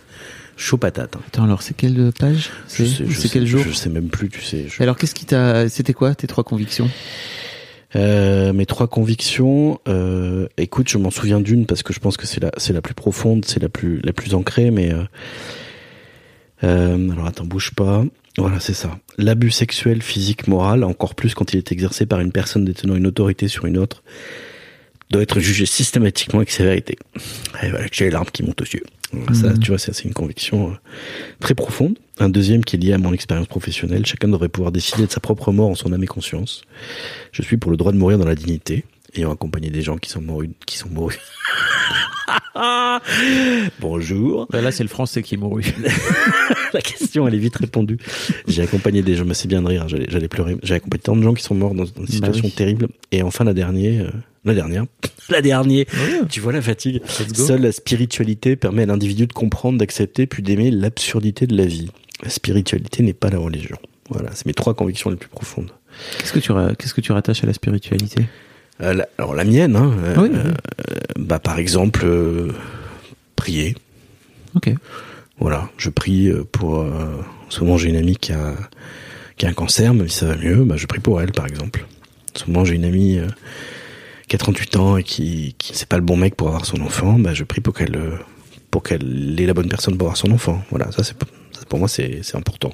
Chaud 0.57 0.77
patate. 0.77 1.15
Attends, 1.27 1.43
alors 1.43 1.61
c'est 1.61 1.75
quelle 1.75 2.11
page 2.17 2.49
C'est 2.67 2.85
sais- 2.87 3.29
quel 3.31 3.45
jour 3.45 3.61
Je 3.67 3.73
sais 3.73 3.89
même 3.89 4.07
plus, 4.07 4.29
tu 4.29 4.41
sais. 4.41 4.65
je- 4.69 4.81
Alors 4.81 4.97
qu'est-ce 4.97 5.13
qui 5.15 5.25
t'a, 5.25 5.67
c'était 5.69 5.93
quoi 5.93 6.15
tes 6.15 6.27
trois 6.27 6.43
convictions 6.43 6.89
Euh, 7.95 8.51
mes 8.53 8.65
trois 8.65 8.87
convictions. 8.87 9.79
Euh, 9.87 10.47
écoute, 10.57 10.89
je 10.89 10.97
m'en 10.97 11.11
souviens 11.11 11.39
d'une 11.39 11.65
parce 11.65 11.81
que 11.83 11.93
je 11.93 11.99
pense 11.99 12.17
que 12.17 12.25
c'est 12.27 12.41
la, 12.41 12.51
c'est 12.57 12.73
la 12.73 12.81
plus 12.81 12.93
profonde, 12.93 13.45
c'est 13.45 13.61
la 13.61 13.69
plus, 13.69 13.99
la 14.03 14.11
plus 14.13 14.33
ancrée. 14.33 14.69
Mais 14.71 14.91
euh, 16.63 17.11
alors 17.11 17.25
attends, 17.27 17.45
bouge 17.45 17.71
pas. 17.75 18.03
Voilà, 18.37 18.59
c'est 18.59 18.73
ça. 18.73 18.97
L'abus 19.17 19.51
sexuel, 19.51 20.01
physique, 20.01 20.47
moral, 20.47 20.83
encore 20.83 21.15
plus 21.15 21.33
quand 21.33 21.53
il 21.53 21.57
est 21.57 21.71
exercé 21.71 22.05
par 22.05 22.19
une 22.19 22.31
personne 22.33 22.65
détenant 22.65 22.95
une 22.95 23.07
autorité 23.07 23.47
sur 23.47 23.65
une 23.65 23.77
autre, 23.77 24.03
doit 25.09 25.21
être 25.21 25.39
jugé 25.39 25.65
systématiquement 25.65 26.39
avec 26.39 26.51
sévérité. 26.51 26.97
Et 27.63 27.69
voilà, 27.69 27.85
j'ai 27.91 28.05
les 28.05 28.11
larmes 28.11 28.29
qui 28.31 28.43
montent 28.43 28.61
aux 28.61 28.65
yeux. 28.65 28.83
Ça, 29.33 29.49
Mhm. 29.49 29.59
tu 29.59 29.69
vois, 29.71 29.77
c'est 29.79 30.03
une 30.03 30.13
conviction 30.13 30.69
euh, 30.71 30.73
très 31.39 31.53
profonde. 31.55 31.97
Un 32.19 32.29
deuxième 32.29 32.63
qui 32.63 32.75
est 32.75 32.79
lié 32.79 32.93
à 32.93 32.97
mon 32.97 33.13
expérience 33.13 33.47
professionnelle. 33.47 34.05
Chacun 34.05 34.27
devrait 34.27 34.49
pouvoir 34.49 34.71
décider 34.71 35.05
de 35.05 35.11
sa 35.11 35.19
propre 35.19 35.51
mort 35.51 35.69
en 35.69 35.75
son 35.75 35.91
âme 35.93 36.03
et 36.03 36.07
conscience. 36.07 36.63
Je 37.31 37.41
suis 37.41 37.57
pour 37.57 37.71
le 37.71 37.77
droit 37.77 37.91
de 37.91 37.97
mourir 37.97 38.17
dans 38.17 38.25
la 38.25 38.35
dignité, 38.35 38.85
ayant 39.15 39.31
accompagné 39.31 39.69
des 39.69 39.81
gens 39.81 39.97
qui 39.97 40.09
sont 40.09 40.21
morus, 40.21 40.49
qui 40.65 40.77
sont 40.77 40.89
morus. 40.89 41.19
Bonjour. 43.79 44.47
Bah 44.51 44.61
Là, 44.61 44.71
c'est 44.71 44.83
le 44.83 44.89
français 44.89 45.21
qui 45.23 45.35
est 45.35 45.37
mouru. 45.37 45.63
La 46.73 46.81
question, 46.81 47.27
elle 47.27 47.35
est 47.35 47.39
vite 47.39 47.55
répondue. 47.57 47.97
J'ai 48.47 48.63
accompagné 48.63 49.01
des 49.01 49.15
gens, 49.15 49.25
mais 49.25 49.33
c'est 49.33 49.47
bien 49.47 49.61
de 49.61 49.67
rire, 49.67 49.83
hein, 49.83 49.87
j'allais, 49.87 50.27
pleurer. 50.27 50.57
J'ai 50.63 50.75
accompagné 50.75 51.01
tant 51.01 51.15
de 51.15 51.23
gens 51.23 51.33
qui 51.33 51.43
sont 51.43 51.55
morts 51.55 51.73
dans 51.73 51.85
une 51.85 52.07
situation 52.07 52.45
oui. 52.45 52.51
terrible. 52.51 52.87
Et 53.11 53.21
enfin, 53.23 53.43
la 53.43 53.53
dernière, 53.53 54.05
euh, 54.05 54.11
la 54.43 54.53
dernière, 54.53 54.85
la 55.29 55.41
dernière. 55.41 55.85
Tu 56.29 56.39
vois 56.39 56.53
la 56.53 56.61
fatigue. 56.61 57.01
Seule 57.33 57.61
la 57.61 57.71
spiritualité 57.71 58.55
permet 58.55 58.83
à 58.83 58.87
l'individu 58.87 59.27
de 59.27 59.33
comprendre, 59.33 59.77
d'accepter, 59.77 60.25
puis 60.27 60.43
d'aimer 60.43 60.71
l'absurdité 60.71 61.47
de 61.47 61.55
la 61.55 61.65
vie. 61.65 61.89
La 62.23 62.29
spiritualité 62.29 63.03
n'est 63.03 63.13
pas 63.13 63.29
la 63.29 63.37
religion. 63.39 63.77
Voilà, 64.09 64.29
c'est 64.33 64.45
mes 64.45 64.53
trois 64.53 64.73
convictions 64.73 65.09
les 65.09 65.15
plus 65.17 65.29
profondes. 65.29 65.71
Qu'est-ce 66.19 66.33
que 66.33 66.39
tu, 66.39 66.51
ra- 66.51 66.75
qu'est-ce 66.75 66.93
que 66.93 67.01
tu 67.01 67.11
rattaches 67.11 67.43
à 67.43 67.47
la 67.47 67.53
spiritualité? 67.53 68.23
La- 68.79 69.07
alors 69.17 69.33
la 69.35 69.43
mienne, 69.45 69.75
hein, 69.75 69.91
euh, 70.03 70.15
Oui, 70.17 70.29
oui. 70.31 70.37
euh, 70.39 70.51
bah 71.17 71.39
par 71.39 71.57
exemple, 71.59 72.01
euh, 72.05 72.51
prier. 73.35 73.75
Ok. 74.55 74.71
Voilà, 75.39 75.69
je 75.77 75.89
prie 75.89 76.29
euh, 76.29 76.43
pour. 76.51 76.79
Euh, 76.81 77.17
en 77.47 77.49
ce 77.51 77.61
moment, 77.63 77.77
j'ai 77.77 77.89
une 77.89 77.95
amie 77.97 78.15
qui 78.15 78.31
a, 78.33 78.53
qui 79.37 79.45
a 79.45 79.49
un 79.49 79.53
cancer, 79.53 79.93
mais 79.93 80.07
si 80.07 80.17
ça 80.19 80.25
va 80.27 80.35
mieux, 80.37 80.63
bah, 80.63 80.75
je 80.77 80.85
prie 80.87 80.99
pour 80.99 81.21
elle, 81.21 81.31
par 81.31 81.45
exemple. 81.45 81.85
En 82.35 82.39
ce 82.39 82.45
moment, 82.47 82.65
j'ai 82.65 82.75
une 82.75 82.85
amie 82.85 83.17
euh, 83.19 83.27
qui 84.27 84.35
a 84.35 84.39
38 84.39 84.75
ans 84.77 84.97
et 84.97 85.03
qui, 85.03 85.55
qui 85.57 85.75
c'est 85.75 85.87
pas 85.87 85.97
le 85.97 86.03
bon 86.03 86.17
mec 86.17 86.35
pour 86.35 86.47
avoir 86.47 86.65
son 86.65 86.81
enfant, 86.81 87.19
bah, 87.19 87.33
je 87.33 87.43
prie 87.43 87.61
pour 87.61 87.73
qu'elle, 87.73 87.95
euh, 87.95 88.15
pour 88.71 88.81
qu'elle 88.83 89.39
ait 89.39 89.45
la 89.45 89.53
bonne 89.53 89.69
personne 89.69 89.97
pour 89.97 90.07
avoir 90.07 90.17
son 90.17 90.31
enfant. 90.31 90.63
Voilà, 90.69 90.91
ça, 90.91 91.03
c'est, 91.03 91.15
pour 91.69 91.79
moi, 91.79 91.87
c'est 91.87 92.21
important. 92.35 92.71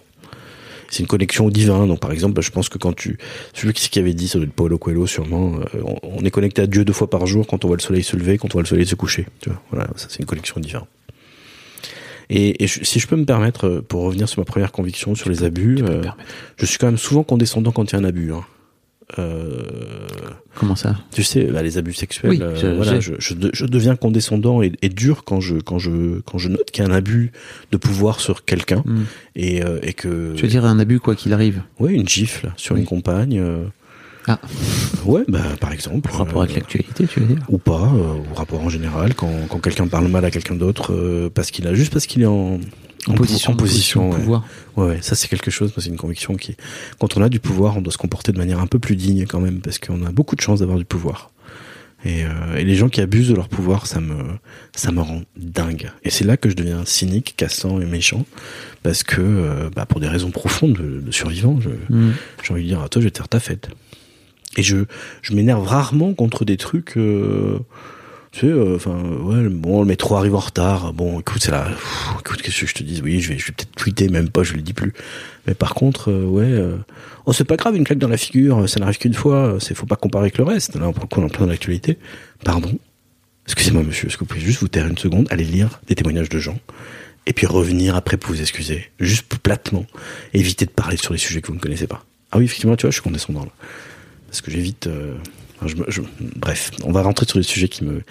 C'est 0.92 1.00
une 1.00 1.08
connexion 1.08 1.46
au 1.46 1.50
divin. 1.52 1.88
Donc, 1.88 2.00
par 2.02 2.12
exemple, 2.12 2.40
je 2.42 2.52
pense 2.52 2.70
que 2.70 2.78
quand 2.78 2.94
tu, 2.94 3.18
celui 3.54 3.74
qui 3.90 3.98
avait 3.98 4.14
dit, 4.14 4.28
ça 4.28 4.38
doit 4.38 4.46
être 4.46 4.54
Paulo 4.54 4.78
Coelho, 4.78 5.08
sûrement, 5.08 5.54
euh, 5.74 5.82
on, 5.84 5.98
on 6.04 6.24
est 6.26 6.30
connecté 6.32 6.62
à 6.62 6.68
Dieu 6.68 6.84
deux 6.86 6.94
fois 6.94 7.10
par 7.10 7.26
jour 7.26 7.48
quand 7.48 7.64
on 7.66 7.68
voit 7.70 7.78
le 7.78 7.82
soleil 7.82 8.04
se 8.04 8.16
lever, 8.18 8.38
quand 8.38 8.50
on 8.50 8.54
voit 8.54 8.62
le 8.62 8.68
soleil 8.68 8.86
se 8.86 8.96
coucher. 8.96 9.26
Tu 9.40 9.50
vois, 9.50 9.62
voilà, 9.72 9.88
ça, 9.96 10.08
c'est 10.10 10.20
une 10.20 10.26
connexion 10.26 10.56
au 10.58 10.60
divin. 10.60 10.86
Et, 12.30 12.64
et 12.64 12.68
je- 12.68 12.84
si 12.84 13.00
je 13.00 13.08
peux 13.08 13.16
me 13.16 13.26
permettre, 13.26 13.68
euh, 13.68 13.82
pour 13.82 14.02
revenir 14.04 14.30
sur 14.30 14.40
ma 14.40 14.46
première 14.46 14.72
conviction 14.72 15.16
sur 15.16 15.30
les 15.30 15.44
abus, 15.44 15.78
peux 15.78 15.90
euh, 15.90 16.04
je 16.58 16.66
suis 16.66 16.78
quand 16.78 16.88
même 16.88 16.98
souvent 16.98 17.24
condescendant 17.24 17.72
quand 17.72 17.92
il 17.92 17.94
y 17.94 17.96
a 17.96 18.00
un 18.00 18.04
abus. 18.06 18.32
Hein. 18.34 18.44
Euh, 19.20 19.62
Comment 20.56 20.76
ça 20.76 20.96
tu 21.12 21.24
sais, 21.24 21.46
bah, 21.46 21.62
les 21.64 21.78
abus 21.78 21.94
sexuels, 21.94 22.32
Oui, 22.32 22.40
euh, 22.42 22.56
je- 22.56 22.68
voilà, 22.68 23.00
je, 23.00 23.14
je, 23.20 23.34
de- 23.34 23.50
je 23.54 23.66
deviens 23.66 23.96
condescendant 23.96 24.62
et, 24.62 24.72
et 24.82 24.90
dur 24.90 25.24
quand 25.26 25.42
je 25.42 25.56
quand 25.56 25.80
je 25.80 26.20
quand 26.22 26.38
je 26.38 26.50
note 26.50 26.72
qu'il 26.72 26.84
y 26.84 26.88
a 26.88 26.90
un 26.90 26.94
abus 26.96 27.32
de 27.72 27.78
pouvoir 27.78 28.20
sur 28.20 28.46
quelqu'un 28.46 28.84
Hmm. 28.86 29.04
et, 29.36 29.64
euh, 29.64 29.80
et 29.84 29.94
que 29.94 30.34
Je 30.36 30.42
veux 30.42 30.48
dire 30.48 30.66
un 30.66 30.80
abus 30.80 31.00
quoi 31.00 31.16
qu'il 31.16 31.34
arrive. 31.34 31.62
ouais 31.80 31.94
une 31.94 32.08
gifle 32.08 32.52
sur 32.58 32.76
Oui. 32.76 32.82
une 32.82 32.88
compagne. 32.88 33.42
Ah. 34.28 34.40
Ouais, 35.06 35.24
bah 35.28 35.42
par 35.60 35.74
exemple. 35.74 36.08
Par 36.10 36.20
rapport 36.20 36.44
avec 36.44 36.56
l'actualité, 36.56 37.08
tu 37.08 37.20
veux 37.22 37.26
dire 37.26 37.40
ou 37.50 37.58
pas, 37.58 37.92
ou 37.92 38.34
rapport 38.36 38.62
en 38.62 38.70
général, 38.70 39.16
quand, 39.16 39.32
quand 39.50 39.58
quelqu'un 39.60 39.88
parle 39.88 40.08
mal 40.10 40.24
à 40.24 40.30
quelqu'un 40.32 40.56
d'autre, 40.56 41.30
parce 41.34 41.50
qu'il 41.50 41.66
a 41.68 41.74
juste 41.74 41.92
parce 41.92 42.06
qu'il 42.06 42.22
est 42.22 42.28
en, 42.28 42.60
En 43.08 43.14
position, 43.14 43.54
en 43.54 43.56
position, 43.56 44.10
de 44.10 44.14
ouais. 44.14 44.20
pouvoir. 44.20 44.46
Ouais, 44.78 44.86
ouais, 44.88 45.00
ça 45.02 45.16
c'est 45.16 45.28
quelque 45.28 45.50
chose, 45.52 45.74
c'est 45.76 45.88
une 45.90 45.98
conviction 45.98 46.36
qui, 46.36 46.56
quand 47.00 47.18
on 47.18 47.22
a 47.22 47.30
du 47.30 47.40
pouvoir, 47.40 47.78
on 47.78 47.82
doit 47.82 47.92
se 47.94 47.98
comporter 47.98 48.32
de 48.32 48.38
manière 48.38 48.60
un 48.60 48.68
peu 48.68 48.78
plus 48.80 48.96
digne 48.96 49.26
quand 49.26 49.40
même, 49.40 49.60
parce 49.60 49.80
qu'on 49.80 50.06
a 50.06 50.12
beaucoup 50.12 50.36
de 50.36 50.42
chance 50.42 50.60
d'avoir 50.60 50.78
du 50.78 50.86
pouvoir. 50.86 51.32
Et, 52.04 52.24
euh, 52.26 52.58
et 52.58 52.64
les 52.64 52.76
gens 52.76 52.90
qui 52.90 53.00
abusent 53.02 53.30
de 53.30 53.36
leur 53.36 53.48
pouvoir, 53.48 53.86
ça 53.86 54.00
me, 54.00 54.16
ça 54.76 54.92
me 54.92 55.02
rend 55.02 55.22
dingue. 55.38 55.92
Et 56.04 56.10
c'est 56.10 56.24
là 56.26 56.36
que 56.36 56.50
je 56.50 56.56
deviens 56.56 56.84
cynique, 56.86 57.36
cassant 57.38 57.80
et 57.80 57.86
méchant, 57.86 58.26
parce 58.82 59.04
que, 59.04 59.22
euh, 59.22 59.70
bah, 59.76 59.86
pour 59.86 60.00
des 60.00 60.08
raisons 60.08 60.32
profondes 60.32 60.74
de, 60.74 61.00
de 61.00 61.12
survivants, 61.12 61.60
je, 61.62 61.70
Hmm. 61.90 62.14
j'ai 62.44 62.54
envie 62.54 62.64
de 62.64 62.68
dire, 62.68 62.82
à 62.82 62.90
toi, 62.90 63.02
je 63.02 63.08
vais 63.08 63.12
te 63.12 63.18
faire 63.18 63.30
ta 63.30 63.40
fête. 63.40 63.70
Et 64.58 64.64
je, 64.64 64.78
je 65.22 65.34
m'énerve 65.34 65.64
rarement 65.64 66.14
contre 66.14 66.44
des 66.44 66.58
trucs, 66.58 66.98
euh, 66.98 67.60
tu 68.32 68.42
sais, 68.42 68.46
euh, 68.48 68.76
enfin, 68.78 68.98
ouais, 69.02 69.50
bon, 69.50 69.82
le 69.82 69.86
métro 69.86 70.16
arrive 70.16 70.36
en 70.36 70.40
retard. 70.40 70.94
Bon, 70.94 71.20
écoute, 71.20 71.44
c'est 71.44 71.52
là, 71.52 71.68
écoute, 72.20 72.42
qu'est-ce 72.42 72.62
que 72.62 72.66
je 72.66 72.74
te 72.74 72.84
dis 72.84 73.02
Oui, 73.04 73.20
je 73.20 73.30
vais, 73.30 73.38
je 73.38 73.48
vais 73.48 73.52
peut-être 73.52 73.76
tweeter, 73.76 74.08
même 74.08 74.30
pas, 74.30 74.44
je 74.44 74.54
le 74.54 74.62
dis 74.62 74.72
plus. 74.72 74.94
Mais 75.48 75.54
par 75.54 75.74
contre, 75.74 76.12
euh, 76.12 76.24
ouais, 76.24 76.46
euh, 76.46 76.78
oh, 77.26 77.34
c'est 77.34 77.44
pas 77.44 77.58
grave, 77.58 77.76
une 77.76 77.84
claque 77.84 77.98
dans 77.98 78.08
la 78.08 78.18
figure, 78.18 78.70
ça 78.70 78.80
n'arrive 78.80 79.00
qu'une 79.00 79.14
fois, 79.14 79.58
c'est, 79.60 79.76
faut 79.76 79.86
pas 79.86 79.98
comparer 79.98 80.24
avec 80.24 80.38
le 80.38 80.46
reste. 80.46 80.76
Là, 80.76 80.88
on 80.88 80.94
est 80.94 80.98
en 80.98 81.28
plein 81.28 81.28
dans 81.28 81.46
l'actualité. 81.46 81.98
Pardon. 82.46 82.72
Excusez-moi, 83.48 83.84
monsieur, 83.84 84.08
est-ce 84.08 84.16
que 84.16 84.22
vous 84.22 84.28
pouvez 84.28 84.40
juste 84.40 84.62
vous 84.62 84.70
taire 84.70 84.88
une 84.88 84.98
seconde, 84.98 85.28
aller 85.30 85.44
lire 85.44 85.82
des 85.88 85.96
témoignages 85.96 86.30
de 86.30 86.40
gens, 86.40 86.58
et 87.26 87.34
puis 87.34 87.48
revenir 87.48 87.96
après 87.98 88.16
pour 88.16 88.34
vous 88.34 88.40
excuser, 88.40 88.92
juste 89.00 89.36
platement, 89.40 89.86
éviter 90.34 90.66
de 90.66 90.72
parler 90.72 90.96
sur 90.96 91.12
les 91.12 91.20
sujets 91.20 91.42
que 91.42 91.48
vous 91.48 91.56
ne 91.56 91.60
connaissez 91.60 91.88
pas. 91.88 92.06
Ah 92.32 92.38
oui, 92.38 92.46
effectivement, 92.46 92.78
tu 92.78 92.84
vois, 92.84 92.92
je 92.92 92.96
suis 92.96 93.04
condescendant 93.04 93.44
là 93.44 93.52
parce 94.28 94.40
que 94.40 94.50
j'évite. 94.50 94.88
Je 95.68 95.76
je- 95.88 96.02
bref, 96.36 96.72
on 96.84 96.92
va 96.92 97.02
rentrer 97.02 97.26
sur 97.26 97.38
les 97.38 97.44
sujets 97.44 97.68
qui 97.68 97.84
me 97.84 98.02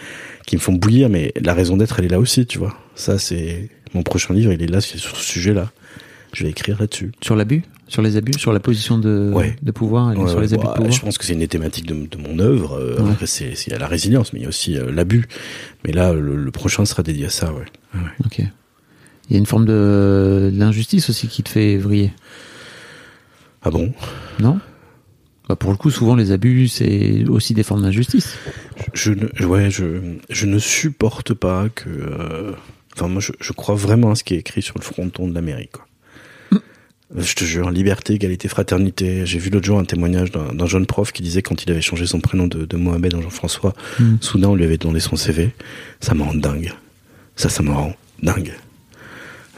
qui 0.47 0.57
me 0.57 0.61
font 0.61 0.73
bouillir, 0.73 1.09
mais 1.09 1.33
la 1.41 1.55
raison 1.55 1.77
d'être, 1.77 1.99
elle 1.99 2.07
est 2.07 2.09
là 2.09 2.19
aussi, 2.21 2.47
tu 2.47 2.59
vois. 2.59 2.77
Ça, 2.95 3.19
c'est 3.19 3.69
mon 3.95 4.03
prochain 4.03 4.35
livre, 4.35 4.53
il 4.53 4.63
est 4.63 4.67
là, 4.67 4.81
c'est 4.81 4.99
sur 4.99 5.17
ce 5.17 5.25
sujet-là. 5.25 5.71
Je 6.33 6.45
vais 6.45 6.51
écrire 6.51 6.79
là-dessus. 6.79 7.11
Sur 7.23 7.35
l'abus? 7.35 7.63
Sur 7.89 8.03
les 8.03 8.17
abus? 8.17 8.35
Sur 8.39 8.53
la 8.53 8.61
position 8.61 8.99
de, 8.99 9.33
Ouais. 9.35 9.57
de 9.63 9.73
pouvoir 9.73 10.13
et 10.13 10.17
Ouais, 10.17 10.29
sur 10.31 10.41
les 10.41 10.55
abus 10.55 10.63
bah, 10.63 10.71
de 10.71 10.77
pouvoir? 10.77 10.93
Je 10.93 11.01
pense 11.01 11.19
que 11.19 11.25
c'est 11.25 11.33
une 11.33 11.41
des 11.41 11.49
thématiques 11.49 11.87
de, 11.87 12.07
de 12.07 12.17
mon 12.19 12.39
œuvre. 12.39 12.75
Euh, 12.79 13.03
Ouais. 13.03 13.11
Après, 13.11 13.27
c'est 13.27 13.51
il 13.67 13.73
y 13.73 13.75
a 13.75 13.79
la 13.79 13.89
résilience, 13.89 14.33
mais 14.33 14.39
il 14.39 14.43
y 14.43 14.47
a 14.47 14.49
aussi 14.49 14.77
euh, 14.77 14.93
l'abus. 14.93 15.27
Mais 15.85 15.91
là, 15.93 16.13
le, 16.13 16.37
le 16.37 16.51
prochain 16.53 16.85
sera 16.85 17.03
dédié 17.03 17.27
à 17.27 17.31
ça, 17.31 17.53
ouais. 17.53 17.65
Ok. 18.25 18.39
Il 18.39 19.33
y 19.33 19.35
a 19.35 19.39
une 19.39 19.47
forme 19.47 19.65
de, 19.67 20.51
de 20.53 20.57
l'injustice 20.59 21.11
aussi 21.11 21.27
qui 21.27 21.43
te 21.43 21.49
fait 21.49 21.77
vriller, 21.79 22.13
Ah 23.63 23.71
bon? 23.71 23.93
Non? 24.39 24.61
Bah 25.51 25.57
Pour 25.57 25.73
le 25.73 25.77
coup, 25.77 25.91
souvent 25.91 26.15
les 26.15 26.31
abus, 26.31 26.69
c'est 26.69 27.25
aussi 27.29 27.55
des 27.55 27.65
formes 27.65 27.83
d'injustice. 27.83 28.37
je 28.95 29.13
ouais, 29.45 29.69
je, 29.71 29.85
je 30.31 30.47
ne 30.47 30.59
supporte 30.61 31.35
pas 31.35 31.69
que. 31.75 31.89
euh, 31.91 32.53
Enfin, 32.97 33.09
moi, 33.09 33.21
je, 33.21 33.33
je 33.41 33.53
crois 33.53 33.75
vraiment 33.75 34.11
à 34.13 34.15
ce 34.15 34.23
qui 34.25 34.35
est 34.35 34.39
écrit 34.39 34.63
sur 34.63 34.75
le 34.79 34.83
fronton 34.85 35.27
de 35.29 35.35
l'Amérique. 35.35 35.75
Euh, 36.53 36.59
Je 37.17 37.35
te 37.35 37.45
jure, 37.45 37.71
liberté, 37.71 38.15
égalité, 38.15 38.47
fraternité. 38.49 39.27
J'ai 39.27 39.39
vu 39.41 39.51
l'autre 39.51 39.67
jour 39.67 39.79
un 39.81 39.85
témoignage 39.85 40.31
d'un 40.31 40.67
jeune 40.67 40.87
prof 40.87 41.11
qui 41.13 41.23
disait 41.23 41.43
quand 41.43 41.63
il 41.65 41.71
avait 41.73 41.81
changé 41.81 42.07
son 42.07 42.21
prénom 42.21 42.47
de, 42.47 42.65
de 42.67 42.77
Mohamed 42.77 43.15
en 43.15 43.23
Jean-François, 43.23 43.75
Mm. 43.99 44.17
soudain 44.21 44.49
on 44.51 44.55
lui 44.55 44.65
avait 44.65 44.77
demandé 44.77 45.01
son 45.01 45.17
CV. 45.17 45.51
Ça 46.01 46.15
me 46.15 46.23
rend 46.23 46.35
dingue. 46.35 46.73
Ça, 47.37 47.49
ça 47.49 47.63
me 47.65 47.71
rend 47.73 47.95
dingue. 48.23 48.53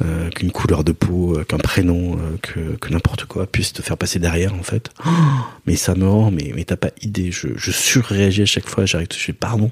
Euh, 0.04 0.30
qu'une 0.30 0.50
couleur 0.50 0.82
de 0.82 0.90
peau, 0.92 1.38
euh, 1.38 1.44
qu'un 1.44 1.58
prénom, 1.58 2.14
euh, 2.16 2.36
que, 2.42 2.76
que 2.76 2.88
n'importe 2.92 3.24
quoi 3.26 3.46
puisse 3.46 3.72
te 3.72 3.82
faire 3.82 3.96
passer 3.96 4.18
derrière, 4.18 4.52
en 4.54 4.62
fait. 4.62 4.90
Oh, 5.06 5.10
mais 5.66 5.76
ça 5.76 5.94
me 5.94 6.08
rend, 6.08 6.30
mais, 6.32 6.50
mais 6.56 6.64
t'as 6.64 6.76
pas 6.76 6.90
idée. 7.02 7.30
Je, 7.30 7.48
je 7.54 7.70
surréagis 7.70 8.42
à 8.42 8.46
chaque 8.46 8.68
fois. 8.68 8.84
J'arrive, 8.84 9.08
je 9.12 9.18
fais 9.18 9.32
pardon. 9.32 9.70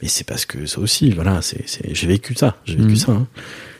Mais 0.00 0.08
c'est 0.08 0.24
parce 0.24 0.46
que 0.46 0.66
ça 0.66 0.78
aussi, 0.80 1.10
voilà, 1.10 1.42
c'est, 1.42 1.68
c'est, 1.68 1.92
j'ai 1.94 2.06
vécu 2.06 2.34
ça. 2.34 2.56
J'ai 2.66 2.76
vécu 2.76 2.90
Mhm. 2.90 2.96
ça. 2.96 3.12
hein. 3.12 3.26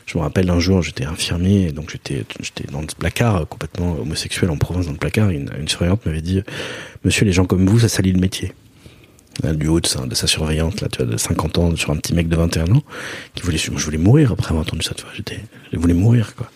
Je 0.05 0.17
me 0.17 0.23
rappelle 0.23 0.49
un 0.49 0.59
jour, 0.59 0.81
j'étais 0.81 1.05
infirmier, 1.05 1.71
donc 1.71 1.91
j'étais, 1.91 2.25
j'étais 2.41 2.65
dans 2.69 2.81
le 2.81 2.87
placard, 2.99 3.47
complètement 3.47 3.93
homosexuel 4.01 4.49
en 4.51 4.57
province, 4.57 4.87
dans 4.87 4.91
le 4.91 4.97
placard. 4.97 5.29
une 5.29 5.49
surveillante 5.67 6.05
m'avait 6.05 6.21
dit, 6.21 6.41
Monsieur, 7.05 7.23
les 7.25 7.31
gens 7.31 7.45
comme 7.45 7.65
vous, 7.67 7.79
ça 7.79 7.87
salit 7.87 8.11
le 8.11 8.19
métier. 8.19 8.51
Du 9.41 9.67
haut 9.67 9.79
de 9.79 9.87
sa, 9.87 10.05
de 10.05 10.13
sa 10.13 10.27
surveillante, 10.27 10.81
là, 10.81 10.87
tu 10.89 10.99
vois, 10.99 11.11
de 11.11 11.17
50 11.17 11.57
ans, 11.57 11.75
sur 11.75 11.89
un 11.89 11.95
petit 11.95 12.13
mec 12.13 12.29
de 12.29 12.35
21 12.35 12.71
ans, 12.71 12.83
qui 13.33 13.41
voulait, 13.41 13.57
je 13.57 13.71
voulais 13.71 13.97
mourir 13.97 14.31
après 14.31 14.49
avoir 14.49 14.61
entendu 14.61 14.83
ça, 14.83 14.93
tu 14.93 15.03
vois, 15.03 15.11
j'étais, 15.15 15.39
je 15.71 15.79
voulais 15.79 15.95
mourir, 15.95 16.35
quoi. 16.35 16.49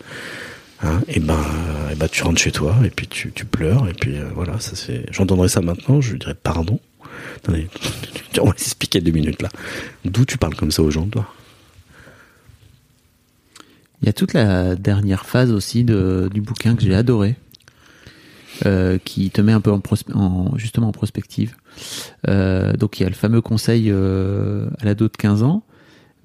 Hein, 0.84 1.02
et 1.08 1.20
ben, 1.20 1.44
et 1.92 1.96
ben, 1.96 2.08
tu 2.08 2.24
rentres 2.24 2.40
chez 2.40 2.52
toi, 2.52 2.76
et 2.86 2.92
puis 2.92 3.08
tu, 3.08 3.32
tu 3.32 3.46
pleures, 3.46 3.88
et 3.88 3.94
puis 3.94 4.18
euh, 4.18 4.30
voilà, 4.36 4.60
ça 4.60 4.76
c'est, 4.76 5.06
j'entendrai 5.12 5.48
ça 5.48 5.62
maintenant, 5.62 6.02
je 6.02 6.12
lui 6.12 6.20
dirais 6.20 6.36
pardon. 6.36 6.80
Attendez, 7.38 7.68
on 8.42 8.46
va 8.46 8.54
s'expliquer 8.58 9.02
deux 9.02 9.12
minutes 9.12 9.42
là. 9.42 9.50
D'où 10.06 10.24
tu 10.24 10.38
parles 10.38 10.56
comme 10.56 10.70
ça 10.72 10.84
aux 10.84 10.92
gens, 10.92 11.08
toi? 11.08 11.28
Il 14.04 14.06
y 14.06 14.10
a 14.10 14.14
toute 14.14 14.34
la 14.34 14.76
dernière 14.76 15.26
phase 15.26 15.52
aussi 15.52 15.84
de, 15.84 16.30
du 16.32 16.42
bouquin 16.42 16.76
que 16.76 16.84
j'ai 16.84 16.94
adoré, 16.94 17.36
euh, 18.66 18.98
qui 19.04 19.30
te 19.30 19.42
met 19.42 19.52
un 19.52 19.62
peu 19.62 19.72
en, 19.72 19.80
prospe- 19.80 20.14
en- 20.14 20.58
justement 20.58 20.88
en 20.88 20.92
prospective. 20.92 21.56
Euh, 22.28 22.74
donc 22.74 23.00
il 23.00 23.04
y 23.04 23.06
a 23.06 23.10
le 23.10 23.16
fameux 23.16 23.42
conseil 23.42 23.90
euh, 23.90 24.68
à 24.80 24.86
l'ado 24.86 25.06
de 25.08 25.16
15 25.18 25.44
ans, 25.44 25.64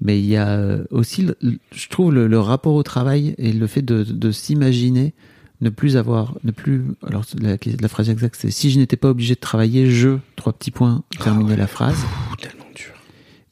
mais 0.01 0.19
il 0.19 0.25
y 0.25 0.35
a 0.37 0.49
euh, 0.49 0.83
aussi, 0.91 1.27
je 1.71 1.89
trouve, 1.89 2.13
le, 2.13 2.27
le 2.27 2.39
rapport 2.39 2.73
au 2.73 2.83
travail 2.83 3.35
et 3.37 3.53
le 3.53 3.67
fait 3.67 3.81
de, 3.81 4.03
de 4.03 4.31
s'imaginer 4.31 5.13
ne 5.61 5.69
plus 5.69 5.95
avoir, 5.95 6.33
ne 6.43 6.51
plus. 6.51 6.83
Alors 7.07 7.23
la, 7.39 7.55
la 7.79 7.87
phrase 7.87 8.09
exacte, 8.09 8.35
c'est 8.39 8.51
si 8.51 8.69
je 8.71 8.79
n'étais 8.79 8.97
pas 8.97 9.09
obligé 9.09 9.35
de 9.35 9.39
travailler, 9.39 9.89
je 9.89 10.17
trois 10.35 10.51
petits 10.53 10.71
points 10.71 11.03
terminer 11.19 11.55
la 11.55 11.67
phrase. 11.67 11.97
Ouh, 12.31 12.35
tellement 12.35 12.65
dur. 12.75 12.91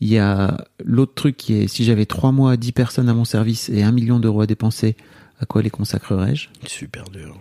Il 0.01 0.09
y 0.09 0.17
a 0.17 0.65
l'autre 0.83 1.13
truc 1.13 1.37
qui 1.37 1.53
est 1.53 1.67
si 1.67 1.85
j'avais 1.85 2.05
trois 2.07 2.31
mois, 2.33 2.57
10 2.57 2.71
personnes 2.73 3.07
à 3.07 3.13
mon 3.13 3.23
service 3.23 3.69
et 3.69 3.83
un 3.83 3.91
million 3.93 4.19
d'euros 4.19 4.41
à 4.41 4.47
dépenser, 4.47 4.97
à 5.39 5.45
quoi 5.45 5.61
les 5.61 5.69
consacrerais-je? 5.69 6.49
Super 6.67 7.05
dur. 7.05 7.39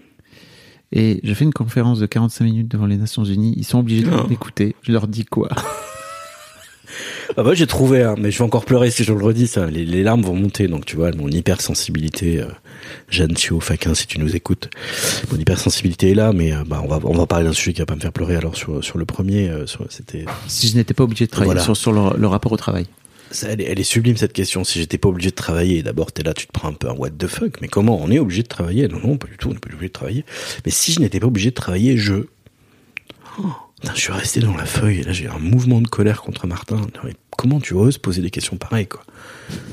Et 0.92 1.20
je 1.22 1.32
fais 1.34 1.44
une 1.44 1.52
conférence 1.52 2.00
de 2.00 2.06
45 2.06 2.44
minutes 2.44 2.68
devant 2.68 2.86
les 2.86 2.96
Nations 2.96 3.24
Unies. 3.24 3.54
Ils 3.56 3.64
sont 3.64 3.78
obligés 3.78 4.04
Oh. 4.12 4.26
d'écouter. 4.26 4.74
Je 4.82 4.92
leur 4.92 5.06
dis 5.08 5.24
quoi? 5.24 5.48
Ah 7.36 7.44
bah 7.44 7.54
j'ai 7.54 7.68
trouvé, 7.68 8.02
hein, 8.02 8.16
mais 8.18 8.32
je 8.32 8.38
vais 8.38 8.44
encore 8.44 8.64
pleurer 8.64 8.90
si 8.90 9.04
je 9.04 9.12
le 9.12 9.22
redis, 9.22 9.46
ça. 9.46 9.66
Les, 9.66 9.84
les 9.84 10.02
larmes 10.02 10.22
vont 10.22 10.34
monter, 10.34 10.66
donc 10.66 10.84
tu 10.84 10.96
vois, 10.96 11.12
mon 11.12 11.28
hypersensibilité, 11.28 12.40
euh, 12.40 12.46
Jeanne 13.08 13.34
Thio, 13.34 13.60
Faquin, 13.60 13.94
si 13.94 14.08
tu 14.08 14.18
nous 14.18 14.34
écoutes, 14.34 14.68
mon 15.30 15.38
hypersensibilité 15.38 16.10
est 16.10 16.14
là, 16.14 16.32
mais 16.32 16.52
euh, 16.52 16.64
bah, 16.66 16.80
on 16.84 16.88
va 16.88 16.98
on 17.04 17.16
va 17.16 17.26
parler 17.26 17.44
d'un 17.44 17.52
sujet 17.52 17.72
qui 17.72 17.78
va 17.80 17.86
pas 17.86 17.94
me 17.94 18.00
faire 18.00 18.12
pleurer. 18.12 18.34
Alors 18.34 18.56
sur 18.56 18.82
sur 18.82 18.98
le 18.98 19.04
premier, 19.04 19.48
euh, 19.48 19.64
c'était, 19.90 20.24
Si 20.48 20.66
je 20.66 20.74
n'étais 20.76 20.92
pas 20.92 21.04
obligé 21.04 21.26
de 21.26 21.30
travailler 21.30 21.52
Voilà. 21.52 21.62
sur, 21.62 21.76
sur 21.76 21.92
le, 21.92 22.18
le 22.18 22.26
rapport 22.26 22.50
au 22.50 22.56
travail. 22.56 22.86
Ça, 23.30 23.48
elle, 23.48 23.60
est, 23.60 23.64
elle 23.64 23.80
est 23.80 23.84
sublime 23.84 24.16
cette 24.16 24.32
question. 24.32 24.64
Si 24.64 24.78
j'étais 24.78 24.98
pas 24.98 25.08
obligé 25.08 25.30
de 25.30 25.34
travailler, 25.34 25.82
d'abord 25.82 26.12
t'es 26.12 26.22
là, 26.22 26.34
tu 26.34 26.46
te 26.46 26.52
prends 26.52 26.68
un 26.68 26.72
peu 26.72 26.88
un 26.88 26.94
what 26.94 27.10
the 27.10 27.26
fuck, 27.26 27.60
mais 27.60 27.68
comment 27.68 28.00
on 28.00 28.10
est 28.10 28.18
obligé 28.18 28.42
de 28.42 28.48
travailler? 28.48 28.88
Non 28.88 29.00
non, 29.00 29.16
pas 29.16 29.28
du 29.28 29.36
tout, 29.36 29.48
on 29.48 29.52
n'est 29.52 29.58
pas 29.58 29.68
obligé 29.68 29.88
de 29.88 29.92
travailler. 29.92 30.24
Mais 30.64 30.70
si 30.70 30.92
je 30.92 31.00
n'étais 31.00 31.20
pas 31.20 31.26
obligé 31.26 31.50
de 31.50 31.54
travailler, 31.54 31.96
je 31.96 32.26
Oh, 33.38 33.46
putain, 33.80 33.94
je 33.94 34.00
suis 34.00 34.12
resté 34.12 34.40
dans 34.40 34.56
la 34.56 34.66
feuille 34.66 35.00
et 35.00 35.02
là 35.02 35.12
j'ai 35.12 35.24
eu 35.24 35.28
un 35.28 35.38
mouvement 35.38 35.80
de 35.80 35.88
colère 35.88 36.22
contre 36.22 36.46
Martin. 36.46 36.80
Mais 37.04 37.14
comment 37.36 37.60
tu 37.60 37.74
oses 37.74 37.98
poser 37.98 38.22
des 38.22 38.30
questions 38.30 38.56
pareilles 38.56 38.88
quoi? 38.88 39.02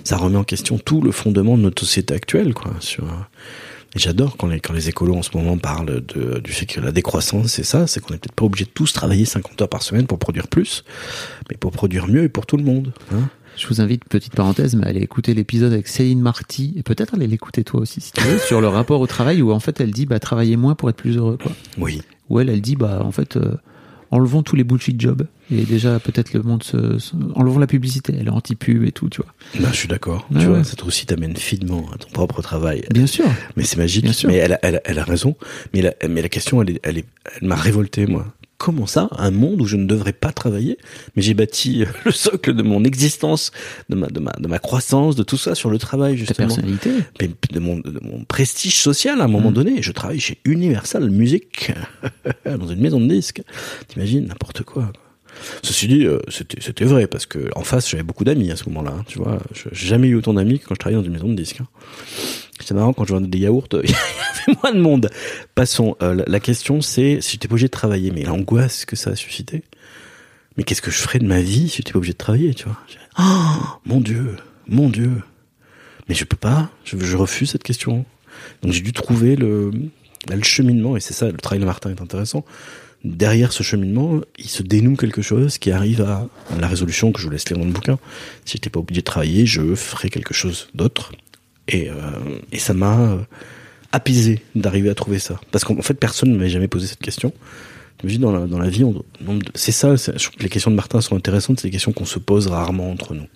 Ça 0.04 0.18
remet 0.18 0.38
en 0.38 0.44
question 0.44 0.78
tout 0.78 1.02
le 1.02 1.12
fondement 1.12 1.58
de 1.58 1.64
notre 1.64 1.84
société 1.84 2.14
actuelle 2.14 2.54
quoi. 2.54 2.72
Sur 2.80 3.06
euh, 3.06 3.18
j'adore 3.96 4.38
quand 4.38 4.48
les 4.48 4.60
quand 4.60 4.74
les 4.74 4.90
écolos 4.90 5.16
en 5.16 5.24
ce 5.24 5.36
moment 5.36 5.58
parlent 5.58 6.06
de, 6.06 6.40
du 6.40 6.52
fait 6.52 6.68
que 6.68 6.80
la 6.80 6.92
décroissance 6.92 7.48
c'est 7.48 7.64
ça, 7.64 7.88
c'est 7.88 8.00
qu'on 8.00 8.14
n'est 8.14 8.20
peut-être 8.20 8.36
pas 8.36 8.46
obligé 8.46 8.66
de 8.66 8.70
tous 8.70 8.94
travailler 8.94 9.26
50 9.26 9.62
heures 9.64 9.70
par 9.70 9.82
semaine 9.82 10.06
pour 10.06 10.20
produire 10.20 10.48
plus, 10.48 10.84
mais 11.50 11.58
pour 11.58 11.72
produire 11.72 12.08
mieux 12.08 12.24
et 12.24 12.30
pour 12.30 12.46
tout 12.46 12.58
le 12.58 12.64
monde. 12.64 12.94
Hein 13.12 13.30
Je 13.58 13.68
vous 13.68 13.82
invite, 13.82 14.06
petite 14.06 14.34
parenthèse, 14.36 14.76
mais 14.76 14.86
à 14.86 14.90
aller 14.90 15.02
écouter 15.02 15.34
l'épisode 15.34 15.74
avec 15.74 15.88
Céline 15.88 16.22
Marty, 16.22 16.74
et 16.78 16.84
peut-être 16.84 17.16
aller 17.16 17.28
l'écouter 17.28 17.64
toi 17.64 17.82
aussi 17.82 18.02
si 18.02 18.12
tu 18.12 18.22
veux, 18.22 18.38
sur 18.38 18.62
le 18.62 18.68
rapport 18.68 19.02
au 19.02 19.08
travail 19.08 19.42
où 19.42 19.52
en 19.52 19.60
fait 19.60 19.80
elle 19.82 19.92
dit 19.92 20.06
bah 20.06 20.20
travaillez 20.20 20.58
moins 20.58 20.76
pour 20.76 20.90
être 20.90 20.96
plus 20.98 21.18
heureux 21.18 21.38
quoi. 21.42 21.52
oui. 21.78 22.02
Où 22.30 22.40
elle, 22.40 22.50
elle 22.50 22.62
dit 22.62 22.76
bah 22.76 23.02
en 23.04 23.12
fait 23.12 23.36
euh, 23.38 23.56
enlevons 24.12 24.44
tous 24.44 24.56
les 24.56 24.64
bullshit 24.64 25.00
jobs 25.02 25.26
et 25.52 25.64
déjà 25.64 26.00
peut-être 26.00 26.34
le 26.34 26.42
monde 26.44 26.62
se, 26.62 27.00
se- 27.00 27.16
enlevons 27.36 27.58
la 27.60 27.68
publicité, 27.68 28.14
elle 28.20 28.28
est 28.28 28.32
anti-pub 28.32 28.84
et 28.84 28.92
tout, 28.92 29.10
tu 29.10 29.22
vois. 29.22 29.34
Bah, 29.62 29.70
je 29.72 29.78
suis 29.78 29.88
d'accord. 29.88 30.28
Ouais, 30.32 30.42
tu 30.42 30.46
vois, 30.48 30.64
ça 30.66 30.76
aussi 30.86 31.06
t'amène 31.06 31.36
finement 31.38 31.86
à 31.94 31.98
ton 31.98 32.10
propre 32.10 32.42
travail. 32.42 32.84
Bien 32.94 33.08
sûr. 33.08 33.26
Mais 33.56 33.64
c'est 33.64 33.78
magique. 33.78 34.04
Bien 34.04 34.12
sûr. 34.14 34.30
Mais 34.30 34.36
elle 34.36 34.54
a, 34.54 34.60
elle, 34.62 34.76
a, 34.76 34.82
elle 34.84 35.00
a 35.00 35.04
raison. 35.06 35.36
Mais 35.74 35.82
la, 35.82 35.94
mais 36.10 36.22
la 36.22 36.28
question, 36.30 36.62
elle, 36.62 36.72
est, 36.72 36.80
elle, 36.84 36.98
est, 36.98 37.06
elle 37.42 37.48
m'a 37.48 37.56
révolté, 37.56 38.06
moi. 38.08 38.28
Comment 38.60 38.88
ça, 38.88 39.08
un 39.12 39.30
monde 39.30 39.62
où 39.62 39.66
je 39.66 39.76
ne 39.76 39.86
devrais 39.86 40.14
pas 40.14 40.32
travailler 40.32 40.80
Mais 41.16 41.22
j'ai 41.22 41.36
bâti 41.36 41.84
euh, 41.84 41.88
le 42.06 42.12
socle 42.12 42.54
de 42.56 42.64
mon 42.64 42.84
existence, 42.84 43.52
de 43.90 43.96
ma, 43.96 44.08
de 44.08 44.20
ma, 44.20 44.32
de 44.40 44.48
ma 44.48 44.58
croissance, 44.58 45.16
de 45.16 45.22
tout 45.24 45.38
ça 45.38 45.54
sur 45.54 45.70
le 45.70 45.78
travail, 45.78 46.14
Ta 46.14 46.18
justement. 46.20 46.48
personnalité. 46.48 46.92
Mais 47.22 47.30
de 47.52 47.60
mon, 47.60 47.78
de 47.78 48.00
mon 48.02 48.24
prestige 48.26 48.78
social 48.80 49.22
à 49.22 49.26
un 49.26 49.28
moment 49.28 49.52
Mm. 49.52 49.54
donné. 49.54 49.82
Je 49.84 49.92
travaille 49.92 50.20
chez 50.20 50.40
Universal 50.44 51.10
Music, 51.12 51.72
dans 52.46 52.68
une 52.68 52.80
maison 52.82 53.00
de 53.00 53.08
disques. 53.08 53.42
T'imagines, 53.88 54.26
n'importe 54.26 54.64
quoi. 54.64 54.84
quoi. 54.84 54.92
Ceci 55.64 55.88
dit, 55.88 56.06
euh, 56.06 56.20
c'était 56.30 56.62
c'était 56.62 56.86
vrai, 56.86 57.08
parce 57.08 57.26
que 57.26 57.50
en 57.56 57.64
face, 57.64 57.90
j'avais 57.90 58.04
beaucoup 58.04 58.24
d'amis 58.24 58.52
à 58.52 58.56
ce 58.56 58.68
moment-là. 58.70 58.96
hein, 59.00 59.04
tu 59.08 59.18
vois, 59.20 59.40
Je- 59.54 59.70
j'ai 59.72 59.88
jamais 59.88 60.08
eu 60.08 60.16
autant 60.16 60.34
d'amis 60.34 60.60
que 60.60 60.66
quand 60.66 60.76
je 60.76 60.80
travaillais 60.80 61.00
dans 61.02 61.06
une 61.08 61.14
maison 61.14 61.30
de 61.30 61.36
disques. 61.36 61.62
hein. 61.62 61.68
C'était 62.60 62.74
marrant 62.74 62.94
quand 62.94 63.06
je 63.06 63.14
vendais 63.14 63.28
des 63.28 63.38
yaourts, 63.40 63.68
il 63.84 63.90
y 63.90 63.94
avait 63.94 64.58
moins 64.64 64.72
de 64.74 64.80
monde. 64.82 65.10
Passons. 65.56 65.96
euh, 66.02 66.24
la, 66.28 66.40
question, 66.40 66.82
c'est 66.82 67.20
si 67.22 67.34
j'étais 67.34 67.48
pas 67.48 67.54
obligé 67.54 67.68
de 67.68 67.72
travailler, 67.72 68.12
mais 68.12 68.24
l'angoisse 68.24 68.86
que 68.86 68.96
ça 68.96 69.12
a 69.12 69.16
suscité. 69.16 69.64
Mais 70.58 70.64
qu'est-ce 70.64 70.82
que 70.82 70.90
je 70.92 70.98
ferais 70.98 71.20
de 71.20 71.26
ma 71.28 71.40
vie 71.42 71.70
si 71.70 71.78
j'étais 71.78 71.92
pas 71.92 72.00
obligé 72.00 72.14
de 72.14 72.18
travailler, 72.18 72.54
tu 72.56 72.66
vois? 72.66 72.78
J'ai- 72.88 72.98
Oh, 73.20 73.64
mon 73.86 74.00
Dieu, 74.02 74.36
mon 74.68 74.90
Dieu. 74.90 75.12
Mais 76.10 76.16
je 76.16 76.24
peux 76.24 76.38
pas, 76.38 76.70
je, 76.86 76.98
je 76.98 77.18
refuse 77.18 77.52
cette 77.52 77.64
question. 77.64 78.06
Donc 78.64 78.72
j'ai 78.72 78.82
dû 78.82 78.94
trouver 78.94 79.36
le, 79.36 79.72
le 80.32 80.44
cheminement, 80.44 80.96
et 80.98 81.00
c'est 81.00 81.14
ça, 81.14 81.28
le 81.28 81.38
travail 81.38 81.60
de 81.60 81.66
Martin 81.66 81.90
est 81.92 82.02
intéressant. 82.02 82.44
Derrière 83.04 83.52
ce 83.52 83.64
cheminement, 83.64 84.20
il 84.38 84.50
se 84.50 84.64
dénoue 84.64 84.96
quelque 84.96 85.22
chose 85.22 85.58
qui 85.58 85.72
arrive 85.72 86.02
à 86.02 86.28
la 86.60 86.68
résolution 86.68 87.12
que 87.12 87.20
je 87.20 87.26
vous 87.26 87.32
laisse 87.32 87.48
lire 87.48 87.58
dans 87.58 87.66
le 87.66 87.72
bouquin. 87.72 88.00
Si 88.44 88.54
j'étais 88.54 88.70
pas 88.70 88.80
obligé 88.80 89.02
de 89.02 89.06
travailler, 89.06 89.46
je 89.46 89.76
ferais 89.76 90.10
quelque 90.10 90.34
chose 90.34 90.68
d'autre. 90.74 91.12
Et, 91.68 91.90
euh, 91.90 91.96
et 92.52 92.60
ça 92.60 92.74
m'a 92.74 93.00
euh, 93.00 93.18
apaisé 93.92 94.42
d'arriver 94.56 94.90
à 94.90 94.96
trouver 94.96 95.20
ça. 95.20 95.40
Parce 95.52 95.64
qu'en 95.64 95.78
en 95.78 95.82
fait, 95.82 95.94
personne 95.94 96.32
ne 96.32 96.36
m'avait 96.38 96.50
jamais 96.50 96.68
posé 96.68 96.88
cette 96.88 97.02
question. 97.02 97.34
Je 98.02 98.08
me 98.08 98.12
dis, 98.12 98.20
dans 98.20 98.32
la, 98.32 98.70
vie, 98.70 98.86
c'est 99.56 99.72
ça, 99.72 99.96
je 99.96 100.12
trouve 100.12 100.36
que 100.36 100.44
les 100.44 100.50
questions 100.50 100.70
de 100.70 100.76
Martin 100.76 101.02
sont 101.02 101.16
intéressantes, 101.16 101.60
c'est 101.60 101.68
des 101.68 101.72
questions 101.72 101.94
qu'on 101.94 102.06
se 102.06 102.20
pose 102.20 102.48
rarement 102.48 102.92
entre 102.92 103.16
nous. 103.16 103.28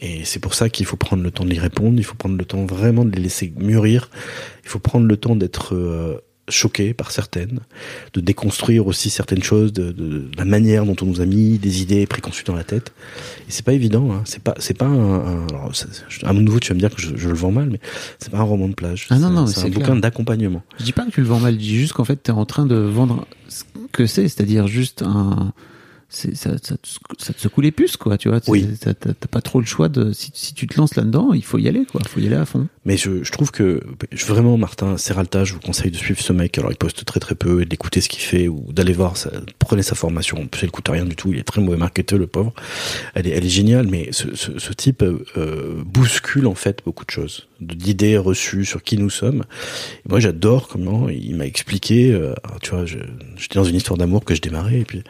Et 0.00 0.24
c'est 0.24 0.40
pour 0.40 0.54
ça 0.54 0.68
qu'il 0.68 0.86
faut 0.86 0.96
prendre 0.96 1.22
le 1.22 1.30
temps 1.30 1.44
de 1.44 1.54
y 1.54 1.58
répondre, 1.58 1.96
il 1.96 2.04
faut 2.04 2.16
prendre 2.16 2.36
le 2.36 2.44
temps 2.44 2.66
vraiment 2.66 3.04
de 3.04 3.14
les 3.14 3.22
laisser 3.22 3.52
mûrir, 3.56 4.10
il 4.64 4.68
faut 4.68 4.80
prendre 4.80 5.06
le 5.06 5.16
temps 5.16 5.36
d'être 5.36 5.74
euh, 5.74 6.20
choqué 6.48 6.94
par 6.94 7.10
certaines, 7.10 7.60
de 8.14 8.20
déconstruire 8.20 8.86
aussi 8.86 9.10
certaines 9.10 9.42
choses, 9.42 9.72
de, 9.72 9.90
de- 9.92 9.92
de 10.18 10.30
la 10.36 10.44
manière 10.44 10.84
dont 10.86 10.94
on 11.02 11.06
nous 11.06 11.20
a 11.20 11.26
mis 11.26 11.58
des 11.58 11.82
idées 11.82 12.06
préconçues 12.06 12.44
dans 12.44 12.54
la 12.54 12.64
tête. 12.64 12.92
Et 13.48 13.50
c'est 13.50 13.64
pas 13.64 13.72
évident, 13.72 14.12
hein. 14.12 14.22
c'est 14.24 14.42
pas, 14.42 14.54
c'est 14.58 14.76
pas 14.78 14.86
un, 14.86 15.14
un- 15.14 15.46
alors, 15.48 15.72
à 16.24 16.32
nouveau 16.32 16.60
tu 16.60 16.68
vas 16.68 16.74
me 16.74 16.80
dire 16.80 16.94
que 16.94 17.00
je, 17.02 17.16
je 17.16 17.28
le 17.28 17.34
vends 17.34 17.50
mal, 17.52 17.68
mais 17.70 17.80
c'est 18.18 18.30
pas 18.30 18.38
un 18.38 18.42
roman 18.42 18.68
de 18.68 18.74
plage. 18.74 19.06
Ah 19.10 19.18
non, 19.18 19.30
non, 19.30 19.46
c'est 19.46 19.60
un 19.60 19.62
clair. 19.64 19.74
bouquin 19.80 19.96
d'accompagnement. 19.96 20.62
Je 20.78 20.84
dis 20.84 20.92
pas 20.92 21.04
que 21.04 21.10
tu 21.10 21.20
le 21.20 21.26
vends 21.26 21.40
mal, 21.40 21.54
je 21.54 21.58
dis 21.58 21.76
juste 21.76 21.92
qu'en 21.94 22.04
fait, 22.04 22.22
tu 22.22 22.30
es 22.30 22.34
en 22.34 22.44
train 22.46 22.66
de 22.66 22.76
vendre 22.76 23.26
ce 23.48 23.64
que 23.92 24.06
c'est, 24.06 24.28
c'est-à-dire 24.28 24.68
juste 24.68 25.02
un, 25.02 25.52
ça, 26.34 26.50
ça, 26.62 26.76
ça 27.18 27.32
te 27.32 27.40
secoue 27.40 27.60
les 27.60 27.72
puces, 27.72 27.96
quoi. 27.96 28.16
Tu 28.18 28.28
vois, 28.28 28.40
Oui. 28.48 28.66
t'as 28.80 28.94
pas 29.30 29.40
trop 29.40 29.60
le 29.60 29.66
choix 29.66 29.88
de. 29.88 30.12
Si, 30.12 30.30
si 30.34 30.54
tu 30.54 30.66
te 30.66 30.76
lances 30.78 30.94
là-dedans, 30.96 31.32
il 31.34 31.44
faut 31.44 31.58
y 31.58 31.68
aller, 31.68 31.84
quoi. 31.84 32.00
Il 32.04 32.08
faut 32.08 32.20
y 32.20 32.26
aller 32.26 32.36
à 32.36 32.44
fond. 32.46 32.68
Mais 32.84 32.96
je, 32.96 33.22
je 33.24 33.32
trouve 33.32 33.50
que 33.50 33.82
je- 34.12 34.26
vraiment 34.26 34.56
Martin 34.56 34.96
Serralta, 34.96 35.44
je 35.44 35.54
vous 35.54 35.60
conseille 35.60 35.90
de 35.90 35.96
suivre 35.96 36.20
ce 36.20 36.32
mec. 36.32 36.56
Alors 36.58 36.70
il 36.72 36.76
poste 36.76 37.04
très 37.04 37.20
très 37.20 37.34
peu 37.34 37.62
et 37.62 37.64
d'écouter 37.64 38.00
ce 38.00 38.08
qu'il 38.08 38.20
fait 38.22 38.48
ou 38.48 38.72
d'aller 38.72 38.92
voir. 38.92 39.16
Ça, 39.16 39.30
prenez 39.58 39.82
sa 39.82 39.94
formation. 39.94 40.48
Ça 40.58 40.66
ne 40.66 40.70
coûte 40.70 40.88
rien 40.88 41.04
du 41.04 41.16
tout. 41.16 41.32
Il 41.32 41.38
est 41.38 41.42
très 41.44 41.60
mauvais 41.60 41.76
marketeur 41.76 42.18
le 42.18 42.26
pauvre. 42.26 42.52
Elle 43.14 43.26
est, 43.26 43.30
elle 43.30 43.44
est 43.44 43.48
géniale. 43.48 43.86
Mais 43.88 44.08
ce, 44.12 44.34
ce, 44.34 44.58
ce 44.58 44.72
type 44.72 45.02
euh, 45.02 45.82
bouscule 45.84 46.46
en 46.46 46.54
fait 46.54 46.80
beaucoup 46.84 47.04
de 47.04 47.10
choses, 47.10 47.48
d'idées 47.60 48.16
reçues 48.18 48.64
sur 48.64 48.82
qui 48.82 48.96
nous 48.96 49.10
sommes. 49.10 49.44
Et 50.04 50.08
moi 50.08 50.20
j'adore 50.20 50.68
comment 50.68 51.08
il 51.08 51.34
m'a 51.36 51.46
expliqué. 51.46 52.12
euh, 52.12 52.34
alors, 52.44 52.60
tu 52.60 52.70
vois, 52.70 52.86
je- 52.86 52.98
j'étais 53.36 53.56
dans 53.56 53.64
une 53.64 53.76
histoire 53.76 53.98
d'amour 53.98 54.24
que 54.24 54.34
je 54.34 54.40
démarrais 54.40 54.80
et 54.80 54.84
puis 54.84 55.02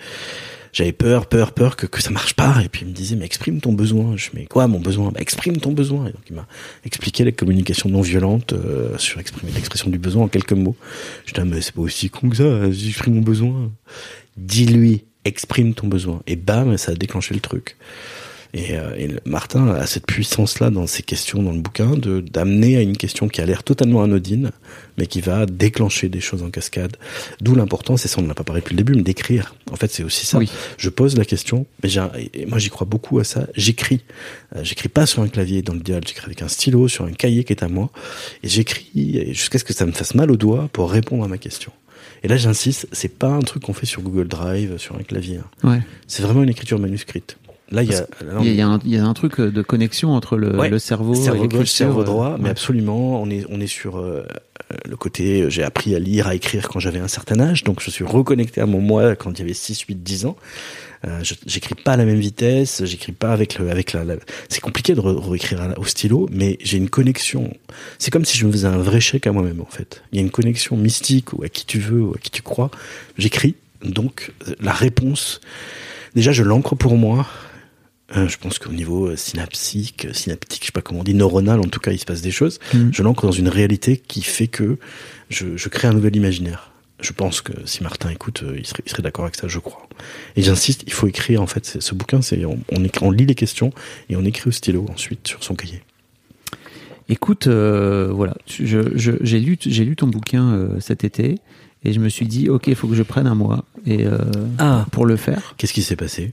j'avais 0.77 0.93
peur, 0.93 1.27
peur, 1.27 1.53
peur 1.53 1.75
que, 1.75 1.87
que 1.87 2.03
ça 2.03 2.11
marche 2.11 2.35
pas. 2.35 2.61
Et 2.63 2.69
puis 2.69 2.83
il 2.83 2.89
me 2.89 2.93
disait, 2.93 3.17
mais 3.17 3.25
exprime 3.25 3.63
ton 3.63 3.73
besoin. 3.73 4.15
Je 4.17 4.29
mais 4.35 4.45
quoi 4.45 4.67
mon 4.67 4.79
besoin? 4.79 5.11
Bah, 5.11 5.21
Exprime 5.21 5.57
ton 5.57 5.73
besoin. 5.73 6.09
Et 6.09 6.13
donc 6.13 6.21
il 6.29 6.37
m'a 6.37 6.47
expliqué 6.85 7.25
la 7.25 7.33
communication 7.33 7.89
non 7.89 8.03
violente 8.03 8.53
euh, 8.53 8.99
sur 8.99 9.19
exprimer 9.19 9.53
l'expression 9.53 9.89
du 9.89 9.99
besoin 9.99 10.25
en 10.25 10.29
quelques 10.29 10.53
mots. 10.53 10.77
Je 11.25 11.33
dis, 11.33 11.41
ah, 11.41 11.47
mais 11.47 11.63
c'est 11.63 11.75
pas 11.75 11.81
aussi 11.81 12.11
con 12.11 12.29
que 12.29 12.37
ça. 12.37 12.71
J'exprime 12.71 13.15
mon 13.15 13.23
besoin. 13.23 13.73
Dis-lui, 14.37 15.05
exprime 15.25 15.73
ton 15.73 15.87
besoin. 15.87 16.21
Et 16.27 16.37
bam, 16.37 16.77
ça 16.77 16.93
a 16.93 16.95
déclenché 16.95 17.33
le 17.33 17.41
truc. 17.41 17.77
Et, 18.55 18.77
euh, 18.77 18.95
et 18.97 19.11
Martin 19.25 19.69
a 19.69 19.87
cette 19.87 20.07
puissance-là 20.07 20.71
dans 20.71 20.87
ses 20.87 21.03
questions 21.03 21.43
dans 21.43 21.53
le 21.53 21.61
bouquin 21.61 21.97
de 21.97 22.21
d'amener 22.21 22.77
à 22.77 22.81
une 22.83 22.97
question 22.97 23.29
qui 23.29 23.41
a 23.41 23.47
l'air 23.47 23.63
totalement 23.63 24.03
anodine, 24.03 24.51
mais 24.99 25.07
qui 25.07 25.21
va 25.21 25.47
déclencher 25.47 26.09
des 26.09 26.21
choses 26.21 26.43
en 26.43 26.51
cascade. 26.51 26.97
D'où 27.41 27.55
l'importance, 27.55 28.05
et 28.05 28.09
ça 28.09 28.19
on 28.19 28.23
n'en 28.23 28.31
a 28.31 28.35
pas 28.35 28.45
parlé 28.45 28.61
depuis 28.63 28.75
le 28.75 28.79
début, 28.79 28.95
mais 28.95 29.03
d'écrire. 29.03 29.55
En 29.71 29.77
fait, 29.77 29.91
c'est 29.91 30.03
aussi 30.05 30.27
ça. 30.27 30.39
Oui. 30.39 30.51
Je 30.79 30.89
pose 30.89 31.17
la 31.17 31.25
question, 31.25 31.67
mais 31.83 31.89
j'ai 31.89 32.01
moi 32.47 32.59
j'y 32.59 32.71
crois 32.71 32.87
beaucoup 32.87 33.19
à 33.19 33.25
ça. 33.25 33.47
J'écris. 33.55 34.01
Euh, 34.55 34.65
j'écris 34.65 34.89
pas 34.89 35.07
sur 35.07 35.23
un 35.23 35.29
clavier 35.29 35.63
dans 35.63 35.75
le 35.75 35.81
dial, 35.81 36.03
j'écris 36.07 36.27
avec 36.27 36.43
un 36.43 36.49
stylo 36.49 36.89
sur 36.89 37.05
un 37.05 37.13
cahier 37.13 37.45
qui 37.45 37.53
est 37.53 37.63
à 37.63 37.69
moi, 37.69 37.91
et 38.43 38.49
j'écris 38.49 38.91
jusqu'à 39.35 39.59
ce 39.59 39.65
que 39.65 39.73
ça 39.73 39.87
me 39.87 39.93
fasse 39.93 40.15
mal 40.15 40.31
au 40.31 40.37
doigt 40.37 40.69
pour 40.73 40.91
répondre 40.91 41.25
à 41.25 41.29
ma 41.29 41.39
question. 41.39 41.73
Et 42.23 42.29
là, 42.29 42.37
j'insiste, 42.37 42.89
c'est 42.93 43.19
pas 43.19 43.29
un 43.29 43.41
truc 43.41 43.63
qu'on 43.65 43.75
fait 43.75 43.87
sur 43.87 44.03
Google 44.03 44.27
Drive, 44.27 44.79
sur 44.79 44.97
un 44.97 45.03
clavier. 45.03 45.39
hein. 45.63 45.69
Ouais. 45.71 45.81
C'est 46.09 46.23
vraiment 46.23 46.43
une 46.43 46.49
écriture 46.49 46.79
manuscrite. 46.79 47.37
Là, 47.73 47.83
il 47.83 47.91
y 47.91 47.95
a, 47.95 48.07
Il 48.43 48.47
y, 48.47 48.55
y 48.55 48.61
un, 48.63 48.79
il 48.85 48.91
y 48.93 48.97
a 48.97 49.05
un 49.05 49.13
truc 49.15 49.41
de 49.41 49.63
connexion 49.63 50.13
entre 50.15 50.37
le, 50.37 50.57
Ouais. 50.57 50.69
le 50.69 50.79
cerveau, 50.79 51.15
cerveau 51.15 51.45
et 51.45 51.49
gauche, 51.49 51.69
cerveau 51.71 52.03
euh, 52.03 52.05
droit, 52.05 52.37
mais 52.39 52.45
ouais. 52.45 52.51
absolument, 52.51 53.21
on 53.21 53.29
est, 53.29 53.45
on 53.51 53.61
est 53.61 53.67
sur 53.67 53.97
euh, 53.99 54.25
euh, 54.73 54.77
le 54.89 54.97
côté, 54.97 55.43
euh, 55.43 55.51
j'ai 55.51 55.65
appris 55.65 55.95
à 55.97 55.99
lire, 55.99 56.29
à 56.29 56.37
écrire 56.37 56.69
quand 56.69 56.79
j'avais 56.79 57.01
un 57.01 57.09
certain 57.09 57.41
âge, 57.41 57.65
donc 57.65 57.81
je 57.83 57.91
suis 57.91 58.05
reconnecté 58.05 58.61
à 58.61 58.67
mon 58.67 58.81
moi 58.81 59.17
quand 59.17 59.33
il 59.33 59.39
y 59.41 59.43
avait 59.43 59.53
6, 59.53 59.81
8, 59.81 59.97
10 60.03 60.27
ans. 60.27 60.37
Euh, 61.07 61.21
j'écris 61.47 61.75
pas 61.75 61.93
à 61.93 61.97
la 61.97 62.05
même 62.05 62.19
vitesse, 62.19 62.83
j'écris 62.85 63.13
pas 63.13 63.33
avec 63.33 63.59
le, 63.59 63.69
avec 63.71 63.93
la, 63.93 64.03
la- 64.05 64.17
c'est 64.49 64.61
compliqué 64.61 64.95
de 64.95 65.01
re- 65.01 65.29
réécrire 65.29 65.75
au 65.77 65.85
stylo, 65.85 66.29
mais 66.33 66.59
j'ai 66.63 66.79
une 66.79 66.89
connexion. 66.89 67.53
C'est 67.99 68.11
comme 68.13 68.25
si 68.25 68.39
je 68.39 68.47
me 68.47 68.53
faisais 68.53 68.67
un 68.69 68.79
vrai 68.79 69.01
chèque 69.01 69.27
à 69.27 69.33
moi-même, 69.33 69.61
en 69.61 69.67
fait. 69.71 70.03
Il 70.13 70.17
y 70.17 70.19
a 70.21 70.23
une 70.23 70.31
connexion 70.31 70.77
mystique 70.77 71.33
ou 71.33 71.43
à 71.45 71.49
qui 71.49 71.67
tu 71.67 71.81
veux 71.81 72.01
ou 72.03 72.13
à 72.15 72.19
qui 72.19 72.31
tu 72.31 72.43
crois. 72.43 72.71
J'écris, 73.19 73.57
donc, 73.85 74.33
euh, 74.49 74.55
la 74.61 74.73
réponse, 74.73 75.41
déjà, 76.15 76.31
je 76.33 76.43
l'ancre 76.45 76.75
pour 76.77 76.97
moi. 76.97 77.27
Euh, 78.17 78.29
je 78.29 78.39
pense 78.39 78.59
qu'au 78.61 78.71
niveau 78.71 79.09
euh, 79.09 79.17
synapsique, 79.17 80.05
euh, 80.09 80.13
synaptique, 80.13 80.61
je 80.63 80.67
sais 80.67 80.73
pas 80.73 80.81
comment 80.81 81.01
on 81.01 81.05
dit, 81.05 81.15
neuronal, 81.15 81.59
en 81.59 81.65
tout 81.65 81.81
cas, 81.81 81.91
il 81.91 81.99
se 81.99 82.05
passe 82.05 82.23
des 82.23 82.31
choses. 82.31 82.61
Mhm. 82.73 82.91
Je 82.93 83.03
l'ancre 83.03 83.27
dans 83.27 83.33
une 83.33 83.49
réalité 83.49 83.97
qui 83.97 84.23
fait 84.23 84.47
que 84.47 84.79
je, 85.29 85.57
je 85.57 85.69
crée 85.69 85.89
un 85.89 85.93
nouvel 85.93 86.15
imaginaire. 86.15 86.71
Je 87.01 87.13
pense 87.13 87.41
que 87.41 87.53
si 87.67 87.83
Martin 87.83 88.09
écoute, 88.11 88.45
il 88.57 88.65
serait, 88.65 88.83
il 88.87 88.91
serait 88.91 89.03
d'accord 89.03 89.25
avec 89.25 89.35
ça, 89.35 89.49
je 89.49 89.59
crois. 89.59 89.89
Et 90.37 90.43
j'insiste, 90.43 90.85
il 90.87 90.93
faut 90.93 91.09
écrire, 91.09 91.43
en 91.43 91.47
fait, 91.49 91.79
ce 91.81 91.95
bouquin, 91.97 92.23
c'est, 92.23 92.45
on, 92.45 92.59
on, 92.73 92.85
écrit- 92.85 93.05
on 93.05 93.11
lit 93.11 93.27
les 93.27 93.35
questions 93.35 93.73
et 94.09 94.15
on 94.17 94.25
écrit 94.25 94.49
au 94.49 94.53
stylo 94.53 94.87
ensuite 94.91 95.27
sur 95.27 95.43
son 95.43 95.55
cahier. 95.57 95.83
Écoute, 97.09 97.47
euh, 97.47 98.09
voilà, 98.13 98.37
je, 98.49 98.97
je- 98.97 99.13
j'ai 99.21 99.39
lu, 99.41 99.57
j'ai 99.61 99.85
lu 99.85 99.95
ton 99.95 100.07
bouquin 100.09 100.53
euh, 100.55 100.81
cet 100.81 101.05
été 101.05 101.37
et 101.85 101.93
je 101.93 102.01
me 102.01 102.09
suis 102.09 102.27
dit, 102.27 102.49
ok, 102.49 102.67
il 102.69 102.75
faut 102.75 102.89
que 102.89 102.95
je 102.97 103.03
prenne 103.03 103.27
un 103.27 103.35
mois 103.37 103.65
et 103.87 104.07
euh, 104.07 104.19
Ah. 104.59 104.87
pour 104.91 105.07
le 105.07 105.17
faire. 105.17 105.55
Qu'est-ce 105.57 105.73
qui 105.73 105.83
s'est 105.83 105.97
passé? 105.97 106.33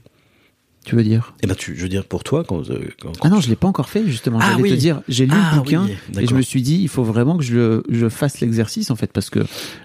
Tu 0.84 0.94
veux 0.96 1.02
dire 1.02 1.32
Eh 1.42 1.46
ben, 1.46 1.54
tu, 1.54 1.74
je 1.76 1.82
veux 1.82 1.88
dire, 1.88 2.04
pour 2.04 2.22
toi, 2.24 2.44
quand, 2.46 2.68
euh, 2.70 2.78
quand- 3.00 3.12
Ah 3.22 3.28
non, 3.30 3.40
je 3.40 3.48
l'ai 3.48 3.56
pas 3.56 3.66
encore 3.68 3.88
fait 3.88 4.04
justement. 4.06 4.38
Ah 4.42 4.50
J'allais 4.50 4.62
oui. 4.62 4.70
te 4.70 4.74
dire, 4.74 5.00
j'ai 5.08 5.24
lu 5.26 5.32
Ah 5.34 5.52
le 5.54 5.58
bouquin 5.60 5.84
oui, 5.86 6.22
et 6.22 6.26
je 6.26 6.34
me 6.34 6.42
suis 6.42 6.60
dit, 6.62 6.78
il 6.82 6.88
faut 6.88 7.04
vraiment 7.04 7.38
que 7.38 7.42
je, 7.44 7.82
je 7.88 8.08
fasse 8.08 8.40
l'exercice 8.40 8.90
en 8.90 8.96
fait 8.96 9.10
parce 9.12 9.30
que 9.30 9.40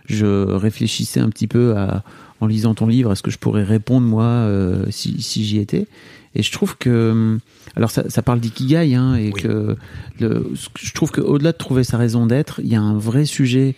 je 0.05 0.25
réfléchissais 0.51 1.19
un 1.21 1.29
petit 1.29 1.47
peu 1.47 1.77
à, 1.77 2.03
en 2.41 2.47
lisant 2.47 2.73
ton 2.75 2.87
livre, 2.87 3.11
à 3.11 3.15
ce 3.15 3.21
que 3.23 3.31
je 3.31 3.37
pourrais 3.37 3.63
répondre 3.63 4.05
moi 4.05 4.23
euh, 4.25 4.85
si, 4.89 5.21
si 5.21 5.45
j'y 5.45 5.57
étais. 5.59 5.87
Et 6.35 6.43
je 6.43 6.51
trouve 6.51 6.77
que, 6.77 7.11
hum, 7.11 7.39
alors 7.75 7.91
ça, 7.91 8.09
ça 8.09 8.21
parle 8.21 8.39
d'ikigai 8.39 8.93
hein, 8.95 9.15
et 9.15 9.31
Oui. 9.33 9.41
que 9.41 9.77
le, 10.19 10.51
ce 10.55 10.67
que 10.69 10.79
je 10.85 10.93
trouve 10.93 11.11
qu'au-delà 11.11 11.53
de 11.53 11.57
trouver 11.57 11.83
sa 11.83 11.97
raison 11.97 12.25
d'être, 12.27 12.59
il 12.63 12.67
y 12.69 12.75
a 12.75 12.81
un 12.81 12.97
vrai 12.97 13.25
sujet 13.25 13.75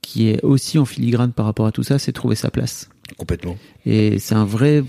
qui 0.00 0.28
est 0.28 0.42
aussi 0.42 0.78
en 0.78 0.84
filigrane 0.84 1.32
par 1.32 1.46
rapport 1.46 1.66
à 1.66 1.70
tout 1.70 1.82
ça, 1.84 1.98
c'est 2.00 2.12
trouver 2.12 2.34
sa 2.34 2.50
place. 2.50 2.88
Complètement. 3.18 3.56
Et 3.86 4.18
c'est 4.18 4.34
un 4.34 4.44
vrai, 4.44 4.82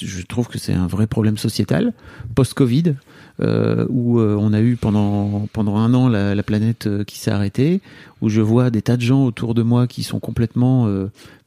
je 0.00 0.22
trouve 0.22 0.48
que 0.48 0.58
c'est 0.58 0.72
un 0.72 0.86
vrai 0.86 1.06
problème 1.06 1.38
sociétal, 1.38 1.92
post-Covid, 2.34 2.94
euh, 3.40 3.86
où 3.88 4.18
euh, 4.18 4.36
on 4.38 4.52
a 4.52 4.60
eu 4.60 4.76
pendant, 4.76 5.48
pendant 5.52 5.76
un 5.76 5.94
an 5.94 6.08
la, 6.08 6.34
la 6.34 6.42
planète 6.42 6.86
euh, 6.86 7.04
qui 7.04 7.18
s'est 7.18 7.30
arrêtée, 7.30 7.80
où 8.20 8.28
je 8.28 8.40
vois 8.40 8.70
des 8.70 8.82
tas 8.82 8.96
de 8.96 9.02
gens 9.02 9.24
autour 9.24 9.54
de 9.54 9.62
moi 9.62 9.86
qui 9.86 10.02
sont 10.02 10.20
complètement 10.20 10.88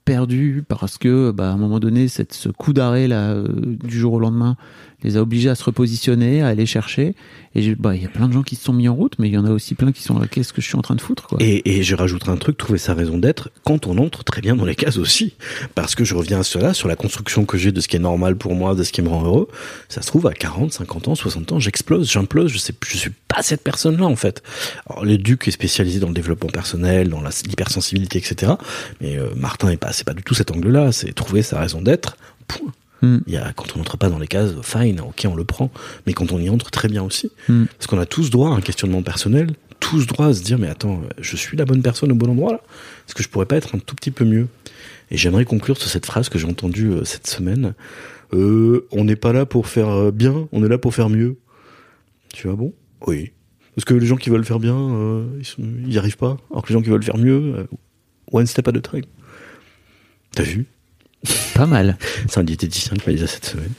perdus 0.06 0.64
parce 0.68 0.98
que, 0.98 1.32
bah, 1.32 1.50
à 1.50 1.54
un 1.54 1.58
moment 1.58 1.80
donné, 1.80 2.08
cette, 2.08 2.34
ce 2.34 2.50
coup 2.50 2.74
d'arrêt 2.74 3.08
là, 3.08 3.36
du 3.84 4.00
jour 4.00 4.14
au 4.14 4.20
lendemain, 4.20 4.58
les 5.04 5.18
a 5.18 5.22
obligés 5.22 5.50
à 5.50 5.56
se 5.56 5.64
repositionner, 5.64 6.42
à 6.42 6.48
aller 6.48 6.66
chercher. 6.66 7.16
Et 7.56 7.76
bah, 7.76 7.96
il 7.96 8.02
y 8.02 8.06
a 8.06 8.10
plein 8.10 8.28
de 8.28 8.34
gens 8.34 8.42
qui 8.42 8.56
se 8.56 8.64
sont 8.64 8.74
mis 8.74 8.88
en 8.88 8.96
route, 8.96 9.14
mais 9.20 9.28
il 9.28 9.34
y 9.34 9.38
en 9.38 9.46
a 9.46 9.52
aussi 9.52 9.76
plein 9.76 9.92
qui 9.92 10.02
sont 10.02 10.20
qu'est-ce 10.22 10.54
que 10.54 10.62
je 10.62 10.68
suis 10.68 10.76
en 10.76 10.82
train 10.82 10.96
de 10.96 11.02
foutre. 11.02 11.28
Et, 11.40 11.78
et 11.78 11.84
je 11.84 11.96
rajouterai 11.96 12.32
un 12.32 12.38
truc, 12.38 12.58
trouver 12.58 12.80
sa 12.80 12.94
raison 12.94 13.18
d'être 13.18 13.50
quand 13.64 13.86
on 13.86 13.98
entre 14.00 14.24
très 14.24 14.42
bien 14.42 14.56
dans 14.56 14.66
les 14.66 14.76
cases 14.76 14.98
aussi. 14.98 15.36
Parce 15.76 15.94
que 15.94 16.04
je 16.04 16.16
reviens 16.16 16.40
à 16.40 16.44
cela, 16.44 16.74
sur 16.74 16.88
la 16.88 16.96
construction 16.96 17.46
que 17.46 17.58
j'ai 17.58 17.72
de 17.72 17.80
ce 17.80 17.88
qui 17.88 17.96
est 17.96 18.00
normal 18.00 18.38
pour 18.38 18.56
moi, 18.56 18.74
de 18.76 18.84
ce 18.84 18.92
qui 18.92 19.02
me 19.02 19.10
rend 19.10 19.24
heureux. 19.24 19.48
Ça 19.90 20.02
se 20.02 20.08
trouve, 20.08 20.26
à 20.28 20.34
40, 20.34 20.74
50 20.74 21.10
ans, 21.10 21.16
60 21.16 21.52
ans, 21.52 21.60
j'explose, 21.60 22.12
j'implose, 22.12 22.52
je 22.52 22.58
sais, 22.58 22.74
je 22.88 22.98
suis 22.98 23.12
pas 23.28 23.44
cette 23.44 23.64
personne-là, 23.64 24.06
en 24.06 24.16
fait. 24.16 24.42
Alors, 24.90 25.06
le 25.06 25.18
Duc 25.18 25.48
est 25.48 25.52
spécialisé 25.52 26.00
dans 26.00 26.08
le 26.08 26.14
développement 26.14 26.50
personnel, 26.50 27.10
dans 27.10 27.22
l'hypersensibilité, 27.22 28.18
etc. 28.18 28.54
Mais 29.02 29.18
euh, 29.18 29.30
Martin 29.36 29.70
est 29.70 29.78
pas, 29.78 29.92
pas 30.06 30.14
du 30.14 30.24
tout 30.24 30.34
cet 30.34 30.52
angle-là, 30.52 30.92
c'est 30.92 31.14
trouver 31.14 31.44
sa 31.44 31.60
raison 31.60 31.82
d'être, 31.82 32.18
point. 32.48 32.72
Hmm. 33.04 33.20
Il 33.28 33.34
y 33.34 33.38
a, 33.38 33.52
quand 33.54 33.76
on 33.76 33.80
n'entre 33.80 33.98
pas 33.98 34.10
dans 34.10 34.18
les 34.18 34.28
cases, 34.28 34.54
fine, 34.64 35.02
ok, 35.02 35.28
on 35.30 35.36
le 35.36 35.44
prend. 35.44 35.70
Mais 36.08 36.14
quand 36.14 36.32
on 36.32 36.40
y 36.40 36.50
entre, 36.50 36.72
très 36.72 36.88
bien 36.88 37.04
aussi. 37.04 37.30
Hmm. 37.50 37.66
Parce 37.66 37.86
qu'on 37.86 38.00
a 38.00 38.06
tous 38.06 38.30
droit 38.32 38.50
à 38.50 38.54
un 38.54 38.62
questionnement 38.62 39.04
personnel, 39.04 39.52
tous 39.82 40.08
droit 40.08 40.28
à 40.28 40.34
se 40.34 40.42
dire, 40.42 40.58
mais 40.58 40.70
attends, 40.70 41.02
je 41.20 41.36
suis 41.36 41.58
la 41.58 41.66
bonne 41.66 41.82
personne 41.82 42.12
au 42.12 42.16
bon 42.16 42.30
endroit 42.32 42.54
là? 42.54 42.62
Est-ce 43.06 43.14
que 43.14 43.22
je 43.22 43.28
pourrais 43.28 43.46
pas 43.46 43.58
être 43.58 43.76
un 43.76 43.80
tout 43.80 43.94
petit 43.96 44.12
peu 44.12 44.24
mieux 44.24 44.48
Et 45.12 45.18
j'aimerais 45.18 45.44
conclure 45.44 45.78
sur 45.78 45.90
cette 45.90 46.06
phrase 46.06 46.30
que 46.30 46.40
j'ai 46.40 46.48
entendue 46.48 46.88
euh, 46.92 47.04
cette 47.04 47.28
semaine. 47.28 47.74
Euh, 48.34 48.88
on 48.92 49.04
n'est 49.04 49.18
pas 49.18 49.34
là 49.34 49.46
pour 49.46 49.68
faire 49.68 49.90
euh, 49.90 50.12
bien, 50.12 50.48
on 50.54 50.64
est 50.64 50.70
là 50.70 50.78
pour 50.78 50.96
faire 50.96 51.10
mieux. 51.10 51.36
Tu 52.34 52.48
vois, 52.48 52.56
bon? 52.56 52.74
Oui. 53.06 53.34
Parce 53.76 53.84
que 53.84 53.94
les 53.96 54.06
gens 54.06 54.16
qui 54.16 54.30
veulent 54.30 54.46
faire 54.46 54.60
bien, 54.60 54.78
euh, 54.78 55.26
ils, 55.40 55.46
sont- 55.46 55.62
ils 55.86 55.92
y 55.94 55.98
arrivent 55.98 56.16
pas. 56.18 56.38
Alors 56.52 56.64
que 56.64 56.70
les 56.70 56.74
gens 56.74 56.82
qui 56.82 56.90
veulent 56.90 57.04
faire 57.04 57.18
mieux, 57.18 57.54
euh, 57.58 57.64
one 58.32 58.46
step 58.48 58.68
at 58.70 58.78
a 58.78 58.80
time. 58.80 59.04
T'as 60.34 60.44
vu? 60.44 60.66
Pas 61.56 61.66
mal. 61.66 61.98
c'est 62.28 62.40
un 62.40 62.44
diététicien 62.44 62.96
qui 62.98 63.10
m'a 63.10 63.14
dit 63.16 63.22
ça 63.22 63.28
cette 63.28 63.46
semaine. 63.46 63.72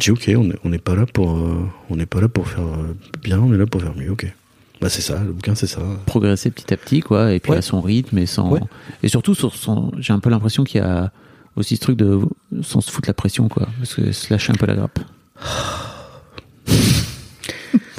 J'ai 0.00 0.12
ok, 0.12 0.30
on 0.36 0.50
est- 0.50 0.58
on 0.64 0.68
n'est 0.68 0.78
pas 0.78 0.94
là 0.94 1.06
pour, 1.06 1.30
euh, 1.36 1.66
on 1.90 1.96
n'est 1.96 2.06
pas 2.06 2.20
là 2.20 2.28
pour 2.28 2.48
faire 2.48 2.64
euh, 2.64 2.94
bien, 3.22 3.38
on 3.40 3.52
est 3.52 3.56
là 3.58 3.66
pour 3.66 3.80
faire 3.82 3.94
mieux, 3.96 4.10
ok. 4.10 4.32
Bah 4.80 4.88
c'est 4.88 5.02
ça, 5.02 5.18
le 5.24 5.32
bouquin 5.32 5.56
c'est 5.56 5.66
ça. 5.66 5.80
progresser 6.06 6.50
petit 6.52 6.72
à 6.72 6.76
petit 6.76 7.00
quoi 7.00 7.32
et 7.32 7.40
puis 7.40 7.50
Ouais. 7.50 7.58
à 7.58 7.62
son 7.62 7.80
rythme 7.80 8.16
et 8.18 8.26
sans 8.26 8.48
Ouais. 8.52 8.60
et 9.02 9.08
surtout 9.08 9.34
sur 9.34 9.56
son 9.56 9.90
j'ai 9.98 10.12
un 10.12 10.20
peu 10.20 10.30
l'impression 10.30 10.62
qu'il 10.62 10.80
y 10.80 10.84
a 10.84 11.10
aussi 11.56 11.74
ce 11.74 11.80
truc 11.80 11.96
de 11.96 12.20
sans 12.62 12.80
se 12.80 12.88
foutre 12.92 13.08
la 13.08 13.14
pression 13.14 13.48
quoi 13.48 13.66
parce 13.78 13.94
que 13.96 14.12
se 14.12 14.32
lâcher 14.32 14.52
un 14.52 14.54
peu 14.54 14.66
la 14.66 14.76
grappe 14.76 15.00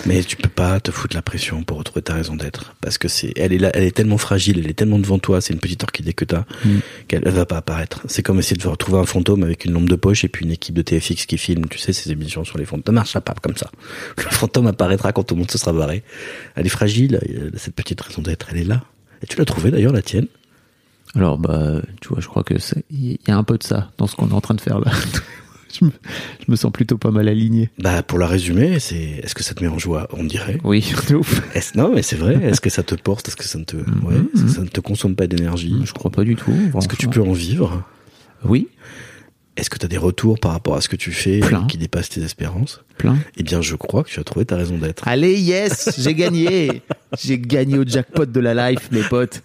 Mais 0.05 0.23
tu 0.23 0.37
peux 0.37 0.49
pas 0.49 0.79
te 0.79 0.91
foutre 0.91 1.15
la 1.15 1.21
pression 1.21 1.63
pour 1.63 1.77
retrouver 1.77 2.01
ta 2.01 2.13
raison 2.13 2.35
d'être, 2.35 2.73
parce 2.81 2.97
que 2.97 3.07
c'est, 3.07 3.33
elle 3.35 3.53
est 3.53 3.57
là, 3.57 3.69
elle 3.73 3.83
est 3.83 3.95
tellement 3.95 4.17
fragile, 4.17 4.59
elle 4.59 4.69
est 4.69 4.73
tellement 4.73 4.97
devant 4.97 5.19
toi, 5.19 5.41
c'est 5.41 5.53
une 5.53 5.59
petite 5.59 5.83
orchidée 5.83 6.13
que 6.13 6.25
t'as, 6.25 6.45
Mm. 6.65 6.77
qu'elle 7.07 7.21
elle 7.25 7.33
va 7.33 7.45
pas 7.45 7.57
apparaître. 7.57 8.01
C'est 8.07 8.23
comme 8.23 8.39
essayer 8.39 8.55
de 8.57 8.67
retrouver 8.67 8.97
un 8.99 9.05
fantôme 9.05 9.43
avec 9.43 9.65
une 9.65 9.73
lampe 9.73 9.89
de 9.89 9.95
poche 9.95 10.23
et 10.23 10.29
puis 10.29 10.45
une 10.45 10.51
équipe 10.51 10.73
de 10.75 10.81
TFX 10.81 11.25
qui 11.25 11.37
filme, 11.37 11.67
tu 11.67 11.77
sais, 11.77 11.93
ces 11.93 12.11
émissions 12.11 12.43
sur 12.43 12.57
les 12.57 12.65
fantômes. 12.65 12.83
Ça 12.85 12.91
marchera 12.91 13.21
pas 13.21 13.35
comme 13.41 13.55
ça. 13.57 13.69
Le 14.17 14.23
fantôme 14.23 14.67
apparaîtra 14.67 15.11
quand 15.11 15.23
tout 15.23 15.35
le 15.35 15.39
monde 15.39 15.51
se 15.51 15.57
sera 15.57 15.73
barré. 15.73 16.03
Elle 16.55 16.65
est 16.65 16.69
fragile, 16.69 17.17
a 17.17 17.57
cette 17.57 17.75
petite 17.75 17.99
raison 18.01 18.21
d'être, 18.21 18.47
elle 18.51 18.57
est 18.57 18.63
là. 18.63 18.83
Et 19.21 19.27
tu 19.27 19.37
l'as 19.37 19.45
trouvée 19.45 19.69
d'ailleurs, 19.71 19.93
la 19.93 20.01
tienne? 20.01 20.27
alors 21.15 21.39
bah 21.39 21.81
tu 22.01 22.09
vois 22.09 22.19
je 22.19 22.27
crois 22.27 22.43
que 22.43 22.59
c'est 22.59 22.83
il 22.91 23.17
y 23.27 23.31
a 23.31 23.35
un 23.35 23.43
peu 23.43 23.57
de 23.57 23.63
ça 23.63 23.89
dans 23.97 24.05
ce 24.05 24.15
qu'on 24.15 24.29
est 24.29 24.33
en 24.33 24.41
train 24.41 24.53
de 24.53 24.61
faire 24.61 24.79
là 24.79 24.91
je, 25.78 25.86
me, 25.86 25.91
je 26.45 26.51
me 26.51 26.55
sens 26.55 26.72
plutôt 26.72 26.97
pas 26.97 27.11
mal 27.11 27.28
aligné 27.28 27.70
Bah, 27.80 28.03
pour 28.03 28.20
la 28.20 28.28
résumer, 28.28 28.80
c'est, 28.80 28.95
est-ce 29.24 29.36
que 29.36 29.43
ça 29.43 29.53
te 29.53 29.63
met 29.63 29.70
en 29.70 29.80
joie? 29.80 30.07
On 30.13 30.24
dirait. 30.24 30.57
oui 30.63 30.93
de 31.09 31.15
ouf. 31.15 31.41
Non, 31.76 31.91
mais 31.93 32.01
c'est 32.01 32.15
vrai. 32.15 32.36
Est-ce 32.43 32.61
que 32.61 32.70
ça 32.70 32.84
te 32.84 32.95
porte? 32.95 33.28
Est-ce 33.28 33.36
que 33.38 33.43
ça 33.45 33.59
ne 33.59 33.63
te, 33.65 33.78
ouais, 33.78 34.15
que 34.34 34.47
ça 34.47 34.61
ne 34.61 34.67
te 34.67 34.80
consomme 34.82 35.15
pas 35.15 35.28
d'énergie? 35.28 35.76
je 35.86 35.93
crois 35.93 36.11
pas 36.11 36.24
du 36.24 36.36
tout 36.36 36.53
Est-ce 36.78 36.88
que 36.88 36.95
tu 36.95 37.07
peux 37.07 37.22
en 37.22 37.34
vivre? 37.34 37.84
oui 38.45 38.67
Est-ce 39.57 39.70
que 39.70 39.78
tu 39.78 39.86
as 39.86 39.89
des 39.89 39.97
retours 39.97 40.39
par 40.39 40.51
rapport 40.53 40.76
à 40.76 40.82
ce 40.82 40.88
que 40.89 40.95
tu 40.95 41.11
fais 41.11 41.39
Plein. 41.39 41.65
qui 41.67 41.78
dépassent 41.78 42.09
tes 42.09 42.22
espérances? 42.22 42.82
Plein. 42.97 43.17
Eh 43.38 43.43
bien, 43.43 43.61
je 43.61 43.76
crois 43.76 44.03
que 44.03 44.09
tu 44.09 44.20
as 44.20 44.24
trouvé 44.24 44.45
ta 44.45 44.55
raison 44.57 44.78
d'être. 44.78 45.07
Allez, 45.07 45.39
yes, 45.39 45.89
j'ai 45.99 46.13
gagné. 46.13 46.82
j'ai 47.22 47.38
gagné 47.39 47.78
au 47.78 47.86
jackpot 47.86 48.26
de 48.26 48.39
la 48.39 48.72
life, 48.72 48.89
mes 48.91 49.03
potes. 49.03 49.41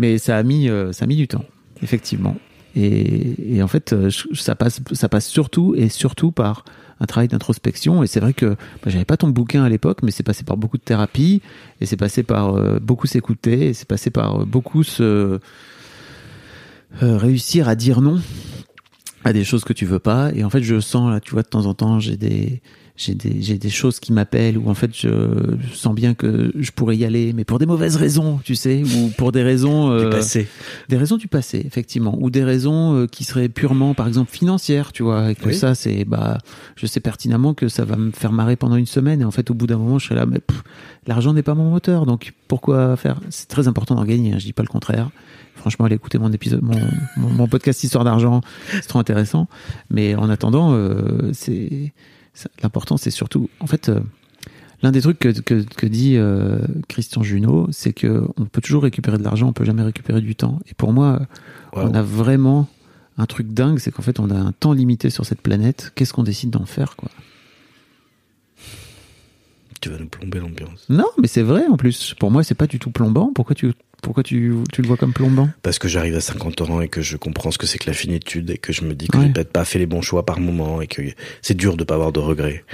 Mais 0.00 0.18
ça 0.18 0.36
a 0.36 0.42
mis, 0.42 0.68
euh, 0.68 0.92
ça 0.92 1.04
a 1.04 1.08
mis 1.08 1.16
du 1.16 1.26
temps, 1.28 1.44
effectivement. 1.82 2.36
Et, 2.76 3.62
en 3.62 3.68
fait, 3.68 3.94
euh, 3.94 4.10
ça 4.34 4.54
passe, 4.54 4.80
ça 4.92 5.08
passe 5.08 5.26
surtout 5.26 5.74
et 5.76 5.88
surtout 5.88 6.30
par 6.30 6.64
un 7.00 7.06
travail 7.06 7.28
d'introspection. 7.28 8.02
Et 8.02 8.06
c'est 8.06 8.20
vrai 8.20 8.34
que 8.34 8.46
bah, 8.46 8.88
j'avais 8.88 9.06
pas 9.06 9.16
ton 9.16 9.28
bouquin 9.28 9.64
à 9.64 9.68
l'époque, 9.68 10.02
mais 10.02 10.10
c'est 10.10 10.22
passé 10.22 10.44
par 10.44 10.58
beaucoup 10.58 10.76
de 10.76 10.82
thérapie 10.82 11.40
et 11.80 11.86
c'est 11.86 11.96
passé 11.96 12.22
par 12.22 12.54
euh, 12.54 12.78
beaucoup 12.78 13.06
s'écouter 13.06 13.68
et 13.68 13.74
c'est 13.74 13.88
passé 13.88 14.10
par 14.10 14.42
euh, 14.42 14.44
beaucoup 14.44 14.82
se 14.82 15.40
réussir 17.00 17.68
à 17.68 17.74
dire 17.74 18.00
non 18.00 18.20
à 19.26 19.32
des 19.32 19.44
choses 19.44 19.64
que 19.64 19.72
tu 19.72 19.84
veux 19.86 19.98
pas. 19.98 20.30
Et 20.34 20.44
en 20.44 20.50
fait, 20.50 20.62
je 20.62 20.78
sens 20.80 21.10
là, 21.10 21.20
tu 21.20 21.32
vois, 21.32 21.42
de 21.42 21.48
temps 21.48 21.66
en 21.66 21.74
temps, 21.74 21.98
j'ai 22.00 22.16
des 22.16 22.62
j'ai 22.98 23.14
des, 23.14 23.42
j'ai 23.42 23.58
des 23.58 23.68
choses 23.68 24.00
qui 24.00 24.10
m'appellent 24.14 24.56
où 24.56 24.70
en 24.70 24.74
fait 24.74 24.90
je, 24.96 25.08
je 25.60 25.74
sens 25.76 25.94
bien 25.94 26.14
que 26.14 26.50
je 26.58 26.70
pourrais 26.70 26.96
y 26.96 27.04
aller, 27.04 27.34
mais 27.34 27.44
pour 27.44 27.58
des 27.58 27.66
mauvaises 27.66 27.96
raisons, 27.96 28.38
tu 28.42 28.54
sais, 28.54 28.82
ou 28.84 29.10
pour 29.18 29.32
des 29.32 29.42
raisons 29.42 29.88
Du 29.98 30.06
euh, 30.06 30.10
passé. 30.10 30.46
des 30.88 30.96
raisons 30.96 31.18
du 31.18 31.28
passé, 31.28 31.62
effectivement, 31.66 32.16
ou 32.18 32.30
des 32.30 32.42
raisons 32.42 32.94
euh, 32.94 33.06
qui 33.06 33.24
seraient 33.24 33.50
purement, 33.50 33.92
par 33.92 34.06
exemple, 34.08 34.30
financières, 34.32 34.92
tu 34.92 35.02
vois, 35.02 35.32
et 35.32 35.34
que 35.34 35.48
Oui. 35.48 35.54
ça, 35.54 35.74
c'est, 35.74 36.06
bah, 36.06 36.38
je 36.76 36.86
sais 36.86 37.00
pertinemment 37.00 37.52
que 37.52 37.68
ça 37.68 37.84
va 37.84 37.96
me 37.96 38.12
faire 38.12 38.32
marrer 38.32 38.56
pendant 38.56 38.76
une 38.76 38.86
semaine, 38.86 39.20
et 39.20 39.24
en 39.26 39.30
fait, 39.30 39.50
au 39.50 39.54
bout 39.54 39.66
d'un 39.66 39.76
moment, 39.76 39.98
je 39.98 40.06
serai 40.06 40.14
là, 40.14 40.24
mais 40.24 40.40
l'argent 41.06 41.34
n'est 41.34 41.42
pas 41.42 41.54
mon 41.54 41.68
moteur, 41.68 42.06
donc 42.06 42.32
pourquoi 42.48 42.96
faire? 42.96 43.20
C'est 43.28 43.48
très 43.48 43.68
important 43.68 43.94
d'en 43.94 44.04
gagner, 44.06 44.32
hein, 44.32 44.38
je 44.38 44.46
dis 44.46 44.54
pas 44.54 44.62
le 44.62 44.68
contraire. 44.68 45.10
Franchement, 45.66 45.86
allez 45.86 45.96
écouter 45.96 46.18
mon 46.18 46.30
épisode, 46.32 46.62
mon, 46.62 46.78
mon, 47.16 47.28
mon 47.28 47.48
podcast 47.48 47.82
Histoire 47.82 48.04
d'argent, 48.04 48.40
c'est 48.70 48.86
trop 48.86 49.00
intéressant. 49.00 49.48
Mais 49.90 50.14
en 50.14 50.30
attendant, 50.30 50.74
euh, 50.74 51.32
c'est 51.32 51.92
l'important, 52.62 52.96
c'est 52.96 53.10
surtout, 53.10 53.50
en 53.58 53.66
fait. 53.66 53.88
euh, 53.88 53.98
L'un 54.82 54.92
des 54.92 55.00
trucs 55.00 55.18
que, 55.18 55.30
que, 55.40 55.64
que 55.64 55.86
dit 55.86 56.18
euh, 56.18 56.60
Christian 56.86 57.24
Junot, 57.24 57.66
c'est 57.72 57.92
que 57.92 58.28
on 58.36 58.44
peut 58.44 58.60
toujours 58.60 58.84
récupérer 58.84 59.18
de 59.18 59.24
l'argent, 59.24 59.48
on 59.48 59.52
peut 59.52 59.64
jamais 59.64 59.82
récupérer 59.82 60.20
du 60.20 60.36
temps. 60.36 60.60
Et 60.70 60.74
pour 60.74 60.92
moi, 60.92 61.22
on 61.72 61.92
a 61.94 62.02
vraiment 62.02 62.68
un 63.18 63.26
truc 63.26 63.48
dingue, 63.52 63.80
c'est 63.80 63.90
qu'en 63.90 64.02
fait, 64.02 64.20
on 64.20 64.30
a 64.30 64.36
un 64.38 64.52
temps 64.52 64.72
limité 64.72 65.10
sur 65.10 65.26
cette 65.26 65.40
planète. 65.40 65.90
Qu'est-ce 65.96 66.12
qu'on 66.12 66.22
décide 66.22 66.50
d'en 66.50 66.64
faire, 66.64 66.94
quoi? 66.94 67.08
Tu 69.80 69.90
vas 69.90 69.98
nous 69.98 70.08
plomber 70.08 70.38
l'ambiance. 70.40 70.86
Non, 70.88 71.06
mais 71.20 71.28
c'est 71.28 71.42
vrai 71.42 71.66
en 71.66 71.76
plus. 71.76 72.14
Pour 72.18 72.30
moi, 72.30 72.42
c'est 72.44 72.54
pas 72.54 72.66
du 72.66 72.78
tout 72.78 72.90
plombant. 72.90 73.32
Pourquoi 73.34 73.54
tu 73.54 73.72
pourquoi 74.06 74.22
tu, 74.22 74.54
tu 74.72 74.82
le 74.82 74.86
vois 74.88 74.96
comme 74.96 75.12
plombant? 75.12 75.48
Parce 75.62 75.78
que 75.80 75.88
j'arrive 75.88 76.14
à 76.14 76.20
50 76.20 76.60
ans 76.62 76.80
et 76.80 76.86
que 76.88 77.02
je 77.02 77.16
comprends 77.16 77.50
ce 77.50 77.58
que 77.58 77.66
c'est 77.66 77.78
que 77.78 77.90
la 77.90 77.92
finitude 77.92 78.48
et 78.50 78.56
que 78.56 78.72
je 78.72 78.82
me 78.84 78.94
dis 78.94 79.08
que 79.08 79.18
Ouais. 79.18 79.26
j'ai 79.26 79.32
peut-être 79.32 79.52
pas 79.52 79.64
fait 79.64 79.80
les 79.80 79.86
bons 79.86 80.00
choix 80.00 80.24
par 80.24 80.38
moment 80.38 80.80
et 80.80 80.86
que 80.86 81.02
c'est 81.42 81.56
dur 81.56 81.76
de 81.76 81.82
pas 81.84 81.94
avoir 81.94 82.12
de 82.12 82.20
regrets. 82.20 82.64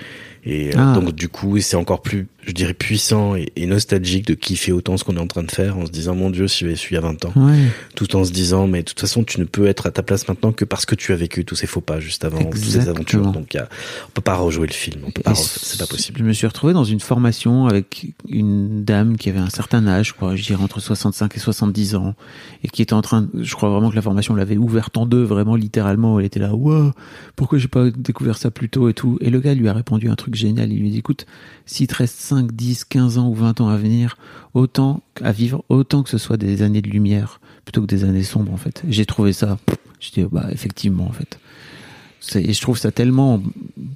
Et 0.44 0.70
euh, 0.76 0.78
Ah. 0.78 0.92
donc 0.94 1.12
du 1.14 1.28
coup, 1.28 1.58
c'est 1.60 1.76
encore 1.76 2.02
plus, 2.02 2.26
je 2.44 2.52
dirais, 2.52 2.74
puissant 2.74 3.36
et, 3.36 3.52
et 3.56 3.66
nostalgique 3.66 4.26
de 4.26 4.34
kiffer 4.34 4.72
autant 4.72 4.96
ce 4.96 5.04
qu'on 5.04 5.16
est 5.16 5.20
en 5.20 5.26
train 5.26 5.42
de 5.44 5.50
faire 5.50 5.78
en 5.78 5.86
se 5.86 5.90
disant 5.92 6.14
mon 6.14 6.28
Dieu, 6.30 6.48
si 6.48 6.60
j'avais 6.64 6.76
su 6.76 6.92
il 6.92 6.94
y 6.94 6.98
a 6.98 7.00
20 7.00 7.24
ans. 7.26 7.32
Ouais. 7.36 7.68
Tout 7.94 8.16
en 8.16 8.24
se 8.24 8.32
disant, 8.32 8.66
mais 8.66 8.80
de 8.80 8.86
toute 8.88 9.00
façon, 9.00 9.22
tu 9.24 9.38
ne 9.40 9.44
peux 9.44 9.66
être 9.66 9.86
à 9.86 9.90
ta 9.90 10.02
place 10.02 10.26
maintenant 10.28 10.52
que 10.52 10.64
parce 10.64 10.84
que 10.86 10.94
tu 10.94 11.12
as 11.12 11.16
vécu 11.16 11.44
tous 11.44 11.54
ces 11.54 11.66
faux 11.66 11.80
pas 11.80 12.00
juste 12.00 12.24
avant, 12.24 12.42
toutes 12.44 12.56
ces 12.56 12.76
Exactement. 12.76 12.94
aventures. 12.96 13.32
Donc 13.32 13.54
y 13.54 13.58
a, 13.58 13.68
on 14.08 14.10
peut 14.12 14.20
pas 14.22 14.34
rejouer 14.34 14.66
le 14.66 14.72
film, 14.72 15.02
on 15.06 15.10
peut 15.10 15.22
pas, 15.22 15.34
c'est 15.34 15.78
pas 15.78 15.86
possible. 15.86 16.18
Je 16.18 16.24
me 16.24 16.32
suis 16.32 16.46
retrouvé 16.46 16.72
dans 16.72 16.84
une 16.84 17.00
formation 17.00 17.66
avec 17.66 18.06
une 18.28 18.84
dame 18.84 19.16
qui 19.16 19.28
avait 19.28 19.38
un 19.38 19.50
certain 19.50 19.86
âge, 19.86 20.08
je 20.08 20.12
crois, 20.14 20.34
je 20.36 20.42
dirais 20.42 20.62
entre 20.62 20.80
65 20.80 21.36
et 21.36 21.38
70 21.40 21.94
ans, 21.94 22.14
et 22.64 22.68
qui 22.68 22.82
était 22.82 22.92
en 22.94 23.02
train, 23.02 23.22
de- 23.22 23.42
je 23.42 23.54
crois 23.54 23.70
vraiment 23.70 23.90
que 23.90 23.96
la 23.96 24.02
formation 24.02 24.34
l'avait 24.34 24.56
ouverte 24.56 24.96
en 24.96 25.06
deux, 25.06 25.22
vraiment 25.22 25.54
littéralement. 25.56 26.18
Elle 26.18 26.26
était 26.26 26.40
là, 26.40 26.54
wow, 26.54 26.92
pourquoi 27.36 27.58
j'ai 27.58 27.68
pas 27.68 27.90
découvert 27.90 28.36
ça 28.38 28.50
plus 28.50 28.68
tôt 28.68 28.88
et 28.88 28.94
tout? 28.94 29.16
Et 29.20 29.30
le 29.30 29.38
gars 29.40 29.54
lui 29.54 29.68
a 29.68 29.72
répondu 29.72 30.08
un 30.10 30.16
truc 30.16 30.34
génial. 30.34 30.72
Il 30.72 30.80
lui 30.80 30.90
dit, 30.90 30.98
écoute, 30.98 31.26
s'il 31.66 31.86
te 31.86 31.94
reste 31.94 32.18
5, 32.32 32.50
10, 32.50 32.84
15 32.84 33.18
ans 33.18 33.28
ou 33.28 33.34
20 33.34 33.60
ans 33.60 33.68
à 33.68 33.76
venir, 33.76 34.16
autant 34.54 35.02
à 35.20 35.32
vivre, 35.32 35.64
autant 35.68 36.02
que 36.02 36.08
ce 36.08 36.16
soit 36.16 36.38
des 36.38 36.62
années 36.62 36.80
de 36.80 36.88
lumière 36.88 37.40
plutôt 37.66 37.82
que 37.82 37.86
des 37.86 38.04
années 38.04 38.22
sombres 38.22 38.52
en 38.52 38.56
fait. 38.56 38.82
J'ai 38.88 39.04
trouvé 39.04 39.34
ça, 39.34 39.58
je 40.00 40.10
dis, 40.12 40.24
bah 40.32 40.46
effectivement 40.50 41.06
en 41.06 41.12
fait. 41.12 41.38
Et 42.36 42.54
je 42.54 42.60
trouve 42.62 42.78
ça 42.78 42.90
tellement 42.90 43.42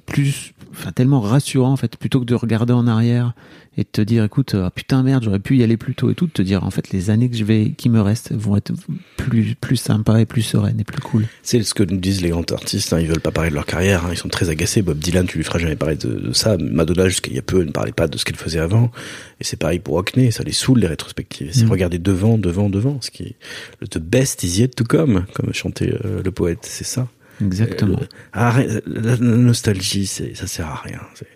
plus, 0.05 0.53
enfin 0.77 0.91
tellement 0.91 1.21
rassurant 1.21 1.71
en 1.71 1.77
fait, 1.77 1.97
plutôt 1.97 2.19
que 2.19 2.25
de 2.25 2.35
regarder 2.35 2.73
en 2.73 2.87
arrière 2.87 3.33
et 3.79 3.83
de 3.83 3.89
te 3.91 4.01
dire, 4.01 4.23
écoute, 4.23 4.55
ah, 4.55 4.71
putain 4.73 5.03
merde, 5.03 5.23
j'aurais 5.23 5.39
pu 5.39 5.57
y 5.57 5.63
aller 5.63 5.77
plus 5.77 5.93
tôt 5.93 6.09
et 6.09 6.15
tout, 6.15 6.25
de 6.25 6.31
te 6.31 6.41
dire 6.41 6.63
en 6.63 6.71
fait 6.71 6.89
les 6.91 7.11
années 7.11 7.29
que 7.29 7.37
je 7.37 7.43
vais, 7.43 7.71
qui 7.77 7.89
me 7.89 8.01
restent, 8.01 8.33
vont 8.33 8.55
être 8.57 8.71
plus 9.17 9.55
plus 9.59 9.75
sympas 9.77 10.17
et 10.19 10.25
plus 10.25 10.41
sereines 10.41 10.79
et 10.79 10.83
plus 10.83 11.01
cool. 11.01 11.25
C'est 11.43 11.61
ce 11.61 11.73
que 11.75 11.83
nous 11.83 11.97
disent 11.97 12.21
les 12.23 12.29
grands 12.29 12.41
artistes, 12.51 12.91
hein, 12.93 12.99
ils 12.99 13.07
veulent 13.07 13.19
pas 13.21 13.31
parler 13.31 13.49
de 13.51 13.55
leur 13.55 13.65
carrière, 13.67 14.05
hein, 14.05 14.09
ils 14.11 14.17
sont 14.17 14.29
très 14.29 14.49
agacés. 14.49 14.81
Bob 14.81 14.97
Dylan, 14.97 15.27
tu 15.27 15.37
lui 15.37 15.43
feras 15.43 15.59
jamais 15.59 15.75
parler 15.75 15.95
de, 15.95 16.09
de 16.09 16.33
ça. 16.33 16.57
Madonna, 16.57 17.07
jusqu'à 17.07 17.29
il 17.29 17.35
y 17.35 17.39
a 17.39 17.43
peu, 17.43 17.61
ne 17.63 17.71
parlait 17.71 17.91
pas 17.91 18.07
de 18.07 18.17
ce 18.17 18.25
qu'elle 18.25 18.35
faisait 18.35 18.59
avant. 18.59 18.91
Et 19.39 19.43
c'est 19.43 19.57
pareil 19.57 19.77
pour 19.79 19.95
Hockney, 19.95 20.31
ça 20.31 20.43
les 20.43 20.53
saoule 20.53 20.79
les 20.79 20.87
rétrospectives. 20.87 21.49
C'est 21.53 21.65
Mm. 21.65 21.71
regarder 21.71 21.99
devant, 21.99 22.37
devant, 22.39 22.69
devant. 22.69 22.99
Ce 23.01 23.11
qui 23.11 23.23
est 23.23 23.35
le 23.79 23.87
the 23.87 23.99
best 23.99 24.41
is 24.43 24.59
yet 24.59 24.69
to 24.69 24.83
come, 24.85 25.25
comme 25.33 25.53
chantait 25.53 25.93
euh, 26.03 26.23
le 26.23 26.31
poète, 26.31 26.59
c'est 26.63 26.83
ça. 26.83 27.07
Exactement. 27.41 27.99
Euh, 28.35 28.79
la, 28.85 29.15
la 29.15 29.17
nostalgie, 29.17 30.07
c'est, 30.07 30.35
ça 30.35 30.47
sert 30.47 30.67
à 30.67 30.75
rien. 30.75 31.01
C'est, 31.15 31.27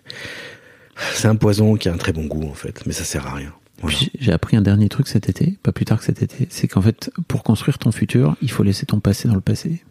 c'est 1.14 1.28
un 1.28 1.36
poison 1.36 1.76
qui 1.76 1.88
a 1.88 1.92
un 1.92 1.96
très 1.96 2.12
bon 2.12 2.26
goût 2.26 2.48
en 2.48 2.54
fait, 2.54 2.82
mais 2.86 2.92
ça 2.92 3.04
sert 3.04 3.26
à 3.26 3.34
rien. 3.34 3.52
Voilà. 3.80 3.96
Puis 3.96 4.10
J'ai 4.20 4.32
appris 4.32 4.56
un 4.56 4.62
dernier 4.62 4.88
truc 4.88 5.08
cet 5.08 5.28
été, 5.28 5.58
pas 5.62 5.72
plus 5.72 5.84
tard 5.84 5.98
que 5.98 6.04
cet 6.04 6.22
été, 6.22 6.46
c'est 6.50 6.68
qu'en 6.68 6.82
fait, 6.82 7.10
pour 7.28 7.42
construire 7.42 7.78
ton 7.78 7.90
futur, 7.92 8.36
il 8.42 8.50
faut 8.50 8.62
laisser 8.62 8.86
ton 8.86 9.00
passé 9.00 9.26
dans 9.28 9.34
le 9.34 9.40
passé. 9.40 9.82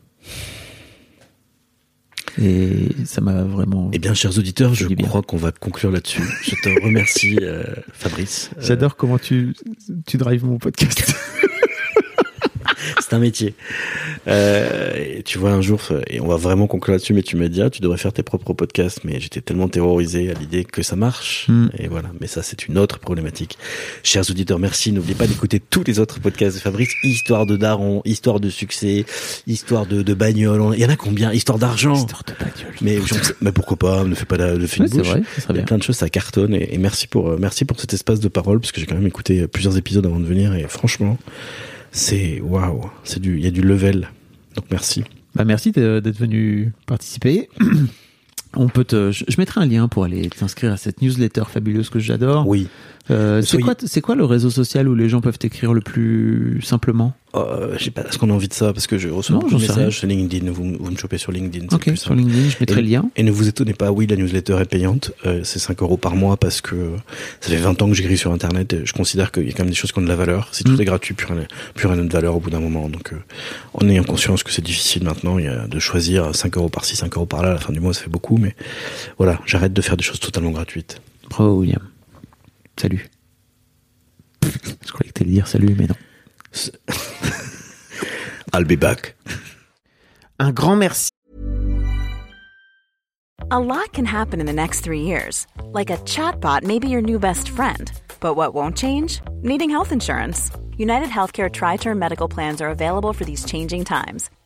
Et 2.41 2.87
ça 3.03 3.19
m'a 3.19 3.43
vraiment. 3.43 3.89
Eh 3.91 3.99
bien, 3.99 4.13
chers 4.13 4.37
auditeurs, 4.37 4.73
je 4.73 4.87
bien. 4.87 5.05
crois 5.05 5.21
qu'on 5.21 5.35
va 5.37 5.51
conclure 5.51 5.91
là-dessus. 5.91 6.21
Je 6.43 6.51
te 6.55 6.69
remercie, 6.83 7.37
euh, 7.41 7.63
Fabrice. 7.91 8.51
Euh, 8.57 8.61
J'adore 8.61 8.95
comment 8.95 9.17
tu, 9.19 9.53
tu 10.07 10.17
drives 10.17 10.45
mon 10.45 10.57
podcast. 10.57 11.13
C'est 12.99 13.13
un 13.13 13.19
métier. 13.19 13.53
Euh, 14.27 14.93
et 14.95 15.23
tu 15.23 15.37
vois, 15.37 15.51
un 15.51 15.61
jour, 15.61 15.81
et 16.07 16.19
on 16.21 16.27
va 16.27 16.35
vraiment 16.35 16.67
conclure 16.67 16.93
là-dessus, 16.93 17.13
mais 17.13 17.23
tu 17.23 17.35
m'as 17.35 17.47
dit, 17.47 17.61
ah, 17.61 17.69
tu 17.69 17.81
devrais 17.81 17.97
faire 17.97 18.13
tes 18.13 18.23
propres 18.23 18.53
podcasts, 18.53 19.03
mais 19.03 19.19
j'étais 19.19 19.41
tellement 19.41 19.67
terrorisé 19.67 20.31
à 20.31 20.33
l'idée 20.33 20.63
que 20.63 20.83
ça 20.83 20.95
marche. 20.95 21.45
Mm. 21.47 21.67
Et 21.77 21.87
voilà. 21.87 22.09
Mais 22.19 22.27
ça, 22.27 22.41
c'est 22.43 22.67
une 22.67 22.77
autre 22.77 22.99
problématique. 22.99 23.57
Chers 24.03 24.29
auditeurs, 24.29 24.59
merci. 24.59 24.91
N'oubliez 24.91 25.15
pas 25.15 25.27
d'écouter 25.27 25.59
tous 25.59 25.83
les 25.85 25.99
autres 25.99 26.19
podcasts 26.19 26.55
de 26.55 26.61
Fabrice. 26.61 26.91
Histoire 27.03 27.45
de 27.45 27.57
daron, 27.57 28.01
histoire 28.05 28.39
de 28.39 28.49
succès, 28.49 29.05
histoire 29.47 29.85
de, 29.85 30.01
de 30.01 30.13
bagnole. 30.13 30.73
Il 30.75 30.81
y 30.81 30.85
en 30.85 30.89
a 30.89 30.95
combien? 30.95 31.31
Histoire 31.31 31.59
d'argent. 31.59 31.93
Histoire 31.93 32.23
de 32.23 32.33
bagnole. 32.33 32.75
Mais, 32.81 32.97
mais 33.41 33.51
pourquoi 33.51 33.77
pas? 33.77 34.03
Ne 34.03 34.15
fais 34.15 34.25
pas 34.25 34.37
la, 34.37 34.55
le 34.55 34.67
film 34.67 34.87
vrai, 34.87 35.23
ça 35.35 35.41
serait 35.41 35.53
Il 35.53 35.57
y 35.57 35.59
a 35.59 35.63
plein 35.63 35.77
de 35.77 35.83
choses, 35.83 35.97
ça 35.97 36.09
cartonne. 36.09 36.53
Et, 36.53 36.73
et 36.73 36.77
merci 36.77 37.07
pour, 37.07 37.29
euh, 37.29 37.37
merci 37.39 37.65
pour 37.65 37.79
cet 37.79 37.93
espace 37.93 38.19
de 38.19 38.27
parole, 38.27 38.59
parce 38.59 38.71
que 38.71 38.79
j'ai 38.79 38.85
quand 38.85 38.95
même 38.95 39.07
écouté 39.07 39.41
euh, 39.41 39.47
plusieurs 39.47 39.77
épisodes 39.77 40.05
avant 40.05 40.19
de 40.19 40.25
venir. 40.25 40.53
Et 40.53 40.65
franchement, 40.67 41.17
c'est 41.91 42.41
waouh, 42.41 42.89
c'est 43.03 43.19
du, 43.19 43.37
il 43.37 43.43
y 43.43 43.47
a 43.47 43.51
du 43.51 43.61
level. 43.61 44.09
Donc 44.55 44.65
merci. 44.71 45.03
Bah 45.35 45.45
merci 45.45 45.71
d'être 45.71 46.17
venu 46.17 46.73
participer. 46.85 47.49
On 48.53 48.67
peut 48.67 48.83
te, 48.83 49.11
je 49.11 49.23
je 49.29 49.35
mettrai 49.37 49.61
un 49.61 49.65
lien 49.65 49.87
pour 49.87 50.03
aller 50.03 50.29
t'inscrire 50.29 50.73
à 50.73 50.77
cette 50.77 51.01
newsletter 51.01 51.43
fabuleuse 51.47 51.89
que 51.89 51.99
j'adore. 51.99 52.47
Oui. 52.47 52.67
Euh, 53.09 53.41
c'est 53.41 53.59
quoi, 53.59 53.73
c'est 53.83 54.01
quoi 54.01 54.15
le 54.15 54.25
réseau 54.25 54.49
social 54.49 54.87
où 54.87 54.95
les 54.95 55.09
gens 55.09 55.21
peuvent 55.21 55.39
t'écrire 55.39 55.73
le 55.73 55.81
plus 55.81 56.61
simplement? 56.61 57.13
Euh, 57.33 57.75
je 57.77 57.85
sais 57.85 57.91
pas, 57.91 58.01
est-ce 58.01 58.17
qu'on 58.17 58.29
a 58.29 58.33
envie 58.33 58.49
de 58.49 58.53
ça? 58.53 58.73
Parce 58.73 58.87
que 58.87 58.97
je 58.97 59.07
reçois 59.07 59.35
Non, 59.35 59.41
beaucoup 59.41 59.55
de 59.55 59.61
messages 59.61 59.99
sur 59.99 60.07
LinkedIn. 60.07 60.51
Vous, 60.51 60.63
me 60.63 60.97
chopez 60.97 61.17
sur 61.17 61.31
LinkedIn. 61.31 61.67
Ok, 61.71 61.83
plus 61.85 61.97
sur. 61.97 62.13
LinkedIn, 62.13 62.49
je 62.49 62.57
mettrai 62.59 62.79
et, 62.79 62.83
le 62.83 62.89
lien. 62.89 63.05
Et 63.15 63.23
ne 63.23 63.31
vous 63.31 63.47
étonnez 63.47 63.73
pas, 63.73 63.91
oui, 63.91 64.05
la 64.05 64.17
newsletter 64.17 64.57
est 64.59 64.65
payante. 64.65 65.11
Euh, 65.25 65.41
c'est 65.43 65.59
5 65.59 65.81
euros 65.81 65.97
par 65.97 66.15
mois 66.15 66.37
parce 66.37 66.61
que 66.61 66.91
ça 67.39 67.49
fait 67.49 67.55
20 67.57 67.81
ans 67.81 67.87
que 67.87 67.93
j'écris 67.95 68.17
sur 68.17 68.31
Internet 68.33 68.73
et 68.73 68.85
je 68.85 68.93
considère 68.93 69.31
qu'il 69.31 69.47
y 69.47 69.49
a 69.49 69.53
quand 69.53 69.63
même 69.63 69.69
des 69.69 69.75
choses 69.75 69.91
qui 69.91 69.99
ont 69.99 70.03
de 70.03 70.07
la 70.07 70.15
valeur. 70.15 70.49
Si 70.51 70.63
tout 70.63 70.73
Mm. 70.73 70.81
est 70.81 70.85
gratuit, 70.85 71.13
plus 71.13 71.27
rien, 71.27 71.45
plus 71.73 71.87
rien 71.87 71.95
n'a 71.95 72.03
de 72.03 72.11
valeur 72.13 72.35
au 72.35 72.39
bout 72.39 72.49
d'un 72.49 72.59
moment. 72.59 72.89
Donc, 72.89 73.13
euh, 73.13 73.17
en 73.73 73.87
ayant 73.87 74.03
conscience 74.03 74.43
que 74.43 74.51
c'est 74.51 74.63
difficile 74.63 75.03
maintenant, 75.03 75.39
il 75.39 75.45
y 75.45 75.47
a 75.47 75.67
de 75.67 75.79
choisir 75.79 76.35
5 76.35 76.57
euros 76.57 76.69
par-ci, 76.69 76.95
5 76.97 77.15
euros 77.15 77.25
par-là. 77.25 77.51
À 77.51 77.53
la 77.53 77.59
fin 77.59 77.71
du 77.73 77.79
mois, 77.79 77.93
ça 77.93 78.01
fait 78.01 78.09
beaucoup. 78.09 78.37
Mais 78.37 78.55
voilà, 79.17 79.39
j'arrête 79.45 79.73
de 79.73 79.81
faire 79.81 79.95
des 79.97 80.03
choses 80.03 80.19
totalement 80.19 80.51
gratuites. 80.51 81.01
Bravo 81.29 81.59
William. 81.59 81.81
Salut. 82.81 83.07
Je 84.41 84.91
croyais 84.91 85.09
que 85.09 85.19
t'allais 85.19 85.33
dire 85.33 85.45
salut, 85.45 85.75
mais 85.77 85.85
non. 85.85 85.95
I'll 88.53 88.65
be 88.65 88.75
back. 88.75 89.15
Un 90.39 90.51
grand 90.51 90.77
merci. 90.77 91.11
A 93.51 93.59
lot 93.59 93.93
can 93.93 94.05
happen 94.05 94.39
in 94.39 94.47
the 94.47 94.53
next 94.53 94.79
three 94.79 95.01
years. 95.01 95.45
Like 95.71 95.91
a 95.91 95.97
chatbot 96.05 96.63
may 96.63 96.79
be 96.79 96.89
your 96.89 97.03
new 97.03 97.19
best 97.19 97.49
friend. 97.49 97.91
But 98.19 98.33
what 98.33 98.55
won't 98.55 98.75
change? 98.75 99.21
Needing 99.43 99.69
health 99.69 99.91
insurance. 99.91 100.49
United 100.75 101.09
Healthcare 101.09 101.51
Tri 101.51 101.77
Term 101.77 101.99
Medical 101.99 102.27
Plans 102.27 102.61
are 102.61 102.69
available 102.69 103.13
for 103.13 103.25
these 103.25 103.45
changing 103.45 103.85
times. 103.85 104.31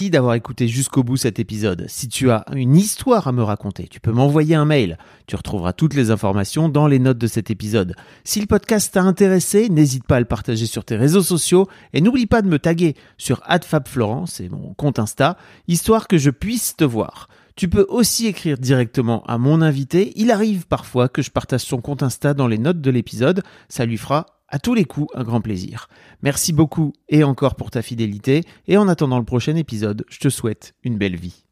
D'avoir 0.00 0.34
écouté 0.34 0.68
jusqu'au 0.68 1.02
bout 1.02 1.16
cet 1.16 1.40
épisode. 1.40 1.86
Si 1.88 2.06
tu 2.06 2.30
as 2.30 2.44
une 2.54 2.76
histoire 2.76 3.26
à 3.26 3.32
me 3.32 3.42
raconter, 3.42 3.88
tu 3.88 3.98
peux 3.98 4.12
m'envoyer 4.12 4.54
un 4.54 4.64
mail. 4.64 4.96
Tu 5.26 5.34
retrouveras 5.34 5.72
toutes 5.72 5.94
les 5.94 6.12
informations 6.12 6.68
dans 6.68 6.86
les 6.86 7.00
notes 7.00 7.18
de 7.18 7.26
cet 7.26 7.50
épisode. 7.50 7.96
Si 8.22 8.40
le 8.40 8.46
podcast 8.46 8.94
t'a 8.94 9.02
intéressé, 9.02 9.68
n'hésite 9.68 10.04
pas 10.04 10.16
à 10.16 10.20
le 10.20 10.24
partager 10.24 10.66
sur 10.66 10.84
tes 10.84 10.94
réseaux 10.94 11.24
sociaux 11.24 11.66
et 11.92 12.00
n'oublie 12.00 12.26
pas 12.26 12.42
de 12.42 12.48
me 12.48 12.60
taguer 12.60 12.94
sur 13.16 13.42
@fabflorent, 13.62 14.28
c'est 14.28 14.48
mon 14.48 14.72
compte 14.74 15.00
Insta, 15.00 15.36
histoire 15.66 16.06
que 16.06 16.16
je 16.16 16.30
puisse 16.30 16.76
te 16.76 16.84
voir. 16.84 17.28
Tu 17.56 17.68
peux 17.68 17.86
aussi 17.88 18.28
écrire 18.28 18.56
directement 18.56 19.24
à 19.26 19.36
mon 19.36 19.62
invité. 19.62 20.12
Il 20.14 20.30
arrive 20.30 20.68
parfois 20.68 21.08
que 21.08 21.22
je 21.22 21.32
partage 21.32 21.62
son 21.62 21.80
compte 21.80 22.04
Insta 22.04 22.34
dans 22.34 22.46
les 22.46 22.58
notes 22.58 22.80
de 22.80 22.90
l'épisode. 22.92 23.42
Ça 23.68 23.84
lui 23.84 23.96
fera 23.96 24.37
à 24.48 24.58
tous 24.58 24.74
les 24.74 24.84
coups 24.84 25.08
un 25.14 25.24
grand 25.24 25.40
plaisir. 25.40 25.88
Merci 26.22 26.52
beaucoup 26.52 26.92
et 27.08 27.24
encore 27.24 27.54
pour 27.54 27.70
ta 27.70 27.82
fidélité. 27.82 28.42
Et 28.66 28.76
en 28.76 28.88
attendant 28.88 29.18
le 29.18 29.24
prochain 29.24 29.56
épisode, 29.56 30.04
je 30.08 30.18
te 30.18 30.28
souhaite 30.28 30.74
une 30.82 30.98
belle 30.98 31.16
vie. 31.16 31.47